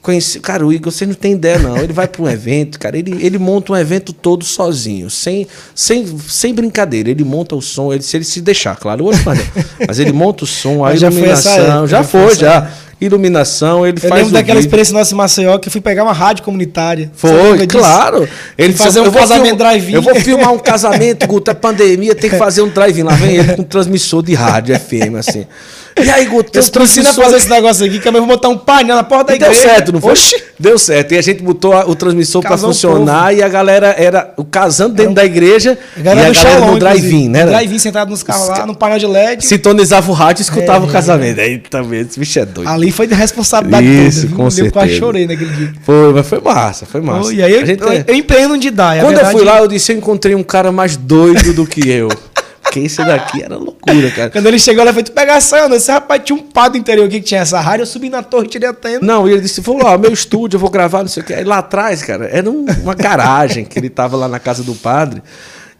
[0.00, 1.76] conheci, cara, o Igor, você não tem ideia não.
[1.76, 6.06] Ele vai para um evento, cara, ele, ele monta um evento todo sozinho, sem, sem,
[6.28, 7.10] sem brincadeira.
[7.10, 9.40] Ele monta o som, ele, se ele se deixar, claro, hoje mas,
[9.86, 12.70] mas ele monta o som, a Mas já foi iluminação, já foi já.
[12.98, 16.02] Iluminação, ele Eu faz lembro o daquela experiência nossa em Maceió, que eu fui pegar
[16.02, 17.10] uma rádio comunitária.
[17.14, 18.26] Foi, claro.
[18.56, 22.30] Ele Fazer um "Eu casamento drive-in." Eu vou filmar um casamento, Guto, é pandemia, tem
[22.30, 23.02] que fazer um drive-in.
[23.02, 25.46] Lá vem ele com um transmissor de rádio FM, assim.
[25.98, 28.58] E aí, Guto, Eu a transmissor fazer esse negócio aqui, que eu vou botar um
[28.58, 29.68] painel na porta da E deu igreja.
[29.68, 30.12] certo, não foi?
[30.12, 30.42] Oxi.
[30.60, 31.12] Deu certo.
[31.12, 35.14] E a gente botou o transmissor para funcionar e a galera era o casando dentro
[35.14, 37.44] da igreja A galera e a galera Shalom, no drive-in, né?
[37.44, 39.46] No drive-in, sentado nos carros lá, no painel de LED.
[39.46, 40.88] Sintonizava o rádio e escutava É.
[40.88, 41.40] o casamento.
[41.40, 42.68] Aí também, esse bicho é doido.
[42.68, 44.34] Ali foi de responsabilidade Isso, toda.
[44.36, 44.72] com Eu certeza.
[44.72, 45.72] quase chorei naquele dia.
[45.82, 47.32] Foi, mas foi massa, foi massa.
[47.32, 49.00] E aí eu, A gente eu, é- eu empreendo de dar.
[49.00, 52.08] Quando eu fui lá, eu disse, eu encontrei um cara mais doido do que eu.
[52.80, 54.30] Esse daqui era loucura, cara.
[54.30, 56.68] Quando ele chegou lá, eu falei, tu pega a senha, esse rapaz tinha um pá
[56.68, 59.04] do interior aqui que tinha essa rádio, eu subi na torre, tirei a tenda.
[59.04, 61.34] Não, e ele disse, falou, ó, meu estúdio, eu vou gravar, não sei o quê.
[61.34, 64.74] Aí lá atrás, cara, era um- uma garagem que ele tava lá na casa do
[64.74, 65.22] padre.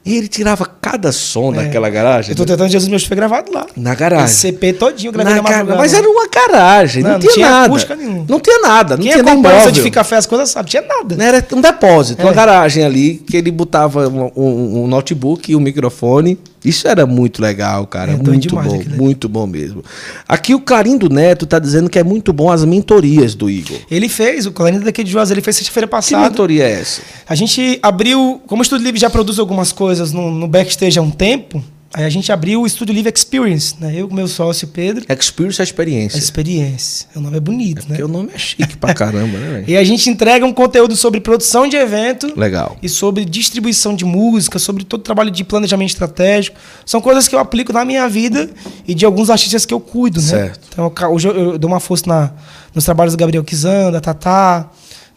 [0.05, 2.31] E ele tirava cada som daquela garagem.
[2.31, 2.33] É.
[2.33, 3.67] Eu tô tentando Jesus meu foi gravado lá.
[3.77, 4.27] Na garagem.
[4.27, 5.77] Esse CP todinho gravei Na na madrugada.
[5.81, 7.67] Mas era uma garagem, não, Não, não tinha, tinha nada.
[7.67, 8.25] acústica nenhuma.
[8.29, 9.75] Não tinha nada, não Quem tinha nem acompanha o móvel.
[9.75, 11.17] Santifica Fé as coisas sabe, tinha nada.
[11.21, 12.35] Era um depósito, uma É.
[12.35, 16.39] garagem ali, que ele botava um, um- um notebook e um microfone.
[16.67, 18.13] Isso era muito legal, cara.
[18.13, 19.85] É, doido muito demais bom, muito bom mesmo.
[20.29, 23.79] Aqui o Carindo Neto tá dizendo que é muito bom as mentorias do Igor.
[23.91, 26.29] Ele fez, o Colânio daqui de Juazeiro, ele fez sexta-feira Que passada.
[26.29, 27.03] mentoria é essa?
[27.29, 31.03] A gente abriu, como o Estúdio Livre já produz algumas coisas no, no backstage há
[31.03, 31.63] um tempo,
[31.97, 33.91] aí a gente abriu o Estúdio Livre Experience, né?
[33.97, 35.07] Eu com meu sócio Pedro.
[35.09, 36.19] Experience é experiência.
[36.19, 37.09] Experiência.
[37.17, 37.85] O nome é bonito, né?
[37.89, 39.65] Porque o nome é chique pra caramba, né, velho?
[39.67, 42.77] E a gente entrega um conteúdo sobre produção de evento Legal.
[42.83, 46.59] e sobre distribuição de música, sobre todo o trabalho de planejamento estratégico.
[46.85, 48.51] São coisas que eu aplico na minha vida
[48.87, 50.27] e de alguns artistas que eu cuido, né?
[50.27, 50.69] Certo.
[50.71, 52.31] Então, hoje eu, eu dou uma força na,
[52.75, 54.69] nos trabalhos do Gabriel Kizan, da Tatá,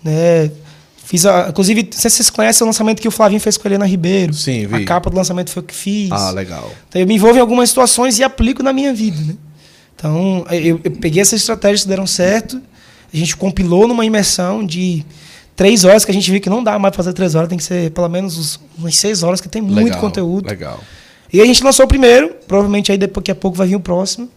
[0.02, 0.50] né?
[1.10, 3.68] Fiz a, inclusive, não sei se vocês conhecem o lançamento que o Flavinho fez com
[3.68, 4.32] a Helena Ribeiro.
[4.32, 4.76] Sim, vi.
[4.76, 6.12] A capa do lançamento foi eu que fiz.
[6.12, 6.72] Ah, legal.
[6.88, 9.34] Então eu me envolvo em algumas situações e aplico na minha vida, né?
[9.96, 12.62] Então eu, eu peguei essas estratégias que deram certo,
[13.12, 15.04] a gente compilou numa imersão de
[15.56, 17.58] três horas que a gente viu que não dá mais pra fazer três horas, tem
[17.58, 20.48] que ser pelo menos uns- umas seis horas, que tem muito Legal, conteúdo.
[20.48, 20.80] Legal.
[21.34, 24.30] E a gente lançou o primeiro, provavelmente aí daqui a pouco vai vir o próximo.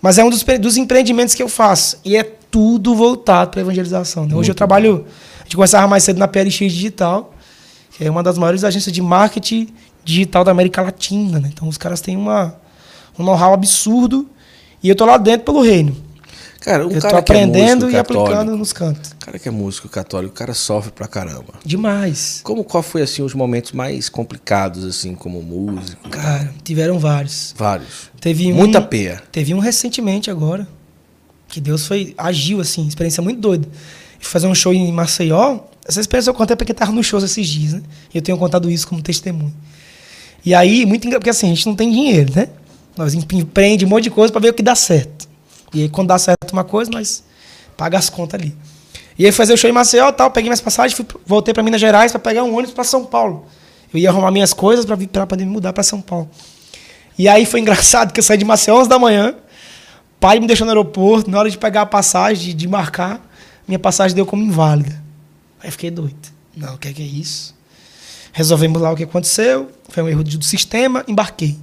[0.00, 1.98] Mas é um dos, dos empreendimentos que eu faço.
[2.04, 4.26] E é tudo voltado para evangelização.
[4.26, 4.34] né?
[4.34, 5.06] Hoje eu trabalho,
[5.44, 7.34] a gente começava mais cedo na PLX Digital,
[7.90, 9.68] que é uma das maiores agências de marketing
[10.02, 11.38] digital da América Latina.
[11.38, 11.50] Né?
[11.52, 12.56] Então os caras têm uma,
[13.18, 14.28] um know-how absurdo.
[14.82, 15.94] E eu tô lá dentro pelo reino.
[16.60, 19.10] Cara, um eu tô cara que é aprendendo músico e aplicando católico, nos cantos.
[19.10, 21.52] o cara que é músico católico, o cara sofre pra caramba.
[21.62, 22.40] Demais.
[22.42, 26.08] Como qual foi assim os momentos mais complicados assim como músico?
[26.08, 27.54] Cara, tiveram vários.
[27.54, 28.10] Vários.
[28.18, 29.22] Teve um, Muita peia.
[29.30, 30.66] Teve um recentemente agora.
[31.48, 32.14] Que Deus foi.
[32.16, 33.68] agiu, assim, experiência muito doida.
[34.28, 35.58] Fazer um show em Maceió.
[35.86, 37.82] Essa experiência eu contei porque tava nos shows esses dias, né?
[38.12, 39.54] Eu tenho contado isso como testemunho.
[40.44, 42.48] E aí, muito engraçado, porque assim, a gente não tem dinheiro, né?
[42.96, 45.28] Nós empreende um monte de coisa para ver o que dá certo.
[45.72, 47.24] E aí, quando dá certo uma coisa, nós
[47.76, 48.54] paga as contas ali.
[49.18, 51.80] E aí, fazer o show em Maceió tal, peguei minhas passagens, fui, voltei para Minas
[51.80, 53.46] Gerais para pegar um ônibus para São Paulo.
[53.92, 56.28] Eu ia arrumar minhas coisas para poder me mudar para São Paulo.
[57.18, 59.34] E aí foi engraçado que eu saí de Maceió 11 da manhã,
[60.18, 63.20] pai me deixou no aeroporto, na hora de pegar a passagem, de, de marcar,
[63.66, 65.02] minha passagem deu como inválida.
[65.62, 66.16] Aí fiquei doido.
[66.56, 67.54] Não, o que é, que é isso?
[68.32, 71.56] Resolvemos lá o que aconteceu, foi um erro do sistema, embarquei.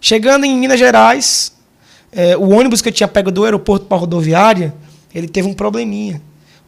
[0.00, 1.52] Chegando em Minas Gerais,
[2.12, 4.74] eh, o ônibus que eu tinha pego do aeroporto para a rodoviária,
[5.14, 6.20] ele teve um probleminha.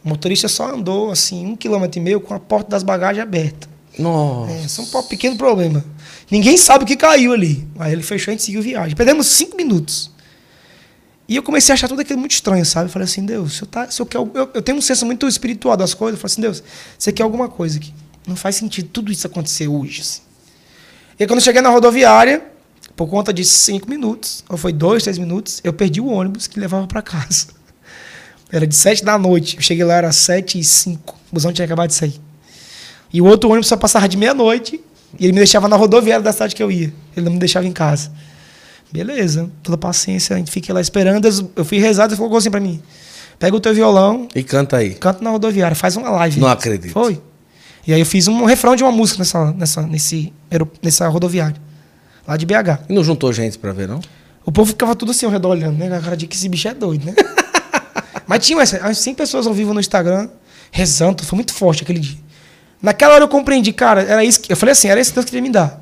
[0.03, 3.67] O motorista só andou assim, um quilômetro e meio com a porta das bagagens aberta.
[3.99, 4.51] Nossa.
[4.53, 5.83] É, só um po- pequeno problema.
[6.29, 7.67] Ninguém sabe o que caiu ali.
[7.79, 8.95] Aí ele fechou e a gente seguiu viagem.
[8.95, 10.11] Perdemos cinco minutos.
[11.27, 12.85] E eu comecei a achar tudo aquilo muito estranho, sabe?
[12.87, 15.05] Eu falei assim, Deus, se eu, tá, se eu, quer, eu, eu tenho um senso
[15.05, 16.17] muito espiritual das coisas.
[16.17, 16.63] Eu falei assim, Deus,
[16.97, 17.93] você quer alguma coisa aqui.
[18.25, 20.01] Não faz sentido tudo isso acontecer hoje.
[20.01, 20.21] Assim.
[21.19, 22.45] E aí, quando eu cheguei na rodoviária,
[22.95, 26.59] por conta de cinco minutos, ou foi dois, três minutos, eu perdi o ônibus que
[26.59, 27.47] levava para casa.
[28.51, 29.57] Era de sete da noite.
[29.57, 31.17] Eu cheguei lá, era sete e cinco.
[31.29, 32.19] O busão tinha acabado de sair.
[33.11, 34.81] E o outro ônibus só passava de meia-noite
[35.19, 36.93] e ele me deixava na rodoviária da cidade que eu ia.
[37.15, 38.09] Ele não me deixava em casa.
[38.91, 41.27] Beleza, toda paciência, a gente fica lá esperando.
[41.55, 42.81] Eu fui rezado e falou assim pra mim:
[43.37, 44.93] pega o teu violão, E canta aí.
[44.93, 46.39] canta na rodoviária, faz uma live.
[46.39, 46.91] Não acredito.
[46.93, 47.21] Foi.
[47.85, 50.33] E aí eu fiz um refrão de uma música nessa, nessa, nesse,
[50.83, 51.55] nessa rodoviária,
[52.27, 52.83] lá de BH.
[52.89, 53.99] E não juntou gente pra ver, não?
[54.45, 55.95] O povo ficava tudo assim ao redor olhando, né?
[55.95, 57.13] A cara de que esse bicho é doido, né?
[58.27, 60.29] Mas tinha umas 100 pessoas ao vivo no Instagram,
[60.71, 62.17] rezando, foi muito forte aquele dia.
[62.81, 64.51] Naquela hora eu compreendi, cara, era isso que.
[64.51, 65.81] Eu falei assim, era isso que Deus queria me dar.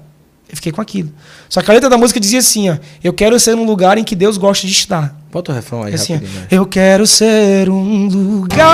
[0.50, 1.10] Eu fiquei com aquilo.
[1.50, 4.04] Só que a letra da música dizia assim, ó, eu quero ser um lugar em
[4.04, 5.16] que Deus gosta de estar.
[5.32, 6.28] Bota o refrão aí Assim, ó, né?
[6.52, 8.66] eu quero ser um lugar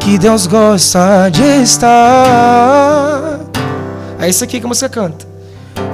[0.00, 3.40] que Deus gosta de estar.
[4.20, 5.26] É isso aqui que a música canta.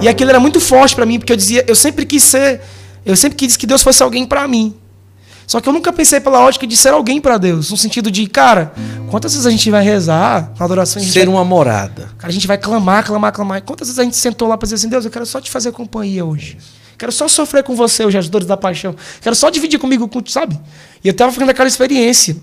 [0.00, 2.60] E aquilo era muito forte pra mim, porque eu dizia, eu sempre quis ser,
[3.04, 4.74] eu sempre quis que Deus fosse alguém pra mim.
[5.46, 8.26] Só que eu nunca pensei pela ótica de ser alguém pra Deus, no sentido de,
[8.26, 8.72] cara,
[9.10, 12.10] quantas vezes a gente vai rezar na adoração, a gente Ser vai uma morada.
[12.18, 13.62] Cara, a gente vai clamar, clamar, clamar.
[13.62, 15.70] Quantas vezes a gente sentou lá pra dizer assim, Deus, eu quero só te fazer
[15.72, 16.56] companhia hoje.
[16.96, 18.94] Quero só sofrer com você hoje, as dores da paixão.
[19.20, 20.58] Quero só dividir comigo, com- sabe?
[21.02, 22.36] E eu tava fazendo aquela experiência,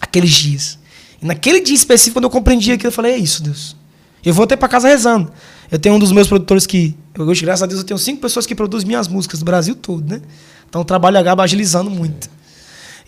[0.00, 0.78] aqueles dias.
[1.22, 3.76] E naquele dia específico, quando eu compreendi aquilo, eu falei, é isso, Deus.
[4.24, 5.30] Eu voltei pra casa rezando.
[5.70, 8.46] Eu tenho um dos meus produtores que, eu graças a Deus, eu tenho cinco pessoas
[8.46, 10.20] que produzem minhas músicas do Brasil todo, né?
[10.68, 12.28] Então o trabalho acaba agilizando muito.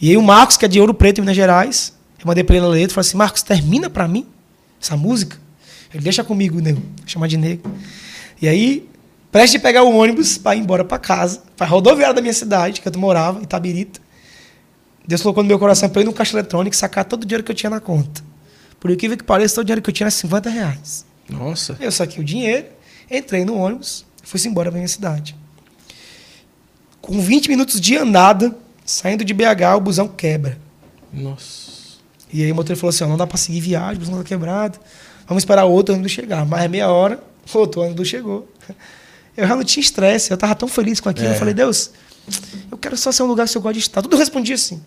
[0.00, 2.56] E aí o Marcos, que é de Ouro Preto, em Minas Gerais, eu mandei pra
[2.56, 4.26] ele a letra e falei assim, Marcos, termina pra mim
[4.80, 5.38] essa música.
[5.92, 6.82] Ele deixa comigo, nego.
[7.06, 7.70] Chama de nego.
[8.40, 8.88] E aí,
[9.32, 12.80] prestes de pegar o ônibus para ir embora para casa, para rodoviária da minha cidade,
[12.80, 14.00] que eu morava, Itabirita.
[15.06, 17.44] Deus colocou no meu coração para ir no caixa eletrônico e sacar todo o dinheiro
[17.44, 18.22] que eu tinha na conta.
[18.80, 21.06] Por incrível que pareça, todo o dinheiro que eu tinha era 50 reais.
[21.28, 21.76] Nossa.
[21.80, 22.66] Eu saquei o dinheiro,
[23.10, 25.36] entrei no ônibus e fui embora para minha cidade.
[27.06, 28.52] Com 20 minutos de andada,
[28.84, 30.58] saindo de BH, o busão quebra.
[31.12, 31.66] Nossa.
[32.32, 34.24] E aí o motorista falou assim, ó, não dá pra seguir viagem, o busão tá
[34.24, 34.78] quebrado.
[35.28, 36.44] Vamos esperar outro ônibus chegar.
[36.44, 37.22] Mais meia hora,
[37.54, 38.48] outro ônibus chegou.
[39.36, 41.28] Eu já não tinha estresse, eu tava tão feliz com aquilo.
[41.28, 41.34] É.
[41.34, 41.92] Eu falei, Deus,
[42.72, 44.02] eu quero só ser um lugar que eu gosto de estar.
[44.02, 44.82] Tudo eu respondi assim.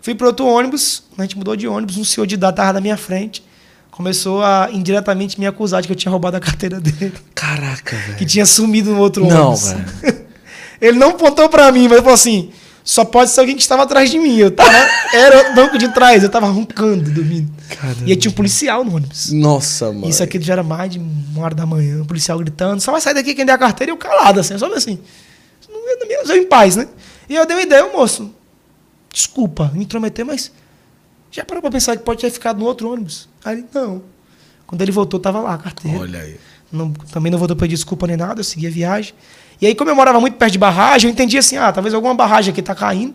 [0.00, 2.80] Fui para outro ônibus, a gente mudou de ônibus, um senhor de idade tava na
[2.80, 3.44] minha frente.
[3.90, 7.12] Começou a indiretamente me acusar de que eu tinha roubado a carteira dele.
[7.34, 8.16] Caraca, velho.
[8.16, 9.72] Que tinha sumido no outro Não, ônibus.
[10.00, 10.21] velho.
[10.82, 12.50] Ele não apontou pra mim, mas ele falou assim:
[12.84, 14.36] só pode ser alguém que estava atrás de mim.
[14.36, 14.70] Eu tava,
[15.14, 17.50] era o banco de trás, eu tava roncando, dormindo.
[17.76, 18.02] Caramba.
[18.04, 19.30] E aí tinha um policial no ônibus.
[19.30, 20.08] Nossa, mano.
[20.08, 23.00] Isso aqui já era mais de uma hora da manhã, o policial gritando, só vai
[23.00, 24.98] sair daqui quem der a carteira e eu calado, assim, só assim.
[26.26, 26.88] Eu em paz, né?
[27.28, 28.30] E eu dei uma ideia, ô moço,
[29.12, 30.50] desculpa me intrometer, mas
[31.30, 33.28] já parou pra pensar que pode ter ficado no outro ônibus?
[33.44, 34.02] Aí ele, não.
[34.66, 35.98] Quando ele voltou, tava lá a carteira.
[35.98, 36.36] Olha aí.
[36.70, 39.14] Não- também não voltou pedir desculpa nem nada, eu segui a viagem.
[39.62, 42.12] E aí, como eu morava muito perto de barragem, eu entendi assim, ah, talvez alguma
[42.12, 43.14] barragem aqui tá caindo.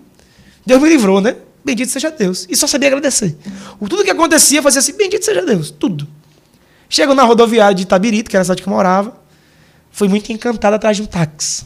[0.66, 1.36] Deus me livrou, né?
[1.64, 2.48] Bendito seja Deus.
[2.50, 3.38] E só sabia agradecer.
[3.82, 5.70] O tudo que acontecia, fazia assim, bendito seja Deus.
[5.70, 6.08] Tudo.
[6.88, 9.18] Chegou na rodoviária de Itabirito, que era a cidade que eu morava.
[9.92, 11.66] Fui muito encantado atrás de um táxi.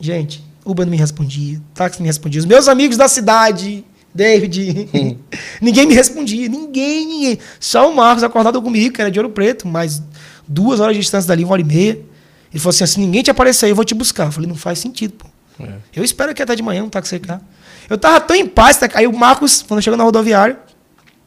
[0.00, 2.40] Gente, Uber não me respondia, táxi não me respondia.
[2.40, 3.84] Os meus amigos da cidade,
[4.14, 4.88] David,
[5.60, 7.38] ninguém me respondia, ninguém, ninguém.
[7.60, 10.02] Só o Marcos acordado comigo, que era de Ouro Preto, mas
[10.48, 12.13] duas horas de distância dali, uma hora e meia.
[12.54, 14.26] Ele falou assim: se ninguém te aparecer eu vou te buscar.
[14.26, 15.26] Eu falei: não faz sentido, pô.
[15.60, 15.74] É.
[15.96, 17.40] Eu espero que até de manhã um táxi cá.
[17.90, 18.88] Eu tava tão em paz, tá?
[18.94, 20.56] aí o Marcos, quando chegou na rodoviária,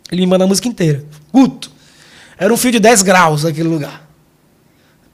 [0.09, 1.03] ele me manda a música inteira.
[1.31, 1.69] Guto.
[2.37, 4.07] Era um fio de 10 graus aquele lugar.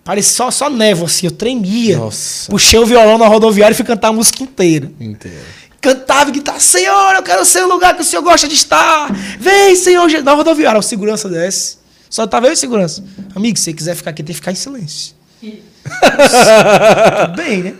[0.03, 1.97] Parecia só, só névoa, assim, eu tremia.
[1.97, 2.51] Nossa.
[2.51, 4.91] Puxei o violão na rodoviária e fui cantar a música inteira.
[4.99, 5.39] Inteiro.
[5.81, 9.11] Cantava e gritava, Senhor, eu quero ser o lugar que o Senhor gosta de estar.
[9.39, 10.79] Vem, Senhor, Je-" na rodoviária.
[10.79, 11.77] O segurança desce.
[12.09, 13.03] Só tava eu e segurança.
[13.35, 15.15] Amigo, se você quiser ficar aqui, tem que ficar em silêncio.
[15.51, 17.73] Tudo bem, né?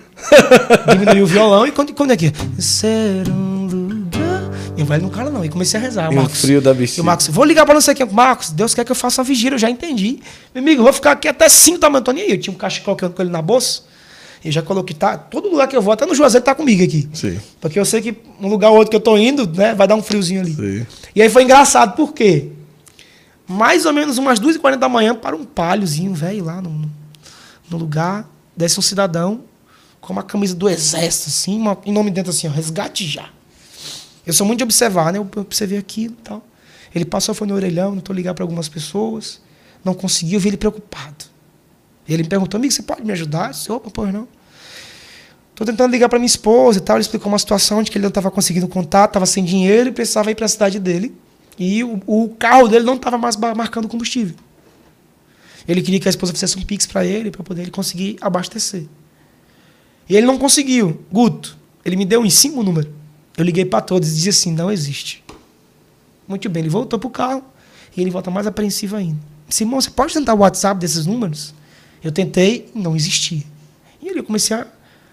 [0.91, 2.31] Diminuiu o violão e quando, quando é que?
[2.59, 4.51] Ser um lugar.
[4.77, 5.43] Eu vai no cara não.
[5.43, 6.09] E comecei a rezar.
[6.13, 6.99] O frio da bexiga.
[6.99, 8.05] E o Marcos, vou ligar pra não sei quem.
[8.05, 10.19] Marcos, Deus quer que eu faça uma vigília, eu já entendi.
[10.53, 12.03] Meu amigo, eu vou ficar aqui até 5 da manhã.
[12.03, 12.31] Tô nem aí.
[12.31, 13.83] Eu tinha um cachecol que eu ando com ele na bolsa.
[14.43, 15.17] E já coloquei, tá?
[15.17, 17.07] Todo lugar que eu vou, até no Juazeiro tá comigo aqui.
[17.13, 17.39] Sim.
[17.61, 19.95] Porque eu sei que um lugar ou outro que eu tô indo, né, vai dar
[19.95, 20.53] um friozinho ali.
[20.53, 20.85] Sim.
[21.15, 22.49] E aí foi engraçado, por quê?
[23.47, 26.91] Mais ou menos umas 2h40 da manhã, para um palhozinho, velho, lá no,
[27.69, 29.43] no lugar, desce um cidadão
[29.99, 33.29] com uma camisa do exército, assim, uma, em nome dentro assim, ó, resgate já.
[34.25, 35.19] Eu sou muito de observar, né?
[35.19, 36.43] Eu observei aquilo e tal.
[36.93, 39.41] Ele passou, foi no orelhão, tentou ligar para algumas pessoas,
[39.83, 41.25] não conseguiu, eu vi ele preocupado.
[42.07, 43.47] Ele me perguntou, amigo, você pode me ajudar?
[43.47, 44.27] Eu disse, opa, pois não.
[45.55, 46.97] Tô tentando ligar para minha esposa e tal.
[46.97, 49.91] Ele explicou uma situação onde que ele não estava conseguindo contato, estava sem dinheiro e
[49.91, 51.15] precisava ir para a cidade dele.
[51.57, 54.35] E o, o carro dele não estava mais marcando combustível.
[55.67, 58.85] Ele queria que a esposa fizesse um pix para ele, para poder ele conseguir abastecer.
[60.09, 61.03] E ele não conseguiu.
[61.11, 62.91] Guto, ele me deu uns cinco números.
[63.37, 65.23] Eu liguei para todos e dizia assim: não existe.
[66.27, 67.43] Muito bem, ele voltou pro carro
[67.95, 69.19] e ele volta mais apreensivo ainda.
[69.47, 71.53] Disse, irmão, você pode tentar o WhatsApp desses números?
[72.03, 73.43] Eu tentei, não existia.
[74.01, 74.67] E eu comecei a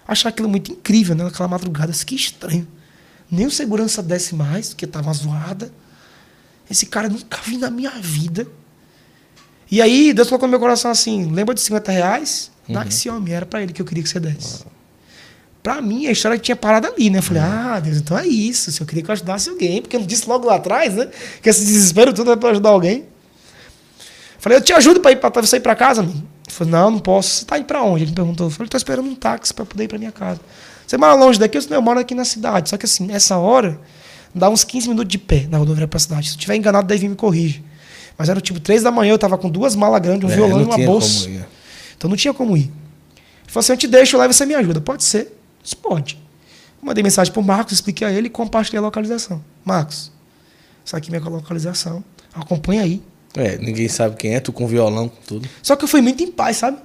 [0.06, 1.24] achar aquilo muito incrível, né?
[1.24, 2.66] Naquela madrugada, assim, que estranho.
[3.30, 5.72] Nem o segurança desce mais, porque tava zoada.
[6.68, 8.46] Esse cara nunca vi na minha vida.
[9.70, 12.50] E aí, Deus colocou no meu coração assim: lembra de 50 reais?
[12.68, 14.64] Dá esse homem, era para ele que eu queria que você desse.
[15.62, 17.18] Pra mim, a história tinha parado ali, né?
[17.18, 18.72] Eu falei, ah, Deus, então é isso.
[18.72, 21.08] Se eu queria que eu ajudasse alguém, porque eu não disse logo lá atrás, né?
[21.42, 23.04] Que esse desespero tudo é pra ajudar alguém.
[24.38, 26.16] Falei, eu te ajudo pra ir pra, pra você ir pra casa, amigo.
[26.18, 27.40] Ele falou, não, não posso.
[27.40, 28.04] Você tá indo pra onde?
[28.04, 28.46] Ele me perguntou.
[28.46, 30.40] Eu falei, tô esperando um táxi pra poder ir pra minha casa.
[30.86, 31.58] Você mora longe daqui?
[31.58, 32.70] Eu, disse, não, eu moro aqui na cidade.
[32.70, 33.78] Só que assim, nessa hora,
[34.34, 36.30] dá uns 15 minutos de pé na rodoviária pra cidade.
[36.30, 37.62] Se eu tiver enganado, daí me corrige.
[38.20, 40.60] Mas era tipo 3 da manhã, eu tava com duas malas grandes, um É, violão
[40.60, 41.26] e uma bolsa.
[41.96, 42.64] Então não tinha como ir.
[42.64, 42.70] Ele
[43.46, 44.78] falou assim: eu te deixo lá e você me ajuda.
[44.78, 45.20] Pode ser?
[45.20, 45.32] Eu
[45.62, 46.18] disse, pode.
[46.82, 49.42] Mandei mensagem pro Marcos, expliquei a ele e compartilhei a localização.
[49.64, 50.12] Marcos,
[50.84, 52.04] isso aqui é minha localização.
[52.34, 53.02] Acompanha aí.
[53.34, 55.48] É, ninguém sabe quem é, tu com violão, com tudo.
[55.62, 56.76] Só que eu fui muito em paz, sabe?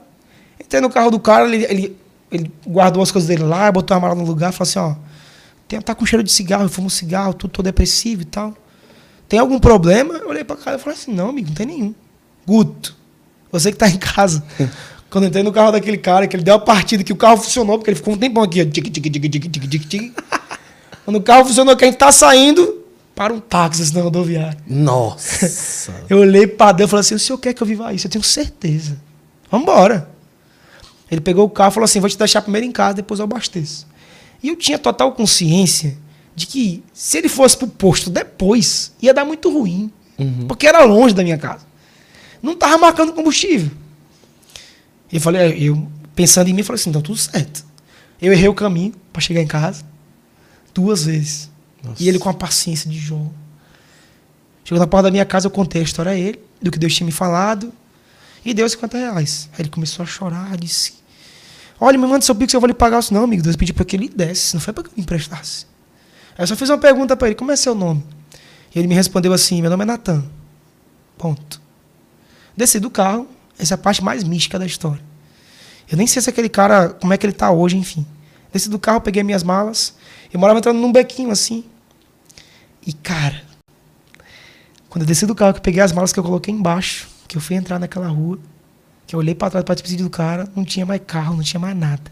[0.57, 1.97] Entrei no carro do cara, ele, ele,
[2.31, 4.95] ele guardou as coisas dele lá, botou a mala no lugar, falou assim, ó,
[5.67, 8.55] tem, tá com cheiro de cigarro, eu fumo cigarro, tudo tô depressivo e tal.
[9.27, 10.15] Tem algum problema?
[10.15, 11.95] Eu olhei pra cara e falei assim, não, amigo, não tem nenhum.
[12.45, 12.95] Guto,
[13.51, 14.43] você que tá em casa.
[15.09, 17.37] Quando eu entrei no carro daquele cara, que ele deu a partida, que o carro
[17.37, 20.13] funcionou, porque ele ficou um tempão aqui, ó, tic, tic, tic, tic, tic, tic, tic.
[21.05, 22.85] Quando o carro funcionou, que a gente tá saindo,
[23.15, 24.57] para um táxi na rodoviária.
[24.67, 25.93] Nossa.
[26.09, 28.07] Eu olhei para Deus e falei assim: o senhor quer que eu viva isso?
[28.07, 28.99] Eu tenho certeza.
[29.49, 30.09] Vambora.
[31.09, 33.23] Ele pegou o carro e falou assim: vou te deixar primeiro em casa, depois eu
[33.23, 33.87] abasteço.
[34.43, 35.97] E eu tinha total consciência
[36.35, 39.91] de que se ele fosse pro posto depois, ia dar muito ruim.
[40.47, 41.65] Porque era longe da minha casa.
[42.41, 43.71] Não tava marcando combustível.
[45.11, 47.65] E eu falei, eu pensando em mim, falei assim: então tudo certo.
[48.21, 49.83] Eu errei o caminho para chegar em casa
[50.73, 51.49] duas vezes.
[51.99, 53.21] E ele com a paciência de Jó.
[54.63, 56.95] Chegou na porta da minha casa, eu contei a história a ele, do que Deus
[56.95, 57.71] tinha me falado,
[58.43, 59.49] e deu 50 reais.
[59.53, 60.93] Aí ele começou a chorar, disse:
[61.79, 62.97] Olha, me manda seu pix, eu vou lhe pagar.
[62.97, 64.93] Eu disse, não, amigo, Deus pediu para que ele desse, não foi para que eu
[64.95, 65.65] me emprestasse.
[66.37, 68.03] Aí eu só fiz uma pergunta para ele: Como é seu nome?
[68.73, 70.23] E ele me respondeu assim: Meu nome é Natan.
[71.17, 71.61] Ponto.
[72.55, 75.01] Desci do carro, essa é a parte mais mística da história.
[75.89, 78.05] Eu nem sei se aquele cara, como é que ele tá hoje, enfim.
[78.51, 79.95] Desci do carro, peguei minhas malas,
[80.33, 81.63] eu morava entrando num bequinho assim.
[82.85, 83.41] E, cara,
[84.89, 87.37] quando eu desci do carro, que eu peguei as malas que eu coloquei embaixo, que
[87.37, 88.39] eu fui entrar naquela rua,
[89.05, 91.59] que eu olhei para trás para despedir do cara, não tinha mais carro, não tinha
[91.59, 92.11] mais nada.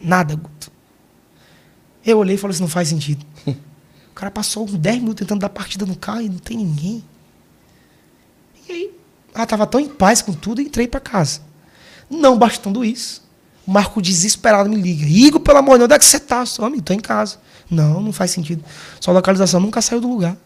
[0.00, 0.70] Nada, Guto.
[2.06, 3.26] Eu olhei e falei assim, não faz sentido.
[3.46, 7.04] o cara passou uns 10 minutos tentando dar partida no carro e não tem ninguém.
[8.68, 8.94] E aí,
[9.34, 11.40] ela tava tão em paz com tudo e entrei para casa.
[12.08, 13.26] Não bastando isso,
[13.66, 15.04] o Marco desesperado me liga.
[15.04, 16.44] Igor, pelo amor de Deus, onde é que você tá?
[16.60, 17.38] Amigo, tô em casa.
[17.68, 18.64] Não, não faz sentido.
[19.00, 20.36] Sua localização nunca saiu do lugar.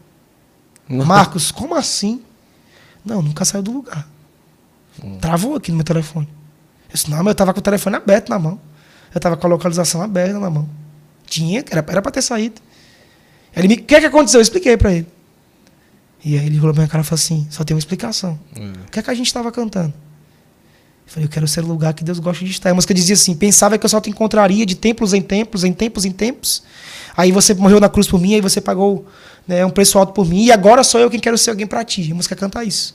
[0.88, 2.22] Marcos, como assim?
[3.04, 4.08] Não, nunca saiu do lugar.
[5.20, 6.26] Travou aqui no meu telefone.
[6.88, 8.58] Eu disse, não, mas eu tava com o telefone aberto na mão.
[9.14, 10.68] Eu tava com a localização aberta na mão.
[11.30, 12.60] Tinha, era, era pra ter saído.
[13.56, 14.38] Ele me, o que é que aconteceu?
[14.38, 15.06] Eu expliquei pra ele.
[16.24, 18.38] E aí ele olhou pra minha cara e falou assim, só tem uma explicação.
[18.86, 19.94] O que é que a gente tava cantando?
[21.06, 22.70] Eu falei, eu quero ser o lugar que Deus gosta de estar.
[22.70, 25.72] A música dizia assim, pensava que eu só te encontraria de templos em templos, em
[25.72, 26.62] tempos em tempos.
[27.16, 29.06] Aí você morreu na cruz por mim, aí você pagou
[29.48, 31.84] né, um preço alto por mim, e agora sou eu quem quero ser alguém pra
[31.84, 32.10] ti.
[32.12, 32.94] A música canta isso.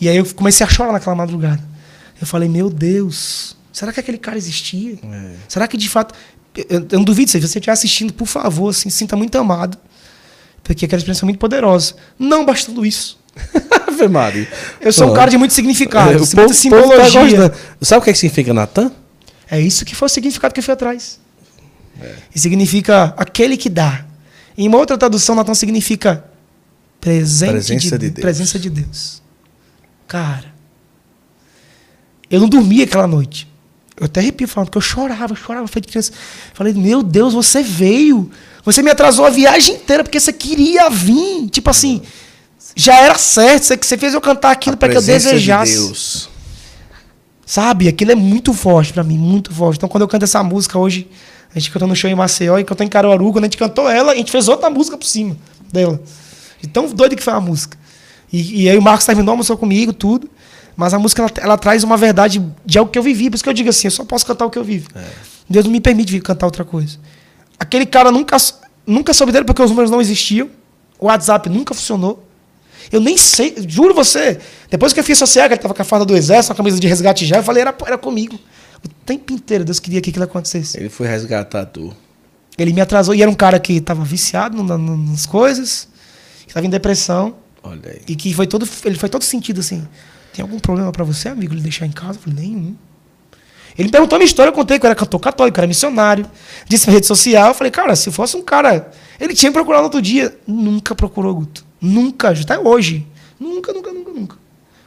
[0.00, 1.62] E aí eu comecei a chorar naquela madrugada.
[2.20, 4.98] Eu falei, meu Deus, será que aquele cara existia?
[5.02, 5.34] É.
[5.48, 6.14] Será que de fato.
[6.56, 9.78] Eu, eu não duvido, se você estiver assistindo, por favor, assim, se sinta muito amado.
[10.62, 11.94] Porque aquela experiência é muito poderosa.
[12.18, 13.18] Não bastando isso.
[13.88, 14.48] Ave Maria.
[14.80, 17.52] Eu sou um cara de muito significado, é, muita povo, o povo tá simbologia.
[17.80, 18.90] Sabe o que, é que significa Natan?
[19.50, 21.20] É isso que foi o significado que eu fui atrás.
[22.34, 24.04] E significa aquele que dá.
[24.56, 26.24] Em uma outra tradução, Natan significa
[27.00, 28.22] presente Presença de, de Deus.
[28.22, 29.22] presença de Deus.
[30.06, 30.54] Cara,
[32.30, 33.48] eu não dormia aquela noite.
[33.96, 36.12] Eu até arrepio falando, porque eu chorava, eu chorava, feito criança.
[36.52, 38.30] Falei, meu Deus, você veio.
[38.64, 41.48] Você me atrasou a viagem inteira, porque você queria vir.
[41.48, 42.02] Tipo assim,
[42.74, 43.64] já era certo.
[43.64, 45.72] Você, você fez eu cantar aquilo para que eu desejasse.
[45.72, 46.28] De Deus.
[47.46, 47.88] Sabe?
[47.88, 49.76] Aquilo é muito forte pra mim, muito forte.
[49.76, 51.08] Então, quando eu canto essa música hoje,
[51.54, 53.88] a gente cantou no show em Maceió e cantou em Caruaru, quando a gente cantou
[53.88, 55.36] ela, a gente fez outra música por cima
[55.72, 56.02] dela.
[56.60, 57.78] De tão doido que foi a música.
[58.32, 60.28] E, e aí o Marcos terminou, almoçou comigo, tudo.
[60.76, 63.30] Mas a música, ela, ela traz uma verdade de algo que eu vivi.
[63.30, 64.88] Por isso que eu digo assim, eu só posso cantar o que eu vivo.
[65.48, 66.98] Deus não me permite vir cantar outra coisa.
[67.58, 68.36] Aquele cara nunca,
[68.86, 70.48] nunca soube dele porque os números não existiam.
[70.98, 72.26] O WhatsApp nunca funcionou.
[72.90, 74.38] Eu nem sei, juro você.
[74.70, 76.78] Depois que eu fiz social, que ele tava com a farda do exército, a camisa
[76.78, 78.38] de resgate já, eu falei, era, era comigo.
[78.84, 80.76] O tempo inteiro Deus queria que aquilo acontecesse.
[80.78, 81.94] Ele foi resgatar tu.
[82.58, 85.88] Ele me atrasou e era um cara que estava viciado no- no- nas coisas,
[86.42, 88.02] que estava em depressão Olha aí.
[88.06, 89.86] e que foi todo, ele foi todo sentido assim.
[90.34, 92.18] Tem algum problema pra você, amigo, ele deixar em casa?
[92.18, 92.74] Eu falei, nenhum.
[93.78, 96.26] Ele perguntou a minha história, eu contei que eu era cantor católico, eu era missionário.
[96.68, 98.90] Disse na rede social, eu falei, cara, se fosse um cara.
[99.18, 100.36] Ele tinha me procurado no outro dia.
[100.46, 101.64] Nunca procurou, Guto.
[101.80, 103.06] Nunca, até hoje.
[103.38, 104.36] Nunca, nunca, nunca, nunca.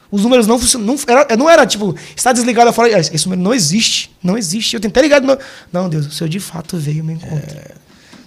[0.09, 0.85] Os números não funcionam.
[0.87, 2.95] Não era, não era tipo, está desligado fora.
[2.95, 4.15] "Ah, Esse número não existe.
[4.23, 4.73] Não existe.
[4.73, 5.39] Eu tentei ligar novo.
[5.71, 7.71] Não, Deus, o senhor de fato veio me encontrar.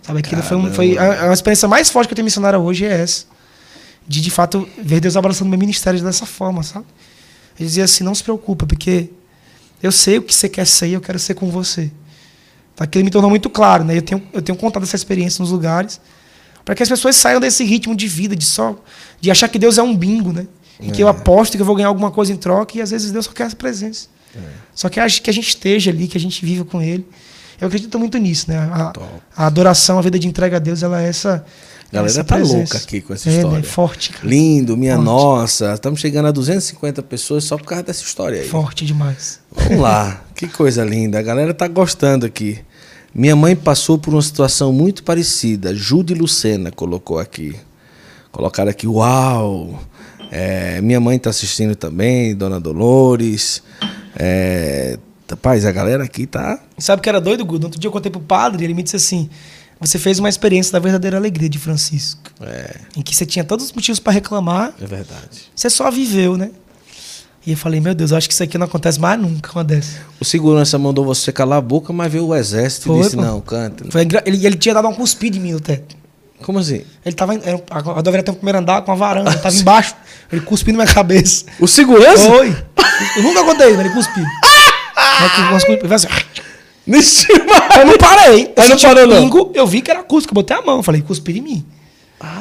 [0.02, 2.84] Sabe, aquilo foi, um- foi a, a experiência mais forte que eu tenho missionária hoje
[2.84, 3.24] é essa.
[4.06, 6.84] De de fato ver Deus abraçando meu ministério dessa forma, sabe?
[7.60, 9.10] Ele dizia assim: não se preocupa, porque
[9.82, 11.90] eu sei o que você quer ser e eu quero ser com você.
[12.74, 12.84] Tá?
[12.84, 13.96] Aquilo me tornou muito claro, né?
[13.98, 16.00] Eu tenho, eu tenho contado essa experiência nos lugares
[16.64, 18.76] para que as pessoas saiam desse ritmo de vida, de só
[19.20, 20.46] de achar que Deus é um bingo, né?
[20.80, 23.12] E que eu aposto que eu vou ganhar alguma coisa em troca e às vezes
[23.12, 24.08] Deus só quer essa presença.
[24.74, 27.06] Só que a- que a gente esteja ali, que a gente viva com Ele.
[27.60, 28.56] Eu acredito muito nisso, né?
[28.56, 28.92] A,
[29.36, 31.44] a adoração, a vida de entrega a Deus, ela é essa.
[31.90, 32.56] A galera essa tá presença.
[32.56, 33.58] louca aqui com essa é, história.
[33.58, 33.62] Né?
[33.64, 34.26] Forte, cara.
[34.26, 35.06] Lindo, minha Forte.
[35.06, 35.74] nossa.
[35.74, 38.48] Estamos chegando a 250 pessoas só por causa dessa história aí.
[38.48, 39.40] Forte demais.
[39.50, 40.22] Vamos lá.
[40.34, 41.18] Que coisa linda.
[41.18, 42.60] A galera tá gostando aqui.
[43.12, 45.74] Minha mãe passou por uma situação muito parecida.
[45.74, 47.56] Jude Lucena colocou aqui.
[48.30, 49.82] Colocaram aqui, uau!
[50.30, 53.64] É, minha mãe tá assistindo também, Dona Dolores.
[54.16, 54.96] É,
[55.28, 56.60] rapaz, a galera aqui tá.
[56.78, 57.64] Sabe o que era doido, Gudo?
[57.64, 59.28] Outro dia eu contei pro padre e ele me disse assim:
[59.80, 62.20] Você fez uma experiência da verdadeira alegria de Francisco.
[62.42, 65.50] É, Em que você tinha todos os motivos para reclamar, é verdade.
[65.56, 66.50] você só viveu, né?
[67.46, 69.64] E eu falei: Meu Deus, eu acho que isso aqui não acontece mais nunca, uma
[69.64, 69.98] dessa.
[70.20, 73.22] O segurança mandou você calar a boca, mas veio o exército Foi, e disse: pô.
[73.22, 73.86] não, canta.
[73.90, 75.96] Foi ele, ele tinha dado uma cuspida em mim no teto.
[76.42, 76.82] Como assim?
[77.04, 77.34] Ele tava.
[77.34, 79.94] era- A rodoviária tem um primeiro andar com uma varanda, tava embaixo.
[80.32, 81.44] Ele cuspiu na minha cabeça.
[81.58, 82.28] O segurança?
[82.30, 82.48] Foi.
[83.16, 84.24] Eu nunca contei, mas ele cuspiu.
[85.50, 86.06] Mas que- umas
[86.90, 87.44] Mentira!
[87.78, 88.52] Eu não parei.
[88.56, 89.16] Eu Aí não parou, um não.
[89.22, 91.64] pingo, eu vi que era cusco, eu botei a mão, eu falei, cuspir em mim.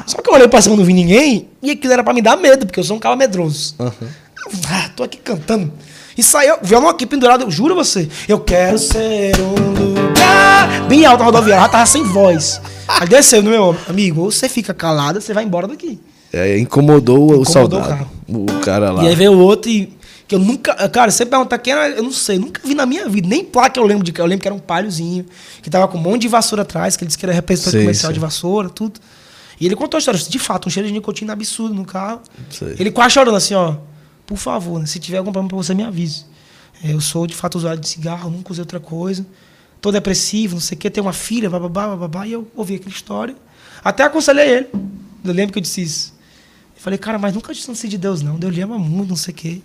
[0.06, 2.36] Só que eu olhei pra cima, não vi ninguém, e aquilo era pra me dar
[2.36, 3.74] medo, porque eu sou um cara medroso.
[3.78, 5.72] Ah, tô aqui cantando.
[6.18, 8.08] E saiu, violão aqui pendurado, eu juro você.
[8.28, 10.86] Eu quero ser um lugar.
[10.88, 12.60] Bem alto a rodoviária, tava sem voz.
[12.86, 15.98] Aí desceu no meu amigo, ou você fica calado, você vai embora daqui.
[16.32, 17.88] É, incomodou, o Incomodou o soldado.
[17.88, 18.06] cara.
[18.28, 19.04] O cara lá.
[19.04, 19.92] E aí veio outro e.
[20.30, 20.88] Que eu nunca.
[20.90, 23.26] Cara, você pergunta quem era, eu não sei, nunca vi na minha vida.
[23.26, 24.20] Nem placa eu lembro de que.
[24.20, 25.26] Eu lembro que era um palhozinho,
[25.60, 27.80] que tava com um monte de vassoura atrás, que ele disse que era representante Sei,
[27.80, 28.14] comercial sei.
[28.14, 29.00] de vassoura, tudo.
[29.60, 30.20] E ele contou a história.
[30.20, 32.20] De fato, um cheiro de nicotina absurdo no carro.
[32.48, 32.76] Sei.
[32.78, 33.74] Ele quase chorando assim, ó.
[34.24, 36.26] Por favor, né, se tiver algum problema pra você, me avise.
[36.84, 39.26] É, Eu sou de fato usuário de cigarro, nunca usei outra coisa.
[39.80, 42.24] Tô depressivo, não sei o quê, tenho uma filha, bababá, bababá.
[42.24, 43.34] E eu ouvi aquela história.
[43.82, 44.68] Até aconselhei ele.
[45.24, 46.14] Eu lembro que eu disse isso.
[46.76, 48.38] Eu falei, cara, mas nunca distância de Deus, não.
[48.38, 49.60] Deus lhe ama muito, não sei o quê.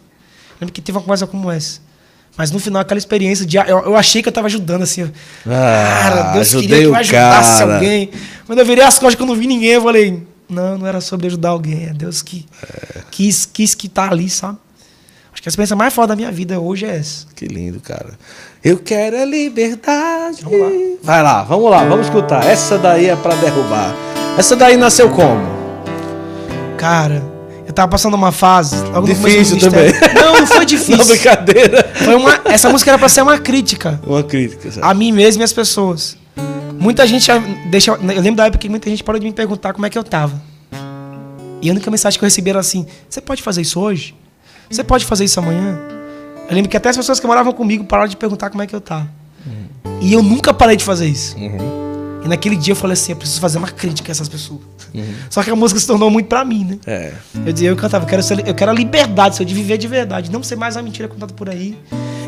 [0.59, 1.79] Lembro que teve uma conversa como essa.
[2.37, 3.57] Mas no final, aquela experiência de.
[3.57, 5.09] Eu, eu achei que eu tava ajudando, assim.
[5.45, 7.75] Ah, cara, Deus queria que eu ajudasse cara.
[7.75, 8.09] alguém.
[8.45, 10.99] Quando eu virei as costas que eu não vi ninguém, eu falei, não, não era
[10.99, 11.85] sobre ajudar alguém.
[11.85, 12.45] É Deus que
[13.09, 14.57] quis, quis que tá ali, sabe?
[15.31, 17.25] Acho que a experiência mais foda da minha vida hoje é essa.
[17.35, 18.17] Que lindo, cara.
[18.63, 20.43] Eu quero a liberdade.
[20.43, 20.69] Vamos lá.
[21.03, 22.45] Vai lá, vamos lá, vamos escutar.
[22.45, 23.93] Essa daí é pra derrubar.
[24.37, 25.55] Essa daí nasceu como?
[26.77, 27.34] Cara,
[27.75, 28.75] tava passando uma fase.
[29.05, 29.91] Difícil também.
[30.13, 30.97] Não, não foi difícil.
[30.97, 31.91] Não, brincadeira.
[31.93, 34.85] Foi uma, essa música era pra ser uma crítica Uma crítica, sabe?
[34.85, 36.17] a mim mesmo e às pessoas.
[36.79, 37.29] Muita gente
[37.69, 37.91] deixa.
[37.91, 40.03] Eu lembro da época que muita gente parou de me perguntar como é que eu
[40.03, 40.41] tava.
[41.61, 44.15] E a única mensagem que eu recebi era assim: Você pode fazer isso hoje?
[44.69, 45.77] Você pode fazer isso amanhã?
[46.49, 48.75] Eu lembro que até as pessoas que moravam comigo pararam de perguntar como é que
[48.75, 49.09] eu tava.
[50.01, 51.35] E eu nunca parei de fazer isso.
[51.37, 52.21] Uhum.
[52.23, 54.61] E naquele dia eu falei assim: Eu preciso fazer uma crítica a essas pessoas.
[55.29, 56.77] Só que a música se tornou muito pra mim, né?
[56.85, 57.11] É.
[57.45, 60.31] Eu dizia, eu cantava, eu quero, ser- eu quero a liberdade, de viver de verdade,
[60.31, 61.77] não ser mais a mentira contada por aí,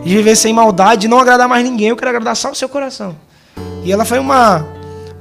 [0.04, 2.70] de viver sem maldade, de não agradar mais ninguém, eu quero agradar só o seu
[2.70, 3.16] coração.
[3.84, 4.66] E ela foi uma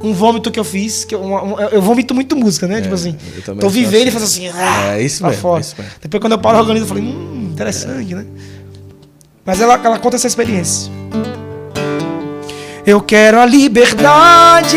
[0.03, 2.83] um vômito que eu fiz, que eu, um- eu vomito muito música, né?
[2.83, 3.17] tipo assim,
[3.59, 4.11] tô vivendo e assim.
[4.11, 5.61] faço assim, ah, É, isso pra mesmo, fora.
[5.61, 5.93] isso mesmo.
[6.03, 8.27] Depois quando eu paro organizo, eu falei, hum, interessante, né?
[9.45, 10.93] Mas ela, ela conta essa experiência.
[12.85, 14.77] Eu quero a liberdade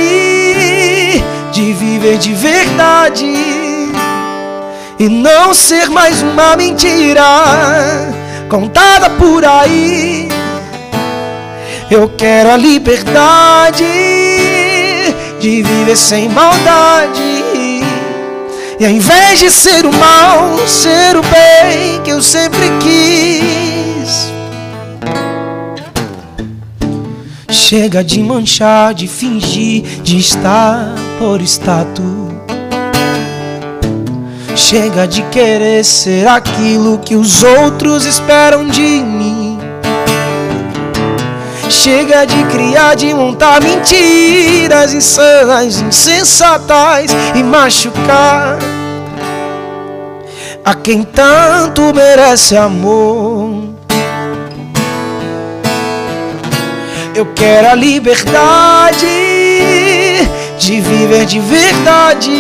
[1.52, 3.26] de viver de verdade
[5.00, 7.24] e não ser mais uma mentira
[8.50, 10.28] contada por aí.
[11.90, 13.86] Eu quero a liberdade
[15.40, 17.44] de viver sem maldade.
[18.80, 23.79] E ao invés de ser o mal, ser o bem que eu sempre quis.
[27.60, 32.06] Chega de manchar, de fingir, de estar por status.
[34.56, 39.60] Chega de querer ser aquilo que os outros esperam de mim.
[41.70, 48.58] Chega de criar, de montar mentiras insanas, insensatas e machucar
[50.66, 53.79] a quem tanto merece amor.
[57.20, 59.06] Eu quero a liberdade
[60.58, 62.32] de viver de verdade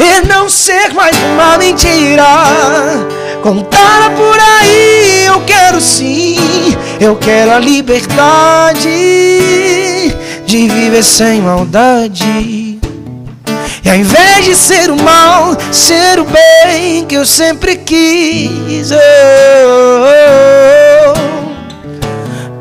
[0.00, 2.24] e não ser mais uma mentira
[3.40, 5.26] contada por aí.
[5.26, 6.36] Eu quero sim,
[6.98, 8.82] eu quero a liberdade
[10.44, 12.80] de viver sem maldade.
[13.84, 18.90] E ao invés de ser o mal, ser o bem que eu sempre quis.
[18.90, 20.04] Oh, oh,
[20.80, 20.83] oh.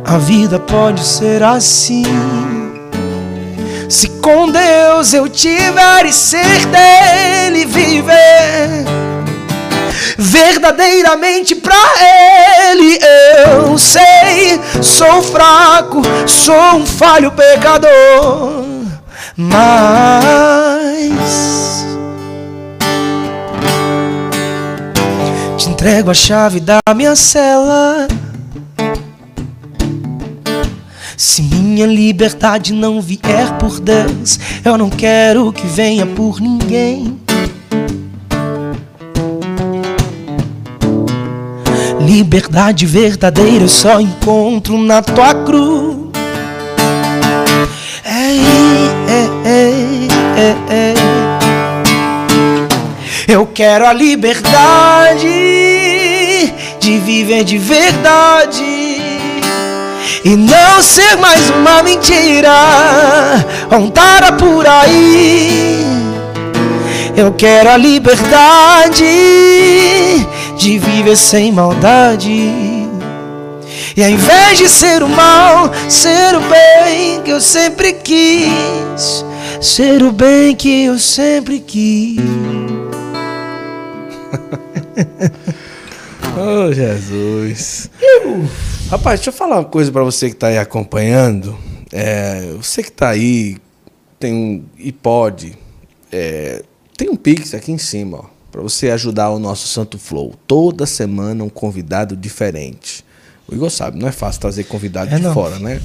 [0.05, 2.03] A vida pode ser assim.
[3.89, 8.85] Se com Deus eu tiver e ser dele viver
[10.17, 11.75] verdadeiramente pra
[12.71, 12.99] ele
[13.55, 18.63] eu sei sou fraco sou um falho pecador
[19.35, 19.85] mas
[25.57, 28.07] te entrego a chave da minha cela
[31.23, 37.17] se minha liberdade não vier por Deus, eu não quero que venha por ninguém.
[42.01, 45.95] Liberdade verdadeira eu só encontro na tua cruz.
[53.25, 55.23] Eu quero a liberdade
[56.81, 58.72] de viver de verdade
[60.23, 62.49] e não ser mais uma mentira
[63.69, 65.85] contada por aí.
[67.15, 69.05] Eu quero a liberdade
[70.57, 72.51] de viver sem maldade.
[73.95, 79.23] E ao invés de ser o mal, ser o bem que eu sempre quis.
[79.61, 82.19] Ser o bem que eu sempre quis.
[86.35, 87.89] Oh, Jesus.
[88.89, 91.55] Rapaz, deixa eu falar uma coisa pra você que tá aí acompanhando.
[91.91, 93.57] É, você que tá aí
[94.19, 95.53] tem um, e pode,
[96.11, 96.63] é,
[96.97, 100.33] tem um Pix aqui em cima, ó, para você ajudar o nosso Santo Flow.
[100.47, 103.05] Toda semana um convidado diferente.
[103.47, 105.33] O Igor sabe, não é fácil trazer convidado É, de não.
[105.33, 105.81] fora, né?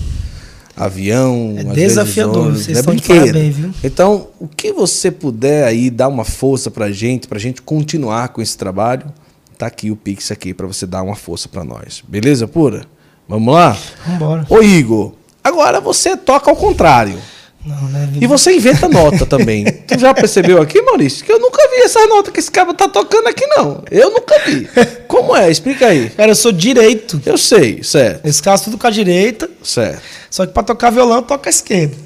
[0.77, 3.27] Avião, É vezes desafiador, ônibus, vocês é estão de brinquedo.
[3.33, 3.71] parabéns, viu?
[3.83, 8.41] Então, o que você puder aí dar uma força pra gente, pra gente continuar com
[8.41, 9.13] esse trabalho,
[9.59, 12.03] tá aqui o Pix aqui pra você dar uma força pra nós.
[12.07, 12.87] Beleza, pura?
[13.29, 13.77] Vamos lá?
[14.07, 14.47] Vambora.
[14.49, 15.13] Ô Igor,
[15.43, 17.19] agora você toca ao contrário.
[17.67, 18.09] Não, né?
[18.21, 19.65] E você inventa nota também.
[19.87, 21.25] tu já percebeu aqui, Maurício?
[21.27, 23.83] Que eu nunca vi essa nota que esse cara tá tocando aqui, não.
[23.91, 24.67] Eu nunca vi.
[25.09, 25.51] Como é?
[25.51, 26.09] Explica aí.
[26.11, 27.21] Cara, eu sou direito.
[27.27, 29.51] Eu sei, certo, Nesse caso, tudo com a direita.
[29.63, 30.01] certo.
[30.31, 31.97] Só que pra tocar violão, toca a esquerda.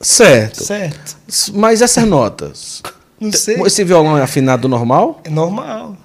[0.00, 0.64] Certo.
[0.64, 1.16] Certo.
[1.52, 2.82] Mas essas notas.
[3.20, 3.60] Não sei.
[3.66, 5.20] Esse violão é afinado normal?
[5.24, 5.96] É normal.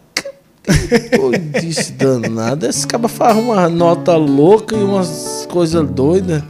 [1.15, 2.65] Pô, disse danado.
[2.65, 6.43] Esse cara faz uma nota louca e umas coisas doidas.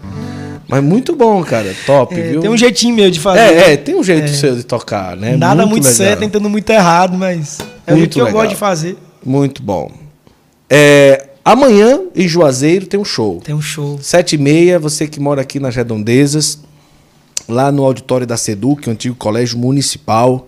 [0.67, 1.73] Mas muito bom, cara.
[1.85, 2.41] Top, É, viu?
[2.41, 3.39] tem um jeitinho meu de fazer.
[3.39, 5.37] É, é, tem um jeito seu de tocar, né?
[5.37, 5.95] Nada muito, legal.
[5.97, 8.41] certo, tentando muito errado, mas é o Muito que eu legal.
[8.41, 8.97] gosto de fazer.
[9.25, 9.89] Muito bom.
[10.69, 13.39] É, amanhã, em Juazeiro, tem um show.
[13.41, 13.97] Tem um show.
[14.01, 16.59] Sete e meia, você que mora aqui nas Redondezas,
[17.47, 20.47] lá no auditório da Seduc, o antigo colégio municipal.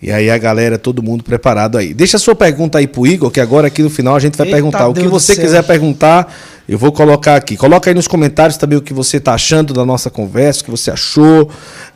[0.00, 1.92] E aí a galera, todo mundo preparado aí.
[1.92, 4.46] Deixa a sua pergunta aí pro Igor, que agora aqui no final a gente vai
[4.46, 4.86] Eita perguntar.
[4.86, 6.32] O que Deus você quiser perguntar,
[6.68, 7.56] eu vou colocar aqui.
[7.56, 10.70] Coloca aí nos comentários também o que você tá achando da nossa conversa, o que
[10.70, 11.50] você achou.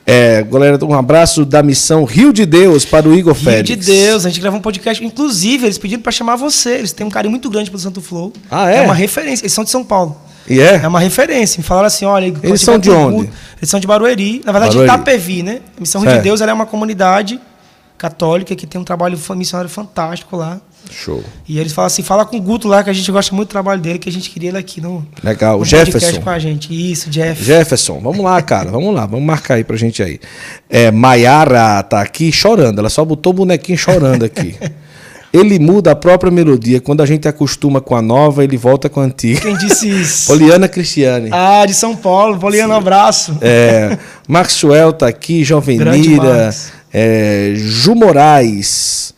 [0.04, 3.68] É, galera, um abraço da missão Rio de Deus para o Igor Rio Félix.
[3.68, 5.04] de Deus, a gente gravou um podcast.
[5.04, 6.70] Inclusive, eles pediram pra chamar você.
[6.78, 8.32] Eles têm um carinho muito grande pelo Santo Flow.
[8.50, 8.80] Ah, é?
[8.82, 9.44] uma referência.
[9.44, 10.16] Eles são de São Paulo.
[10.48, 10.80] E é?
[10.82, 11.56] É uma referência.
[11.60, 12.34] Me falaram assim: olha.
[12.42, 13.14] Eles são de onde?
[13.14, 14.42] culto- Eles são de Barueri.
[14.44, 14.92] Na verdade, Barueri.
[14.92, 15.60] Itapevi, né?
[15.76, 16.22] A Missão Rio Certo.
[16.22, 17.38] de Deus é uma comunidade
[18.02, 20.60] católica que tem um trabalho missionário fantástico lá.
[20.90, 21.22] Show.
[21.48, 23.52] E eles falam assim: fala com o Guto lá, que a gente gosta muito do
[23.52, 25.60] trabalho dele, que a gente queria ele aqui no, Legal.
[25.60, 26.20] no Jefferson.
[26.20, 26.92] com a gente.
[26.92, 27.42] Isso, Jeff.
[27.42, 30.18] Jefferson, vamos lá, cara, vamos lá, vamos marcar aí pra gente aí.
[30.68, 34.56] É, Maiara tá aqui chorando, ela só botou o bonequinho chorando aqui.
[35.32, 39.00] Ele muda a própria melodia, quando a gente acostuma com a nova, ele volta com
[39.00, 39.40] a antiga.
[39.40, 40.26] Quem disse isso?
[40.30, 41.30] Poliana Cristiane.
[41.32, 42.38] Ah, de São Paulo.
[42.38, 43.38] Poliana, abraço.
[43.40, 43.96] É,
[44.28, 46.50] Maxwell tá aqui, Jovenira.
[46.92, 49.14] É, Ju Moraes.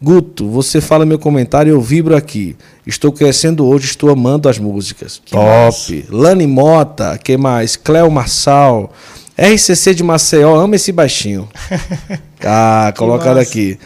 [0.00, 2.54] Guto, você fala meu comentário, eu vibro aqui.
[2.86, 5.20] Estou crescendo hoje, estou amando as músicas.
[5.28, 6.06] Top.
[6.08, 7.74] Lani Mota, que mais?
[7.74, 8.92] Cléo Marçal.
[9.36, 11.48] RCC de Maceió, ama esse baixinho.
[12.40, 13.76] Ah, colocado aqui.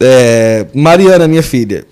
[0.00, 1.84] É, Mariana, minha filha.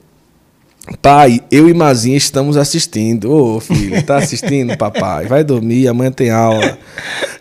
[1.02, 3.30] Pai, eu e Mazinha estamos assistindo.
[3.30, 5.26] Ô, filho, tá assistindo, papai?
[5.26, 6.78] Vai dormir, amanhã tem aula.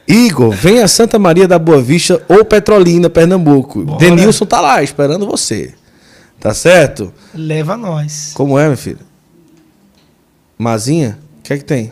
[0.08, 3.84] Igor, vem a Santa Maria da Boa Vista ou Petrolina, Pernambuco.
[3.84, 4.00] Bora.
[4.00, 5.74] Denilson tá lá esperando você.
[6.40, 7.12] Tá certo?
[7.34, 8.32] Leva nós.
[8.34, 9.00] Como é, meu filho?
[10.58, 11.18] Mazinha?
[11.40, 11.92] O que é que tem?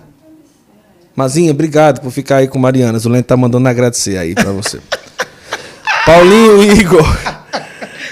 [1.15, 2.99] Mazinha, obrigado por ficar aí com Mariana.
[2.99, 4.79] Zulene tá mandando agradecer aí pra você.
[6.05, 7.17] Paulinho Igor,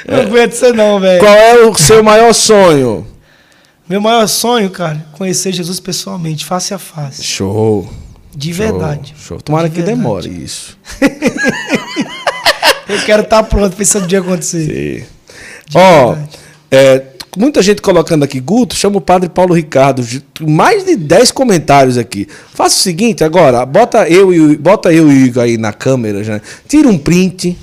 [0.07, 1.19] Não aguento você não, velho.
[1.19, 3.05] qual é o seu maior sonho?
[3.87, 7.21] Meu maior sonho, cara, conhecer Jesus pessoalmente, face a face.
[7.23, 7.89] Show.
[8.35, 9.13] De verdade.
[9.17, 9.39] Show.
[9.41, 9.97] Tomara De que verdade.
[9.97, 10.77] demore isso.
[12.87, 15.07] Eu quero estar pronto pra esse dia acontecer.
[15.73, 16.15] Ó,
[16.71, 17.03] é,
[17.37, 20.03] muita gente colocando aqui, Guto, chama o padre Paulo Ricardo.
[20.41, 22.27] Mais de 10 comentários aqui.
[22.53, 25.71] Faça o seguinte agora, bota eu e o, bota eu e o Igor aí na
[25.73, 26.41] câmera, já.
[26.67, 27.57] tira um print.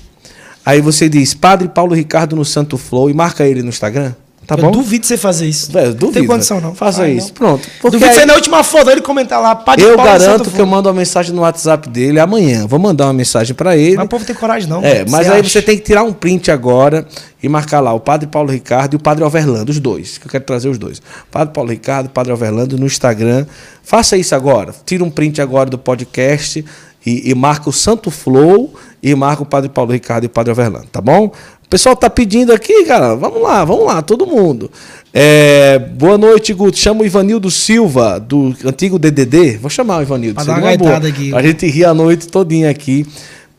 [0.64, 4.14] Aí você diz, Padre Paulo Ricardo no Santo Flow e marca ele no Instagram.
[4.50, 4.70] Tá eu bom?
[4.72, 5.70] duvido você fazer isso.
[5.70, 6.18] Velho, Não duvido.
[6.18, 6.74] tem condição, não.
[6.74, 7.28] Faça isso.
[7.28, 7.34] não.
[7.34, 7.68] Pronto.
[7.80, 9.54] Porque Duvido você aí- na última foto ele comentar lá.
[9.54, 12.66] Padre eu Paulo garanto que eu mando uma mensagem no WhatsApp dele amanhã.
[12.66, 13.96] Vou mandar uma mensagem pra ele.
[13.96, 14.82] Mas o povo tem coragem, não.
[14.82, 15.48] É, mas Você aí acha?
[15.48, 17.06] você tem que tirar um print agora
[17.42, 20.30] e marcar lá o Padre Paulo Ricardo e o Padre Overlando, os dois, que eu
[20.30, 21.00] quero trazer os dois.
[21.30, 23.46] Padre Paulo Ricardo, Padre Overlando no Instagram.
[23.82, 24.74] Faça isso agora.
[24.84, 26.64] Tira um print agora do podcast
[27.06, 30.52] e, e marca o Santo Flow e marca o Padre Paulo Ricardo e o Padre
[30.52, 31.32] Overlando, tá bom?
[31.70, 33.14] Pessoal tá pedindo aqui, cara.
[33.14, 34.68] Vamos lá, vamos lá, todo mundo.
[35.14, 36.76] É, boa noite, Guto.
[36.76, 39.56] Chama o Ivanildo Silva, do antigo DDD.
[39.56, 40.34] Vou chamar o Ivanildo.
[40.34, 40.96] Pra dar uma boa.
[40.96, 41.32] aqui.
[41.32, 43.06] A gente ri a noite todinha aqui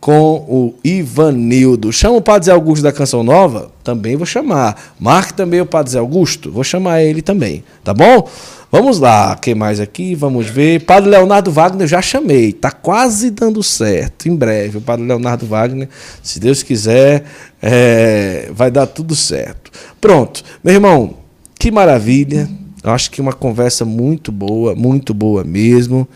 [0.01, 1.93] com o Ivanildo.
[1.93, 3.71] Chama o Padre Zé Augusto da Canção Nova?
[3.81, 4.93] Também vou chamar.
[4.99, 6.51] Marque também o Padre Zé Augusto?
[6.51, 8.27] Vou chamar ele também, tá bom?
[8.71, 10.15] Vamos lá, quem mais aqui?
[10.15, 10.85] Vamos ver.
[10.85, 12.53] Padre Leonardo Wagner, eu já chamei.
[12.53, 14.29] Tá quase dando certo.
[14.29, 15.89] Em breve, o Padre Leonardo Wagner,
[16.23, 17.25] se Deus quiser,
[17.61, 19.69] é, vai dar tudo certo.
[19.99, 20.41] Pronto.
[20.63, 21.17] Meu irmão,
[21.59, 22.49] que maravilha.
[22.81, 26.07] Eu acho que uma conversa muito boa, muito boa mesmo.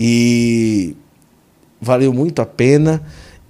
[0.00, 0.96] E
[1.78, 3.02] valeu muito a pena.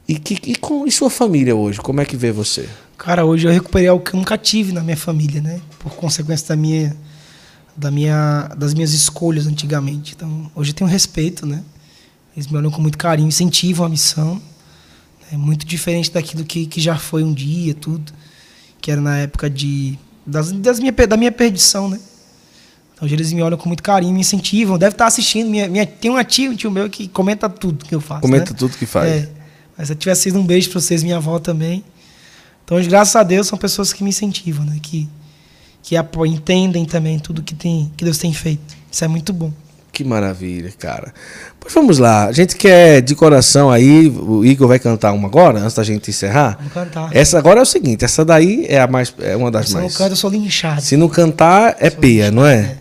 [0.09, 1.81] E, que, e, com, e sua família hoje?
[1.81, 2.69] Como é que vê você?
[2.99, 5.61] Cara, hoje eu recuperei algo que eu nunca tive na minha família, né?
[5.79, 6.97] Por consequência da minha,
[7.77, 10.15] da minha, das minhas escolhas antigamente.
[10.15, 11.63] Então, hoje eu tenho respeito, né?
[12.37, 14.41] Eles me olham com muito carinho, incentivam a missão.
[15.31, 18.13] É muito diferente daquilo que, que já foi um dia, tudo.
[18.81, 21.99] Que era na época de, das, das minha, da minha perdição, né?
[22.95, 24.79] Então, hoje eles me olham com muito carinho, me incentivam.
[24.79, 25.51] Deve estar assistindo.
[25.51, 28.21] Minha, minha, tem uma tia, um tio meu que comenta tudo que eu faço.
[28.21, 28.57] Comenta né?
[28.59, 29.11] tudo que faz.
[29.11, 29.29] É.
[29.77, 31.85] Mas se eu tivesse sido um beijo para vocês, minha avó também.
[32.65, 34.79] Então, hoje, graças a Deus, são pessoas que me incentivam, né?
[34.81, 35.09] Que,
[35.83, 38.77] que apoiam, entendem também tudo que, tem, que Deus tem feito.
[38.91, 39.53] Isso é muito bom.
[39.93, 41.13] Que maravilha, cara.
[41.61, 42.25] Pois vamos lá.
[42.25, 44.09] A gente quer de coração aí.
[44.09, 46.57] O Igor vai cantar uma agora, antes da gente encerrar.
[46.57, 47.15] Vamos cantar.
[47.15, 49.77] Essa agora é o seguinte: essa daí é, a mais, é uma das Se eu
[49.77, 49.97] não mais.
[49.97, 50.81] canto, eu sou linchado.
[50.81, 52.77] Se não cantar, é peia, não é?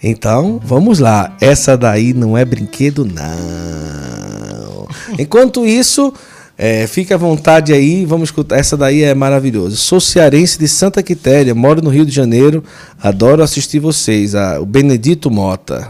[0.00, 1.36] Então, vamos lá.
[1.40, 4.86] Essa daí não é brinquedo, não.
[5.18, 6.12] Enquanto isso,
[6.56, 8.58] É, fique à vontade aí, vamos escutar.
[8.58, 9.76] Essa daí é maravilhosa.
[9.76, 12.62] Sou cearense de Santa Quitéria, moro no Rio de Janeiro,
[13.02, 14.34] adoro assistir vocês.
[14.34, 15.88] Ah, o Benedito Mota.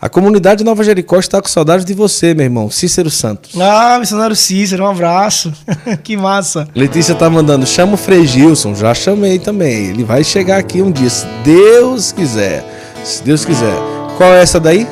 [0.00, 3.58] A comunidade Nova Jericó está com saudade de você, meu irmão, Cícero Santos.
[3.58, 5.52] Ah, missionário Cícero, um abraço.
[6.04, 6.68] que massa.
[6.74, 9.86] Letícia tá mandando, chama o Frei Gilson, já chamei também.
[9.86, 12.64] Ele vai chegar aqui um dia, se Deus quiser.
[13.04, 13.74] Se Deus quiser.
[14.18, 14.86] Qual é essa daí?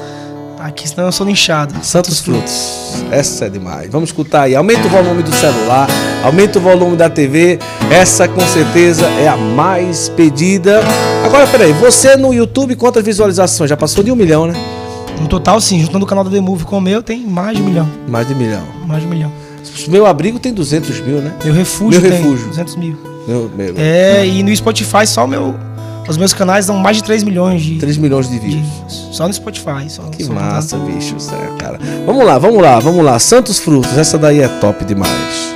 [0.64, 1.74] Aqui, senão eu sou linchado.
[1.82, 3.04] Santos Frutos.
[3.10, 3.90] Essa é demais.
[3.90, 4.54] Vamos escutar aí.
[4.54, 5.86] Aumenta o volume do celular,
[6.22, 7.58] aumenta o volume da TV.
[7.90, 10.80] Essa com certeza é a mais pedida.
[11.22, 13.68] Agora, peraí, você no YouTube, quantas visualizações?
[13.68, 14.54] Já passou de um milhão, né?
[15.20, 17.62] No total, sim, juntando o canal da The Move com o meu, tem mais de
[17.62, 17.86] um milhão.
[18.08, 18.62] Mais de um milhão.
[18.86, 19.32] Mais de um milhão.
[19.88, 21.34] Meu abrigo tem 200 mil, né?
[21.44, 22.48] Meu refúgio Meu tem refúgio.
[22.48, 22.98] 200 mil.
[23.28, 25.54] Meu, meu, É, e no Spotify só o meu,
[26.08, 29.08] os meus canais dão mais de 3 milhões de, 3 milhões de de views.
[29.12, 29.88] Só no Spotify.
[29.88, 31.78] Só, Que só massa, bicho, sério, cara.
[32.04, 33.18] Vamos lá, vamos lá, vamos lá.
[33.18, 35.54] Santos Frutos, essa daí é top demais.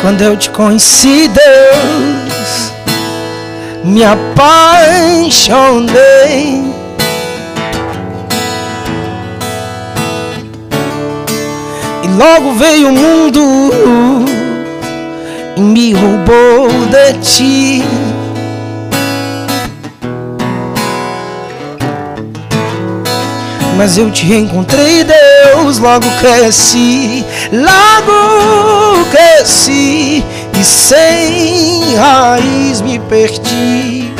[0.00, 2.72] Quando eu te conheci, Deus,
[3.82, 5.54] me apaixonei.
[12.02, 14.33] E logo veio o mundo
[15.56, 17.84] me roubou de ti.
[23.76, 30.24] Mas eu te encontrei, Deus, logo cresci, logo cresci
[30.58, 34.12] e sem raiz me perdi.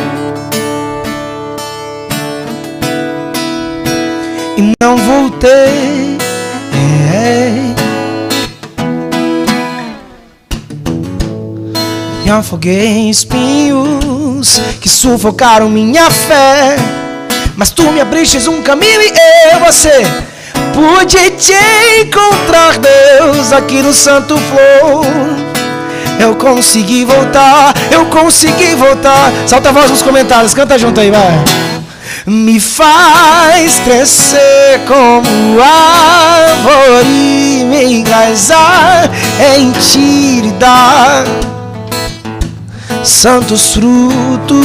[4.56, 5.73] E não voltei.
[12.38, 16.76] Afoguei em espinhos que sufocaram minha fé.
[17.56, 19.12] Mas tu me abristes um caminho e
[19.52, 20.02] eu, você,
[20.72, 21.54] pude te
[22.00, 25.06] encontrar, Deus, aqui no Santo Flor.
[26.18, 29.32] Eu consegui voltar, eu consegui voltar.
[29.46, 31.44] Solta a voz nos comentários, canta junto aí, vai.
[32.26, 37.04] Me faz crescer como árvore,
[37.64, 39.10] me enraizar
[39.56, 41.43] em ti dar
[43.04, 44.64] santos frutos.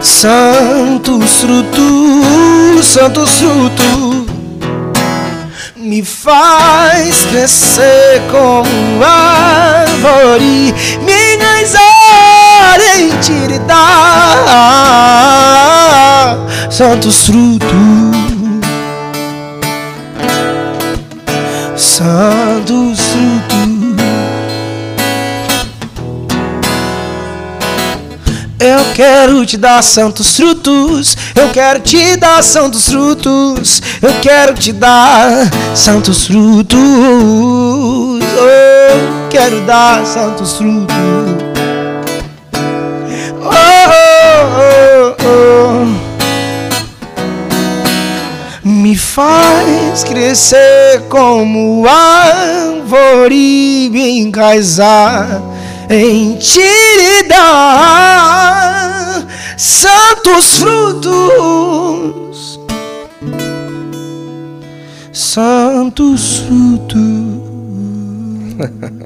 [0.00, 4.26] Santos frutos, santos frutos,
[5.76, 10.74] me faz crescer como árvore,
[11.04, 13.76] me enraizar em ti e dar
[16.70, 17.68] santos frutos,
[21.76, 22.89] santos
[28.80, 34.72] Eu quero te dar santos frutos, eu quero te dar santos frutos, eu quero te
[34.72, 38.18] dar santos frutos, eu
[39.28, 40.96] quero dar santos frutos.
[43.42, 43.50] Oh,
[44.56, 45.84] oh, oh.
[48.64, 55.59] Me faz crescer como árvore, me enraizar
[55.92, 59.26] em ti lhe dar
[59.56, 62.60] santos frutos,
[65.12, 67.00] santos frutos.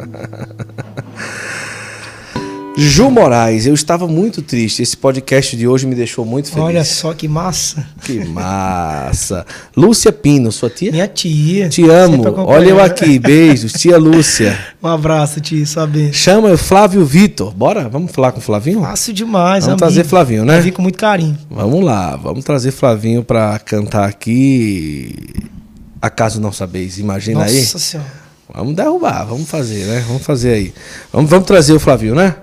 [2.77, 4.83] Ju Moraes, eu estava muito triste.
[4.83, 6.65] Esse podcast de hoje me deixou muito feliz.
[6.65, 7.87] Olha só que massa.
[8.03, 9.47] Que massa.
[9.77, 10.91] Lúcia Pino, sua tia?
[10.91, 11.69] Minha tia.
[11.69, 12.25] Te amo.
[12.47, 13.17] Olha eu aqui.
[13.21, 13.75] Beijos.
[13.75, 14.59] Tia Lúcia.
[14.83, 16.13] Um abraço, tia, bênção.
[16.13, 17.55] Chama o Flávio Vitor.
[17.55, 17.89] Bora?
[17.89, 18.81] Vamos falar com o Flavinho?
[18.81, 19.79] Fácil demais, Vamos amigo.
[19.79, 20.61] trazer Flavinho, né?
[20.61, 21.39] Vi com muito carinho.
[21.49, 22.17] Vamos lá.
[22.17, 25.15] Vamos trazer Flavinho pra cantar aqui.
[26.03, 26.99] Acaso não sabeis.
[26.99, 27.65] Imagina Nossa aí.
[27.65, 28.25] senhora.
[28.53, 29.25] Vamos derrubar.
[29.25, 30.05] Vamos fazer, né?
[30.09, 30.75] Vamos fazer aí.
[31.13, 32.35] Vamos, vamos trazer o Flavinho, né?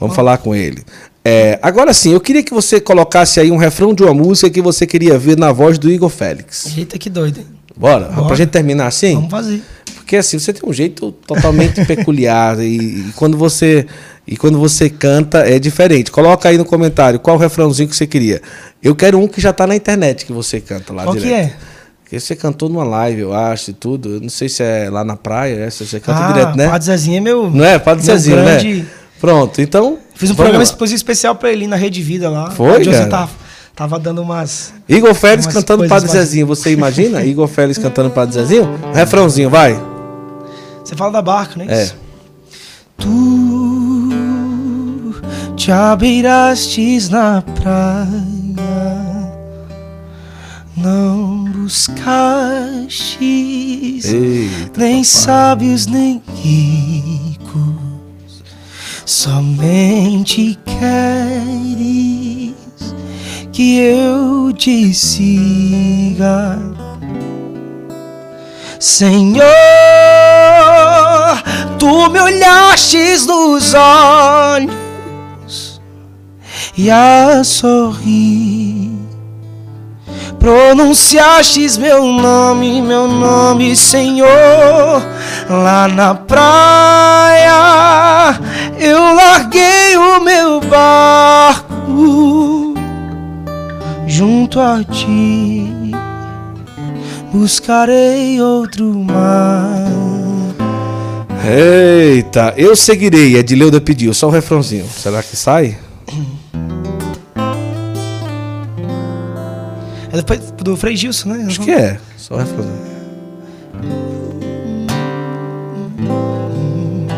[0.00, 0.82] Vamos falar com ele.
[1.24, 4.60] É, agora sim, eu queria que você colocasse aí um refrão de uma música que
[4.60, 6.76] você queria ver na voz do Igor Félix.
[6.76, 7.46] Eita, que doido, hein?
[7.76, 8.06] Bora?
[8.08, 8.26] Bora.
[8.26, 9.14] Pra gente terminar assim?
[9.14, 9.62] Vamos fazer.
[9.94, 12.76] Porque assim, você tem um jeito totalmente peculiar e,
[13.08, 13.86] e quando você
[14.26, 16.10] e quando você canta é diferente.
[16.10, 18.42] Coloca aí no comentário qual o refrãozinho que você queria.
[18.82, 21.52] Eu quero um que já tá na internet que você canta lá Qual que direto.
[21.52, 21.56] é?
[22.02, 24.16] Porque você cantou numa live, eu acho, e tudo.
[24.16, 26.68] Eu não sei se é lá na praia, é, se você canta ah, direto, né?
[26.68, 27.50] Padre Zezinho é meu.
[27.50, 27.78] Não é?
[27.78, 28.86] Padre Zezinho, grande- né?
[29.22, 29.96] Pronto, então.
[30.14, 30.94] Fiz um programa lá.
[30.94, 32.50] especial pra ele na Rede Vida lá.
[32.50, 33.10] Foi, O Johnson cara?
[33.10, 33.30] tava,
[33.74, 34.74] tava dando umas.
[34.88, 36.46] Igor Félix Umas cantando Padre mais- Zezinho.
[36.48, 37.22] Você imagina?
[37.24, 38.68] Igor Félix cantando Padre Zezinho?
[38.84, 39.80] Um refrãozinho, vai.
[40.84, 41.84] Você fala da barca, não é É.
[41.84, 41.96] isso?
[42.98, 43.08] Tu
[45.56, 48.08] te abeirastes na praia,
[50.76, 53.20] não buscastes,
[54.04, 55.04] Eita, nem papai.
[55.04, 57.74] sábios nem ricos,
[59.04, 62.54] somente queres
[63.52, 66.58] que eu te siga.
[68.78, 69.44] Senhor,
[71.78, 74.72] tu me olhastes nos olhos
[76.76, 78.90] e a sorrir.
[80.38, 85.02] Pronunciastes meu nome, meu nome, Senhor,
[85.48, 87.52] lá na praia.
[88.84, 92.74] Eu larguei o meu barco
[94.08, 95.92] junto a ti.
[97.32, 99.86] Buscarei outro mar.
[101.44, 103.36] Eita, eu seguirei.
[103.36, 104.88] Edileuda pediu, só o refrãozinho.
[104.88, 105.78] Será que sai?
[110.12, 111.44] É depois do Frei Gilson, né?
[111.46, 112.00] Acho que é.
[112.16, 112.82] Só o refrãozinho.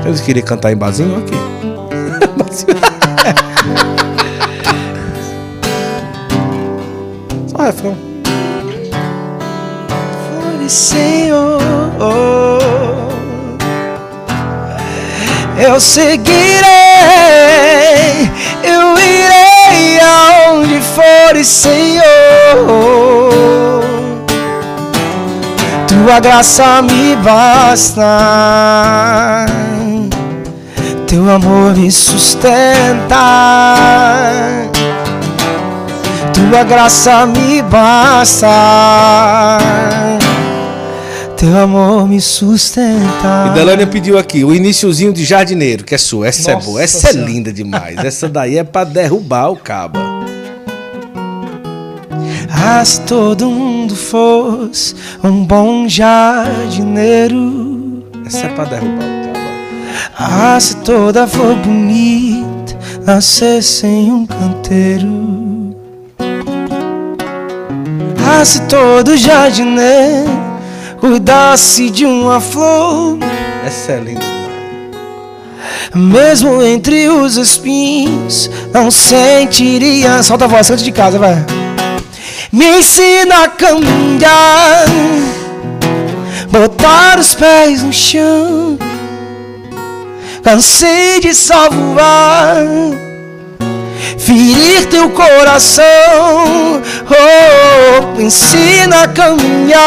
[0.05, 1.17] Eles queriam cantar em barzinho?
[1.17, 1.54] Aqui.
[7.47, 7.97] Só o refrão.
[10.29, 11.65] Fore, Senhor.
[15.57, 16.29] Eu seguirei,
[18.63, 22.05] eu irei aonde for, Senhor.
[25.87, 28.03] Tua graça me basta,
[31.15, 33.15] teu amor me sustenta.
[36.33, 38.49] Tua graça me basta.
[41.37, 43.47] Teu amor me sustenta.
[43.47, 46.27] E Delânia pediu aqui o iniciozinho de Jardineiro, que é sua.
[46.27, 46.83] Essa é Nossa boa.
[46.83, 47.31] Essa é Senhora.
[47.31, 47.97] linda demais.
[48.05, 50.01] Essa daí é pra derrubar o caba.
[52.51, 57.33] Ah, se todo mundo fosse um bom jardineiro.
[58.27, 59.24] Essa é pra derrubar o.
[60.19, 65.77] Ah, se toda flor bonita nascesse em um canteiro.
[68.27, 70.31] Ah, se todo jardineiro
[71.01, 73.19] cuidasse de uma flor.
[73.65, 74.35] Essa é linda.
[75.95, 80.23] Mesmo entre os espinhos, não sentiria.
[80.23, 81.45] Solta a voz, cante de casa, vai.
[82.51, 84.87] Me ensina a caminhar,
[86.51, 88.79] botar os pés no chão.
[90.45, 92.59] Cansei de só voar,
[94.19, 96.83] ferir teu coração.
[97.09, 99.81] Oh, ensina a caminhar,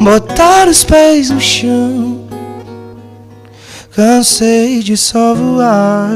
[0.00, 2.28] botar os pés no chão.
[3.94, 6.10] Cansei de só voar,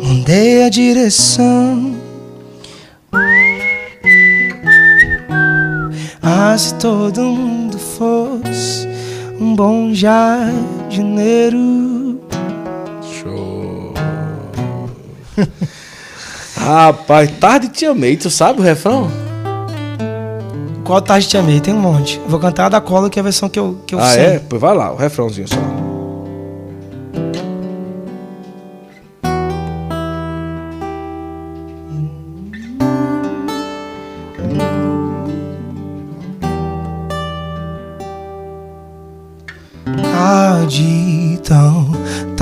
[0.00, 1.96] mudei a direção.
[6.22, 8.91] Ah, se todo mundo fosse
[9.42, 11.58] um bom jardineiro.
[13.02, 13.92] Show.
[16.56, 18.16] Rapaz, tarde te amei.
[18.16, 19.10] Tu sabe o refrão?
[20.84, 21.58] Qual tarde te amei?
[21.60, 22.20] Tem um monte.
[22.26, 24.22] Vou cantar a da cola, que é a versão que eu, que eu ah, sei.
[24.22, 24.38] é?
[24.48, 25.81] Pois vai lá, o refrãozinho só.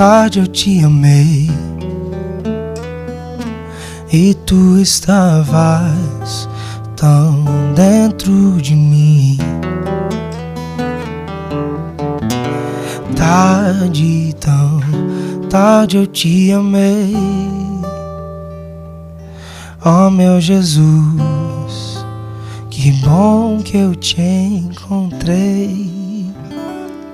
[0.01, 1.47] Tarde eu te amei.
[4.11, 6.49] E tu estavas
[6.95, 7.45] tão
[7.75, 9.37] dentro de mim.
[13.15, 14.81] Tarde, tão
[15.51, 17.13] tarde eu te amei.
[19.85, 22.05] Oh meu Jesus
[22.71, 25.90] Que bom que eu te encontrei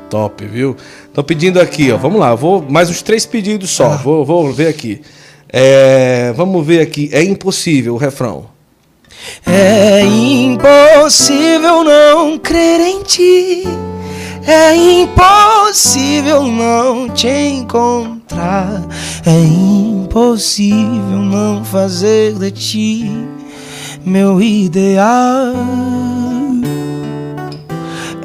[0.09, 0.75] Top, viu?
[1.05, 1.97] Estão pedindo aqui, ó.
[1.97, 3.97] Vamos lá, vou mais uns três pedidos só.
[3.97, 5.01] Vou, vou ver aqui.
[5.49, 7.09] É, vamos ver aqui.
[7.11, 8.45] É impossível o refrão.
[9.45, 13.63] É impossível não crer em ti.
[14.45, 18.81] É impossível não te encontrar.
[19.25, 23.11] É impossível não fazer de ti
[24.05, 25.53] meu ideal.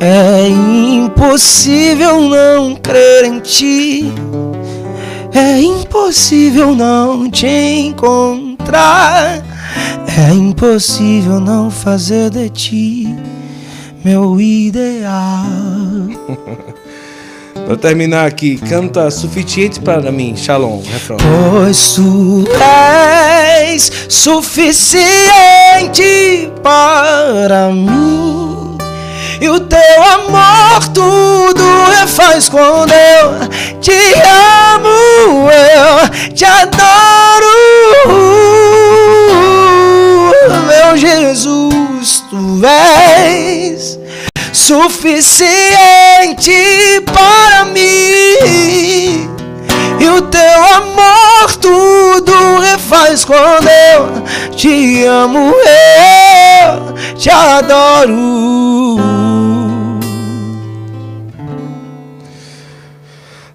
[0.04, 4.12] É impossível não crer em ti.
[5.32, 9.40] É impossível não te encontrar.
[10.18, 13.16] É impossível não fazer de ti
[14.04, 15.46] meu ideal.
[17.64, 21.16] Pra terminar aqui, canta suficiente para mim, Shalom, refrão.
[21.18, 25.12] Pois tu és suficiente
[26.60, 28.71] para mim.
[29.42, 31.64] E o teu amor tudo
[31.98, 33.48] refaz quando eu
[33.80, 37.48] te amo, eu te adoro.
[40.68, 43.98] Meu Jesus, tu és
[44.52, 45.42] suficiente
[47.12, 49.28] para mim.
[49.98, 54.22] E o teu amor tudo refaz quando eu
[54.54, 59.21] te amo, eu te adoro.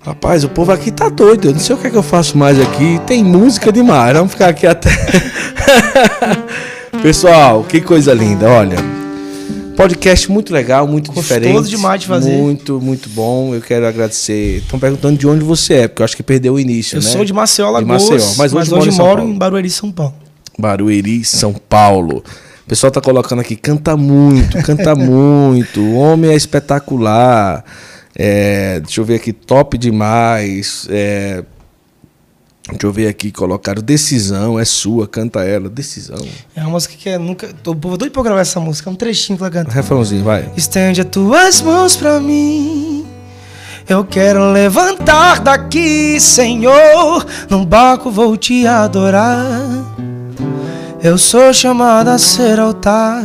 [0.08, 1.50] Rapaz, o povo aqui tá doido.
[1.50, 2.98] Eu não sei o que é que eu faço mais aqui.
[3.06, 4.16] Tem música demais.
[4.16, 4.90] Vamos ficar aqui até.
[7.04, 8.50] Pessoal, que coisa linda.
[8.50, 8.78] Olha,
[9.76, 11.70] podcast muito legal, muito Gostoso diferente.
[11.70, 12.38] demais de fazer.
[12.38, 13.54] Muito, muito bom.
[13.54, 14.60] Eu quero agradecer.
[14.60, 17.10] Estão perguntando de onde você é, porque eu acho que perdeu o início, Eu né?
[17.10, 19.34] sou de Maceió, De Alagoas, Maceió, mas hoje em São moro Paulo.
[19.34, 20.14] em Barueri, São Paulo.
[20.58, 22.24] Barueri, São Paulo.
[22.66, 25.82] O pessoal tá colocando aqui, canta muito, canta muito.
[25.82, 27.66] O homem é espetacular.
[28.20, 30.88] É, deixa eu ver aqui, top demais.
[30.90, 31.44] É,
[32.68, 36.26] deixa eu ver aqui, colocaram Decisão, é sua, canta ela, Decisão.
[36.56, 37.48] É uma música que é nunca.
[37.62, 39.72] Tô doido pra gravar essa música, é um trechinho que ela canta.
[39.72, 40.52] Refrãozinho, vai.
[40.58, 43.06] Estende as tuas mãos pra mim.
[43.88, 47.26] Eu quero levantar daqui, Senhor.
[47.50, 49.46] Num barco vou te adorar.
[51.02, 53.24] Eu sou chamado a ser altar.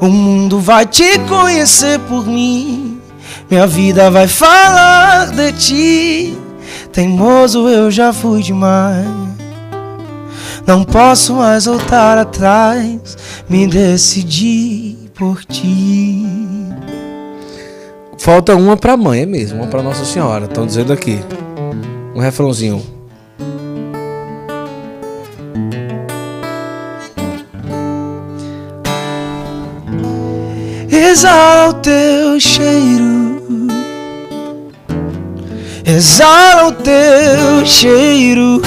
[0.00, 3.00] O mundo vai te conhecer por mim.
[3.52, 6.38] Minha vida vai falar de ti.
[6.90, 9.06] Teimoso eu já fui demais.
[10.66, 13.14] Não posso mais voltar atrás.
[13.50, 16.24] Me decidi por ti.
[18.16, 20.46] Falta uma pra mãe, é mesmo, uma pra Nossa Senhora.
[20.46, 21.20] Estão dizendo aqui.
[22.16, 22.82] Um refrãozinho.
[30.90, 33.31] Exala o teu cheiro.
[35.84, 38.62] Exala o teu cheiro.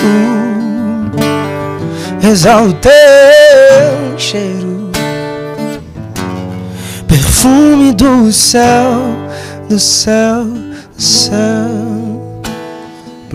[2.22, 4.92] Exala o teu cheiro.
[7.08, 9.02] Perfume do céu,
[9.70, 12.05] do céu, do céu.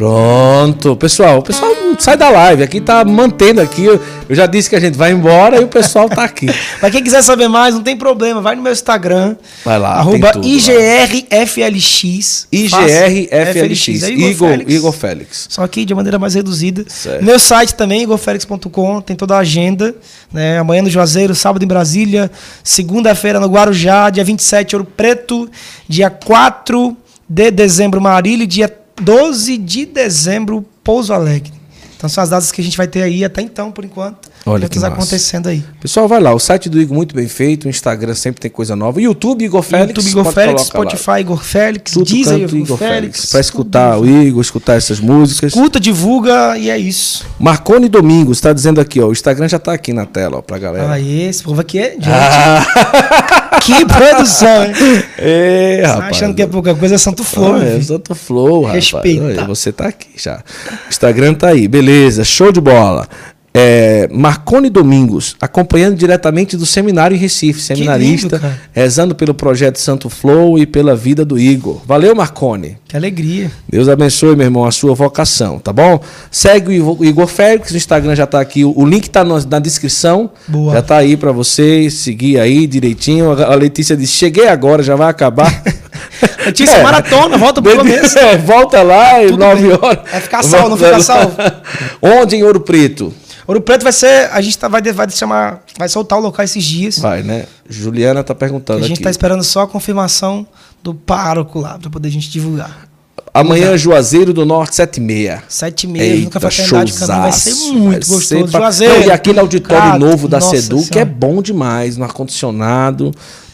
[0.00, 3.84] Pronto, pessoal, o pessoal não sai da live, aqui tá mantendo aqui.
[3.84, 4.00] Eu
[4.30, 6.46] eu já disse que a gente vai embora e o pessoal tá aqui.
[6.78, 9.34] Pra quem quiser saber mais, não tem problema, vai no meu Instagram.
[9.64, 10.46] Vai lá, Arroba tudo.
[10.46, 12.46] IGRFLX.
[12.52, 15.48] IGRFLX, é Igor, Igor Félix.
[15.50, 16.84] Só que de maneira mais reduzida.
[16.86, 17.24] Certo.
[17.24, 19.96] Meu site também, igorfelix.com, tem toda a agenda.
[20.32, 20.60] Né?
[20.60, 22.30] Amanhã no Juazeiro, sábado em Brasília,
[22.62, 25.50] segunda-feira no Guarujá, dia 27 Ouro Preto,
[25.88, 26.96] dia 4
[27.28, 28.68] de dezembro Marília dia
[29.00, 31.52] 12 de dezembro Pouso Alegre.
[32.00, 34.30] Então são as datas que a gente vai ter aí até então, por enquanto.
[34.46, 34.90] Olha que massa.
[34.90, 35.62] acontecendo aí.
[35.82, 38.74] Pessoal, vai lá, o site do Igor muito bem feito, o Instagram sempre tem coisa
[38.74, 39.02] nova.
[39.02, 39.88] YouTube, Igor Félix.
[40.06, 40.64] YouTube Igor Félix, lá.
[40.64, 43.26] Spotify Igor Félix, Tudo Deezer Igor, Igor Félix.
[43.26, 44.06] Pra escutar tudo.
[44.06, 45.52] o Igor, escutar essas músicas.
[45.52, 47.26] Escuta, divulga e é isso.
[47.38, 49.08] Marcone Domingos está dizendo aqui, ó.
[49.08, 50.90] O Instagram já tá aqui na tela, ó, pra galera.
[50.92, 51.90] Aí, esse povo aqui é.
[52.00, 54.72] Gente, Ah, que produção, hein?
[55.18, 56.16] é, Tá rapaz.
[56.16, 57.80] achando que é pouca coisa, é Santo Flor, Ah, é.
[57.80, 58.90] Santo Flow, rapaz.
[58.92, 59.24] Respeita.
[59.24, 60.42] Olha, você tá aqui já.
[60.88, 63.08] Instagram tá aí, beleza, show de bola.
[63.52, 70.08] É, Marcone Domingos, acompanhando diretamente do seminário em Recife, seminarista, lindo, rezando pelo projeto Santo
[70.08, 71.80] Flow e pela vida do Igor.
[71.84, 72.78] Valeu, Marcone.
[72.86, 73.50] Que alegria.
[73.68, 76.00] Deus abençoe, meu irmão, a sua vocação, tá bom?
[76.30, 80.30] Segue o Igor- Félix, o Instagram já tá aqui, o link tá na descrição.
[80.46, 80.72] Boa.
[80.74, 83.32] Já tá aí pra você seguir aí direitinho.
[83.32, 85.62] A Letícia disse: "Cheguei agora, já vai acabar".
[86.46, 88.18] Letícia, maratona, volta pro começo.
[88.18, 89.72] É, volta lá Tudo 9 bem.
[89.80, 89.98] horas.
[90.10, 91.36] Vai ficar salvo, não fica salvo.
[92.00, 93.12] Onde em Ouro Preto?
[93.46, 94.28] Ouro Preto vai ser.
[94.32, 95.62] A gente tá, vai, vai chamar.
[95.78, 96.98] Vai soltar o local esses dias.
[96.98, 97.46] Vai, né?
[97.68, 99.02] Juliana tá perguntando a gente aqui.
[99.04, 100.46] tá esperando só a confirmação
[100.82, 102.88] do pároco lá, pra poder a gente divulgar.
[103.32, 105.40] Amanhã Juazeiro do Norte 76.
[105.48, 108.50] Sete e meia, no Café Caminho, vai ser muito Vai ser gostoso.
[108.50, 108.94] pra- Juazeiro.
[109.00, 113.12] Não, e aquele auditório novo da nossa Sedu, que é bom demais, no ar-condicionado,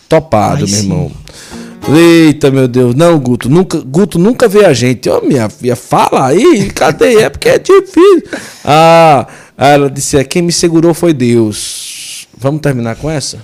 [0.09, 0.77] topado, Ai, meu sim.
[0.85, 1.13] irmão.
[1.89, 2.95] Eita, meu Deus.
[2.95, 5.09] Não, Guto, nunca, Guto nunca vê a gente.
[5.09, 7.17] Ô, minha filha, fala aí, cadê?
[7.23, 8.23] É porque é difícil.
[8.65, 9.27] Ah,
[9.57, 12.29] ela disse, é, quem me segurou foi Deus.
[12.37, 13.39] Vamos terminar com essa?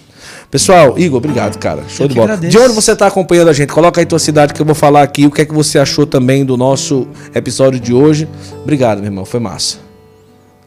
[0.50, 1.82] Pessoal, Igor, obrigado, cara.
[1.88, 2.36] Show Eu de bola.
[2.36, 3.72] De onde você está acompanhando a gente?
[3.72, 5.26] Coloca aí tua cidade que eu vou falar aqui.
[5.26, 8.28] O que é que você achou também do nosso episódio de hoje?
[8.62, 9.24] Obrigado, meu irmão.
[9.24, 9.78] Foi massa.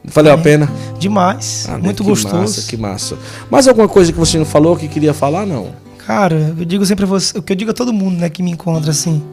[0.04, 0.72] Valeu a pena?
[1.00, 1.68] Demais.
[1.70, 2.36] Ah, muito que gostoso.
[2.36, 3.18] Massa, que massa.
[3.50, 5.46] Mais alguma coisa que você não falou que queria falar?
[5.46, 5.70] Não.
[6.06, 8.44] Cara, eu digo sempre a você, o que eu digo a todo mundo, né, que
[8.44, 9.24] me encontra assim.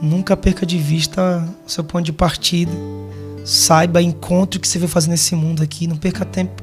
[0.00, 2.70] Nunca perca de vista o seu ponto de partida.
[3.46, 5.86] Saiba, encontre o que você veio fazer nesse mundo aqui.
[5.86, 6.62] Não perca tempo.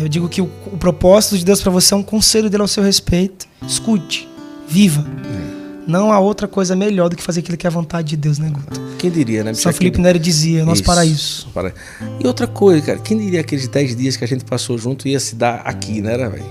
[0.00, 2.68] Eu digo que o, o propósito de Deus para você é um conselho dele ao
[2.68, 3.46] seu respeito.
[3.66, 4.26] Escute,
[4.66, 5.04] viva.
[5.86, 8.38] Não há outra coisa melhor do que fazer aquilo que é a vontade de Deus,
[8.38, 8.80] né, Guto?
[8.98, 9.52] Quem diria, né?
[9.52, 11.48] São Felipe Neri dizia, nosso Isso, paraíso.
[11.52, 11.74] para-
[12.18, 15.20] E outra coisa, cara, quem diria aqueles 10 dias que a gente passou junto ia
[15.20, 16.46] se dar aqui, né, era, velho?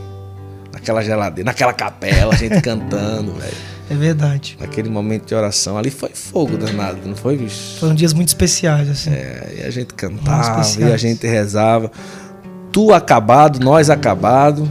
[0.71, 3.53] Naquela geladeira, naquela capela, a gente cantando, velho.
[3.93, 4.57] É verdade.
[4.59, 7.77] Naquele momento de oração ali foi fogo danado, não foi, bicho?
[7.79, 9.11] Foram dias muito especiais, assim.
[9.11, 11.91] É, e a gente cantava, e a gente rezava.
[12.71, 14.67] Tu acabado, nós acabado,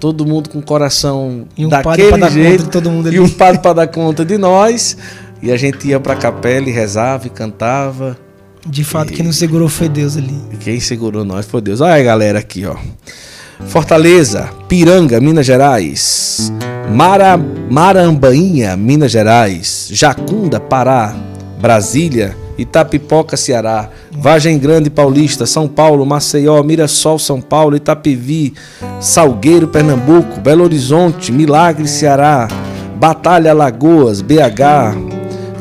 [0.00, 2.90] todo mundo com o coração E um padre daquele pra dar conta jeito, de todo
[2.90, 3.16] mundo ali.
[3.16, 4.96] e um padre para dar conta de nós.
[5.40, 8.18] E a gente ia pra capela e rezava e cantava.
[8.66, 10.34] De fato, quem nos segurou foi Deus ali.
[10.52, 11.80] E quem segurou nós foi Deus.
[11.80, 12.76] Olha aí, galera, aqui, ó.
[13.66, 16.52] Fortaleza, Piranga, Minas Gerais.
[16.92, 19.88] Mara, Marambainha, Minas Gerais.
[19.90, 21.14] Jacunda, Pará.
[21.60, 23.88] Brasília, Itapipoca, Ceará.
[24.12, 25.46] Vargem Grande, Paulista.
[25.46, 27.76] São Paulo, Maceió, Mirassol, São Paulo.
[27.76, 28.54] Itapevi,
[29.00, 30.40] Salgueiro, Pernambuco.
[30.40, 32.48] Belo Horizonte, Milagre, Ceará.
[32.96, 34.94] Batalha, Lagoas, BH.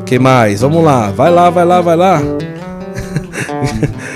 [0.05, 0.61] Que mais?
[0.61, 1.09] Vamos lá.
[1.09, 2.21] Vai lá, vai lá, vai lá.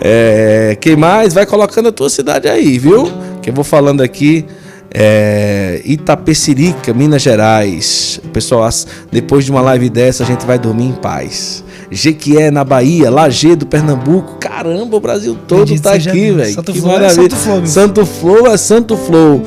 [0.00, 1.34] É, quem mais?
[1.34, 3.10] Vai colocando a tua cidade aí, viu?
[3.42, 4.46] Que eu vou falando aqui.
[4.90, 8.20] É, Itapecerica, Minas Gerais.
[8.32, 8.68] Pessoal,
[9.10, 11.64] depois de uma live dessa, a gente vai dormir em paz.
[11.90, 13.10] Jequié, na Bahia.
[13.10, 14.36] Lagedo, Pernambuco.
[14.38, 16.54] Caramba, o Brasil todo tá aqui, velho.
[16.54, 17.08] Santo Que Flow é.
[17.08, 17.66] Santo Flow, meu.
[17.66, 19.42] Santo Flow é Santo Flow.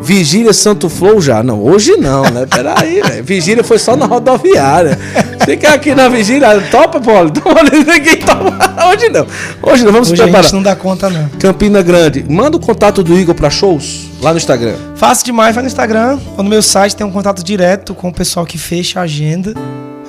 [0.00, 1.44] Vigília Santo Flow já?
[1.44, 2.44] Não, hoje não, né?
[2.46, 3.22] Peraí, velho.
[3.24, 4.98] Vigília foi só na rodoviária.
[5.44, 7.30] Fica aqui na vigília, topa, Paulo?
[7.34, 8.88] Toma, ninguém topa.
[8.90, 9.26] Hoje não.
[9.62, 10.42] Hoje não, vamos Hoje a preparar.
[10.44, 11.28] gente não dá conta, não.
[11.38, 12.24] Campina Grande.
[12.28, 14.74] Manda o contato do Igor pra shows lá no Instagram.
[14.96, 18.12] Fácil demais, vai no Instagram ou no meu site, tem um contato direto com o
[18.12, 19.54] pessoal que fecha a agenda.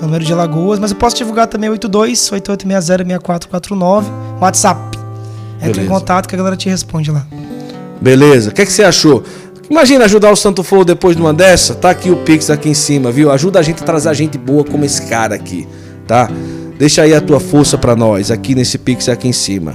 [0.03, 4.97] Número de Alagoas, mas eu posso divulgar também 82 8860 WhatsApp.
[5.57, 5.89] Entra em Beleza.
[5.89, 7.25] contato que a galera te responde lá.
[8.01, 8.49] Beleza.
[8.49, 9.23] O que, é que você achou?
[9.69, 11.73] Imagina ajudar o Santo Flow depois de uma dessa?
[11.73, 13.31] Tá aqui o Pix aqui em cima, viu?
[13.31, 15.67] Ajuda a gente a trazer gente boa como esse cara aqui,
[16.05, 16.29] tá?
[16.77, 19.73] Deixa aí a tua força pra nós aqui nesse Pix aqui em cima.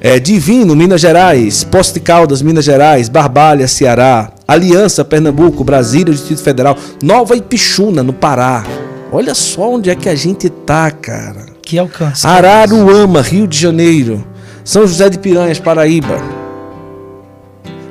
[0.00, 6.40] É, Divino, Minas Gerais, Poste de Caldas, Minas Gerais, Barbalha, Ceará, Aliança, Pernambuco, Brasília, Distrito
[6.40, 8.64] Federal, Nova Ipixuna, no Pará.
[9.10, 11.46] Olha só onde é que a gente tá, cara.
[11.62, 12.26] Que alcance.
[12.26, 14.24] Araruama, Rio de Janeiro,
[14.64, 16.18] São José de Piranhas, Paraíba.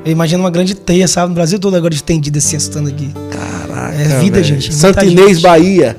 [0.06, 1.30] Eu imagino uma grande teia, sabe?
[1.30, 3.12] No Brasil todo agora estendido assim, estando aqui.
[3.32, 5.42] Caraca, É vida, gente, é Santo muita Inês, gente.
[5.44, 5.98] Bahia.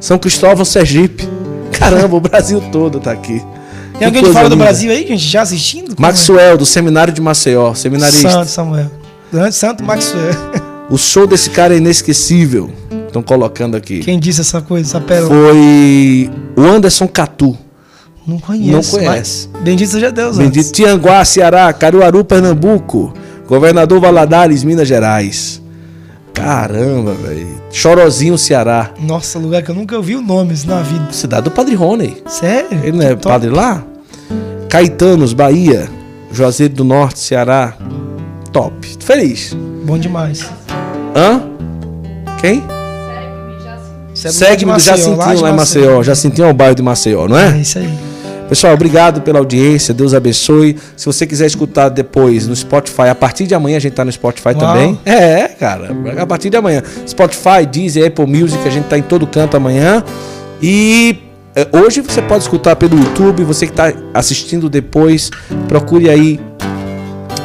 [0.00, 1.28] São Cristóvão, Sergipe.
[1.72, 3.42] Caramba, o Brasil todo tá aqui.
[3.98, 5.94] Tem alguém de fora do Brasil aí, gente, já assistindo?
[5.94, 6.10] Como é?
[6.10, 8.30] Maxwell, do Seminário de Maceió, seminarista.
[8.30, 8.90] Santo Samuel.
[9.32, 10.32] Grande Santo Maxwell.
[10.90, 12.70] O show desse cara é inesquecível.
[13.12, 14.00] Estão colocando aqui.
[14.00, 15.28] Quem disse essa coisa, essa pérola?
[15.28, 17.58] Foi o Anderson Catu.
[18.26, 18.96] Não conheço.
[18.96, 19.50] Não conhece.
[19.60, 20.70] Bendito seja Deus, Bendito antes.
[20.70, 23.12] Tianguá, Ceará, Caruaru, Pernambuco.
[23.46, 25.60] Governador Valadares, Minas Gerais.
[26.32, 27.60] Caramba, velho.
[27.70, 28.92] Chorozinho, Ceará.
[28.98, 31.12] Nossa, lugar que eu nunca ouvi o nome na vida.
[31.12, 32.16] Cidade do Padre Rony.
[32.26, 32.80] Sério?
[32.82, 33.28] Ele não é top.
[33.28, 33.84] padre lá?
[34.70, 35.86] Caetanos, Bahia.
[36.32, 37.76] Juazeiro do Norte, Ceará.
[38.50, 38.74] Top.
[39.00, 39.54] Feliz.
[39.84, 40.48] Bom demais.
[41.14, 41.42] Hã?
[42.40, 42.64] Quem?
[44.28, 46.02] É do Maceió, Jacintinho lá em Maceió.
[46.02, 47.60] Jacintinho é o bairro de Maceió, não É é?
[47.60, 47.88] isso aí.
[48.48, 49.94] Pessoal, obrigado pela audiência.
[49.94, 50.76] Deus abençoe.
[50.94, 54.12] Se você quiser escutar depois no Spotify, a partir de amanhã a gente tá no
[54.12, 54.58] Spotify Uau.
[54.58, 54.98] também.
[55.06, 55.90] É, cara.
[56.18, 56.82] A partir de amanhã.
[57.06, 60.04] Spotify, Deezer, Apple Music, a gente tá em todo canto amanhã.
[60.62, 61.16] E
[61.56, 63.42] é, hoje você pode escutar pelo YouTube.
[63.44, 65.30] Você que tá assistindo depois,
[65.66, 66.38] procure aí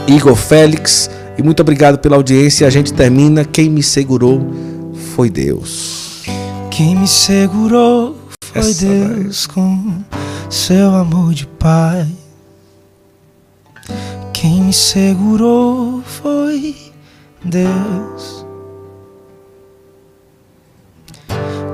[0.08, 1.10] Igor Félix.
[1.38, 2.68] E muito obrigado pela audiência.
[2.68, 3.45] A gente termina.
[3.45, 4.45] Quem me segurou
[5.16, 6.07] foi Deus.
[6.78, 9.95] Quem me segurou foi Essa Deus com
[10.48, 12.08] seu amor de pai.
[14.32, 16.76] Quem me segurou foi
[17.44, 18.45] Deus.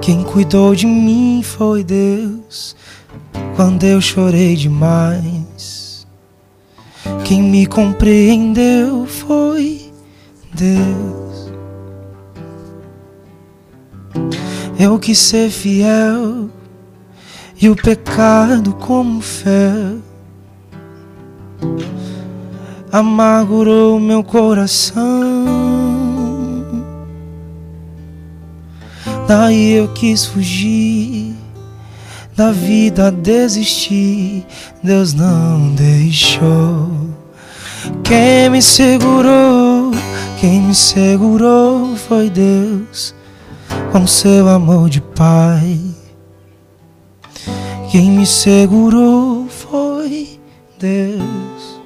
[0.02, 2.74] Quem cuidou de mim foi Deus
[3.58, 6.08] quando eu chorei demais.
[7.26, 9.92] Quem me compreendeu foi
[10.54, 11.23] Deus.
[14.80, 16.50] Eu quis ser fiel
[17.62, 20.00] e o pecado como fel
[22.91, 25.04] amargurou meu coração.
[29.28, 31.36] Daí eu quis fugir
[32.36, 34.45] da vida, desistir.
[34.84, 36.91] Deus não deixou.
[38.04, 39.91] Quem me segurou,
[40.40, 43.16] quem me segurou foi Deus
[43.94, 45.80] com seu amor de pai.
[47.91, 50.40] Quem me segurou foi
[50.80, 51.80] Deus.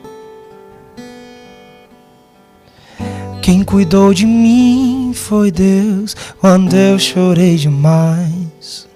[3.42, 8.88] Quem cuidou de mim foi Deus quando eu chorei demais.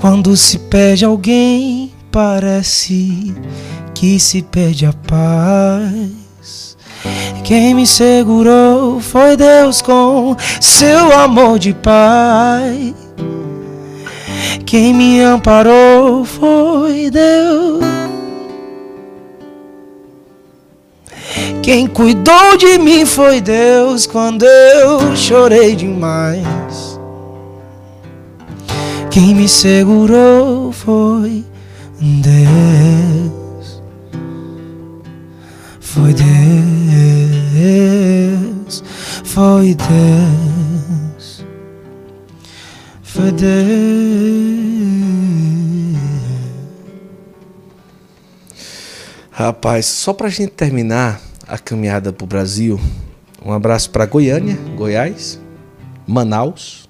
[0.00, 3.32] Quando se perde alguém, parece
[3.94, 6.23] que se perde a paz.
[7.42, 12.94] Quem me segurou foi Deus com seu amor de pai.
[14.64, 17.84] Quem me amparou foi Deus.
[21.62, 27.00] Quem cuidou de mim foi Deus quando eu chorei demais.
[29.10, 31.44] Quem me segurou foi
[32.00, 33.82] Deus.
[35.80, 36.33] Foi Deus.
[39.34, 41.44] Foi Deus.
[43.02, 43.50] Foi Deus.
[49.32, 52.78] Rapaz, só pra gente terminar a caminhada pro Brasil,
[53.44, 55.40] um abraço para Goiânia, Goiás,
[56.06, 56.88] Manaus.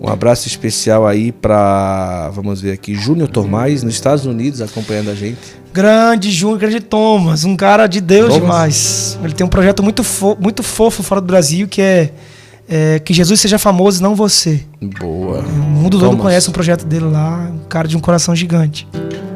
[0.00, 5.16] Um abraço especial aí para, vamos ver aqui, Júnior Tomás, nos Estados Unidos, acompanhando a
[5.16, 5.61] gente.
[5.72, 8.42] Grande Júnior, grande Thomas, um cara de Deus Thomas.
[8.42, 9.18] demais.
[9.24, 12.12] Ele tem um projeto muito, fo muito fofo fora do Brasil que é,
[12.68, 14.62] é que Jesus seja famoso e não você.
[15.00, 15.38] Boa.
[15.40, 16.22] O mundo todo Thomas.
[16.22, 18.86] conhece um projeto dele lá, um cara de um coração gigante.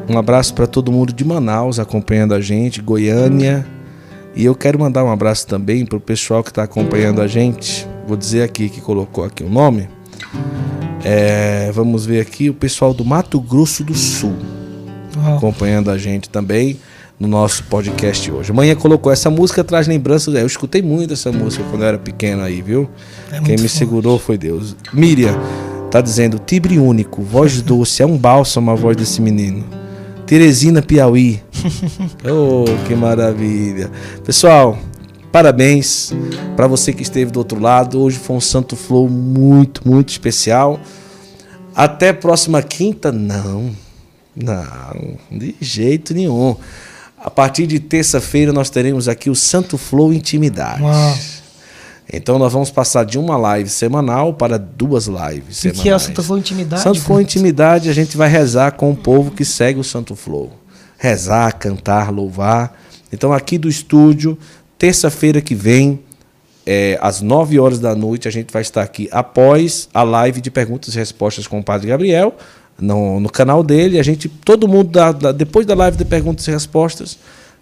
[0.07, 3.65] Um abraço para todo mundo de Manaus acompanhando a gente, Goiânia.
[4.35, 7.87] E eu quero mandar um abraço também pro pessoal que está acompanhando a gente.
[8.07, 9.89] Vou dizer aqui que colocou aqui o nome.
[11.03, 14.35] É, vamos ver aqui o pessoal do Mato Grosso do Sul
[15.35, 16.77] Acompanhando a gente também
[17.19, 18.51] no nosso podcast hoje.
[18.51, 20.33] Amanhã colocou essa música traz lembranças.
[20.35, 22.89] Eu escutei muito essa música quando eu era pequeno aí, viu?
[23.31, 23.69] É Quem me forte.
[23.69, 24.75] segurou foi Deus.
[24.93, 25.35] Miriam
[25.89, 29.63] tá dizendo tibre único, voz doce, é um bálsamo a voz desse menino.
[30.25, 31.41] Teresina Piauí.
[32.29, 33.89] oh, que maravilha.
[34.25, 34.77] Pessoal,
[35.31, 36.13] parabéns
[36.55, 38.01] para você que esteve do outro lado.
[38.01, 40.79] Hoje foi um Santo Flow muito, muito especial.
[41.73, 43.11] Até próxima quinta?
[43.11, 43.86] Não.
[44.43, 46.55] Não, de jeito nenhum.
[47.17, 50.83] A partir de terça-feira nós teremos aqui o Santo Flow Intimidade.
[50.83, 51.17] Uau.
[52.11, 55.81] Então nós vamos passar de uma live semanal para duas lives O semanais.
[55.81, 56.81] que é o Santo Flow Intimidade?
[56.81, 60.53] Santo Flow Intimidade, a gente vai rezar com o povo que segue o Santo Flow.
[60.97, 62.79] Rezar, cantar, louvar.
[63.11, 64.37] Então aqui do estúdio,
[64.77, 65.99] terça-feira que vem,
[66.65, 70.51] é, às 9 horas da noite, a gente vai estar aqui após a live de
[70.51, 72.35] perguntas e respostas com o Padre Gabriel,
[72.79, 73.99] no, no canal dele.
[73.99, 77.17] A gente, todo mundo, da- da- depois da live de perguntas e respostas,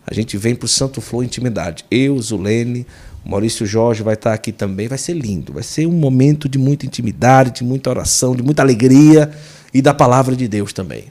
[0.06, 1.84] a gente vem para o Santo Flow Intimidade.
[1.90, 2.86] Eu, Zulene,
[3.26, 4.88] Maurício Jorge vai estar aqui também.
[4.88, 5.54] Vai ser lindo.
[5.54, 9.32] Vai ser um momento de muita intimidade, de muita oração, de muita alegria
[9.74, 11.06] e da palavra de Deus também.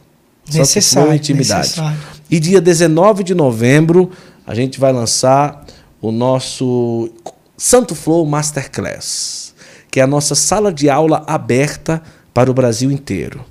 [0.45, 1.61] Santo Necessário, Flow Intimidade.
[1.69, 1.99] necessário.
[2.31, 4.11] E dia 19 de novembro,
[4.47, 5.65] a gente vai lançar
[6.01, 7.11] o nosso
[7.57, 9.55] Santo Flow Masterclass,
[9.91, 12.03] que é a nossa sala de aula aberta
[12.33, 13.45] para o Brasil inteiro.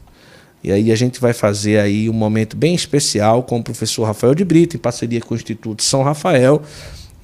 [0.63, 4.33] E aí a gente vai fazer aí um momento bem especial com o professor Rafael
[4.33, 6.61] de Brito, em parceria com o Instituto São Rafael.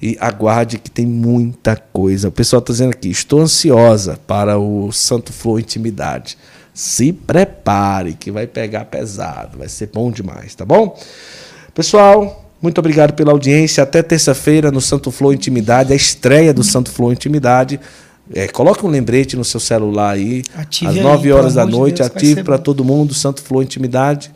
[0.02, 2.28] E aguarde que tem muita coisa.
[2.28, 6.38] O pessoal está dizendo aqui, estou ansiosa para o Santo Flow Intimidade.
[6.72, 10.98] Se prepare, que vai pegar pesado, vai ser bom demais, tá bom?
[11.74, 13.82] Pessoal, muito obrigado pela audiência.
[13.82, 17.80] Até terça-feira no Santo Flow Intimidade, a estreia do Santo Flow Intimidade.
[18.32, 21.64] É, coloque um lembrete no seu celular aí, Ative às aí, 9 pelo horas da
[21.64, 24.30] de noite, Deus, ative para todo mundo, Santo Flow Intimidade.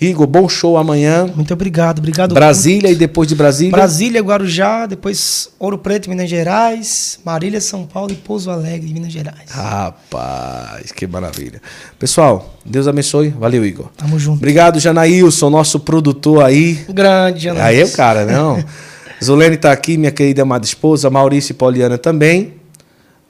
[0.00, 1.30] Igor, bom show amanhã.
[1.32, 2.34] Muito obrigado, obrigado.
[2.34, 3.70] Brasília e depois de Brasília.
[3.70, 9.48] Brasília, Guarujá, depois Ouro Preto, Minas Gerais, Marília, São Paulo e Pouso Alegre, Minas Gerais.
[9.50, 11.62] Rapaz, que maravilha.
[12.00, 13.28] Pessoal, Deus abençoe.
[13.28, 13.90] Valeu, Igor.
[13.96, 14.38] Tamo junto.
[14.38, 16.84] Obrigado, Janaílson, nosso produtor aí.
[16.88, 17.64] Grande, Ana.
[17.64, 18.62] Aí é o cara, não?
[19.22, 22.54] Zulene está aqui, minha querida amada esposa, Maurício e Poliana também,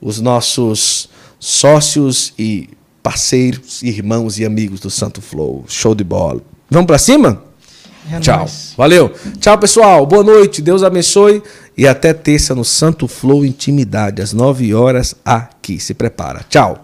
[0.02, 1.08] os nossos
[1.38, 2.68] sócios e
[3.02, 5.64] parceiros, irmãos e amigos do Santo Flow.
[5.68, 6.42] Show de bola.
[6.68, 7.42] Vamos para cima?
[8.10, 8.38] É Tchau.
[8.38, 8.74] nóis.
[8.76, 9.12] Valeu.
[9.38, 10.04] Tchau, pessoal.
[10.04, 10.60] Boa noite.
[10.60, 11.42] Deus abençoe.
[11.76, 15.78] E até terça no Santo Flow Intimidade, às 9 horas aqui.
[15.78, 16.44] Se prepara.
[16.48, 16.82] Tchau.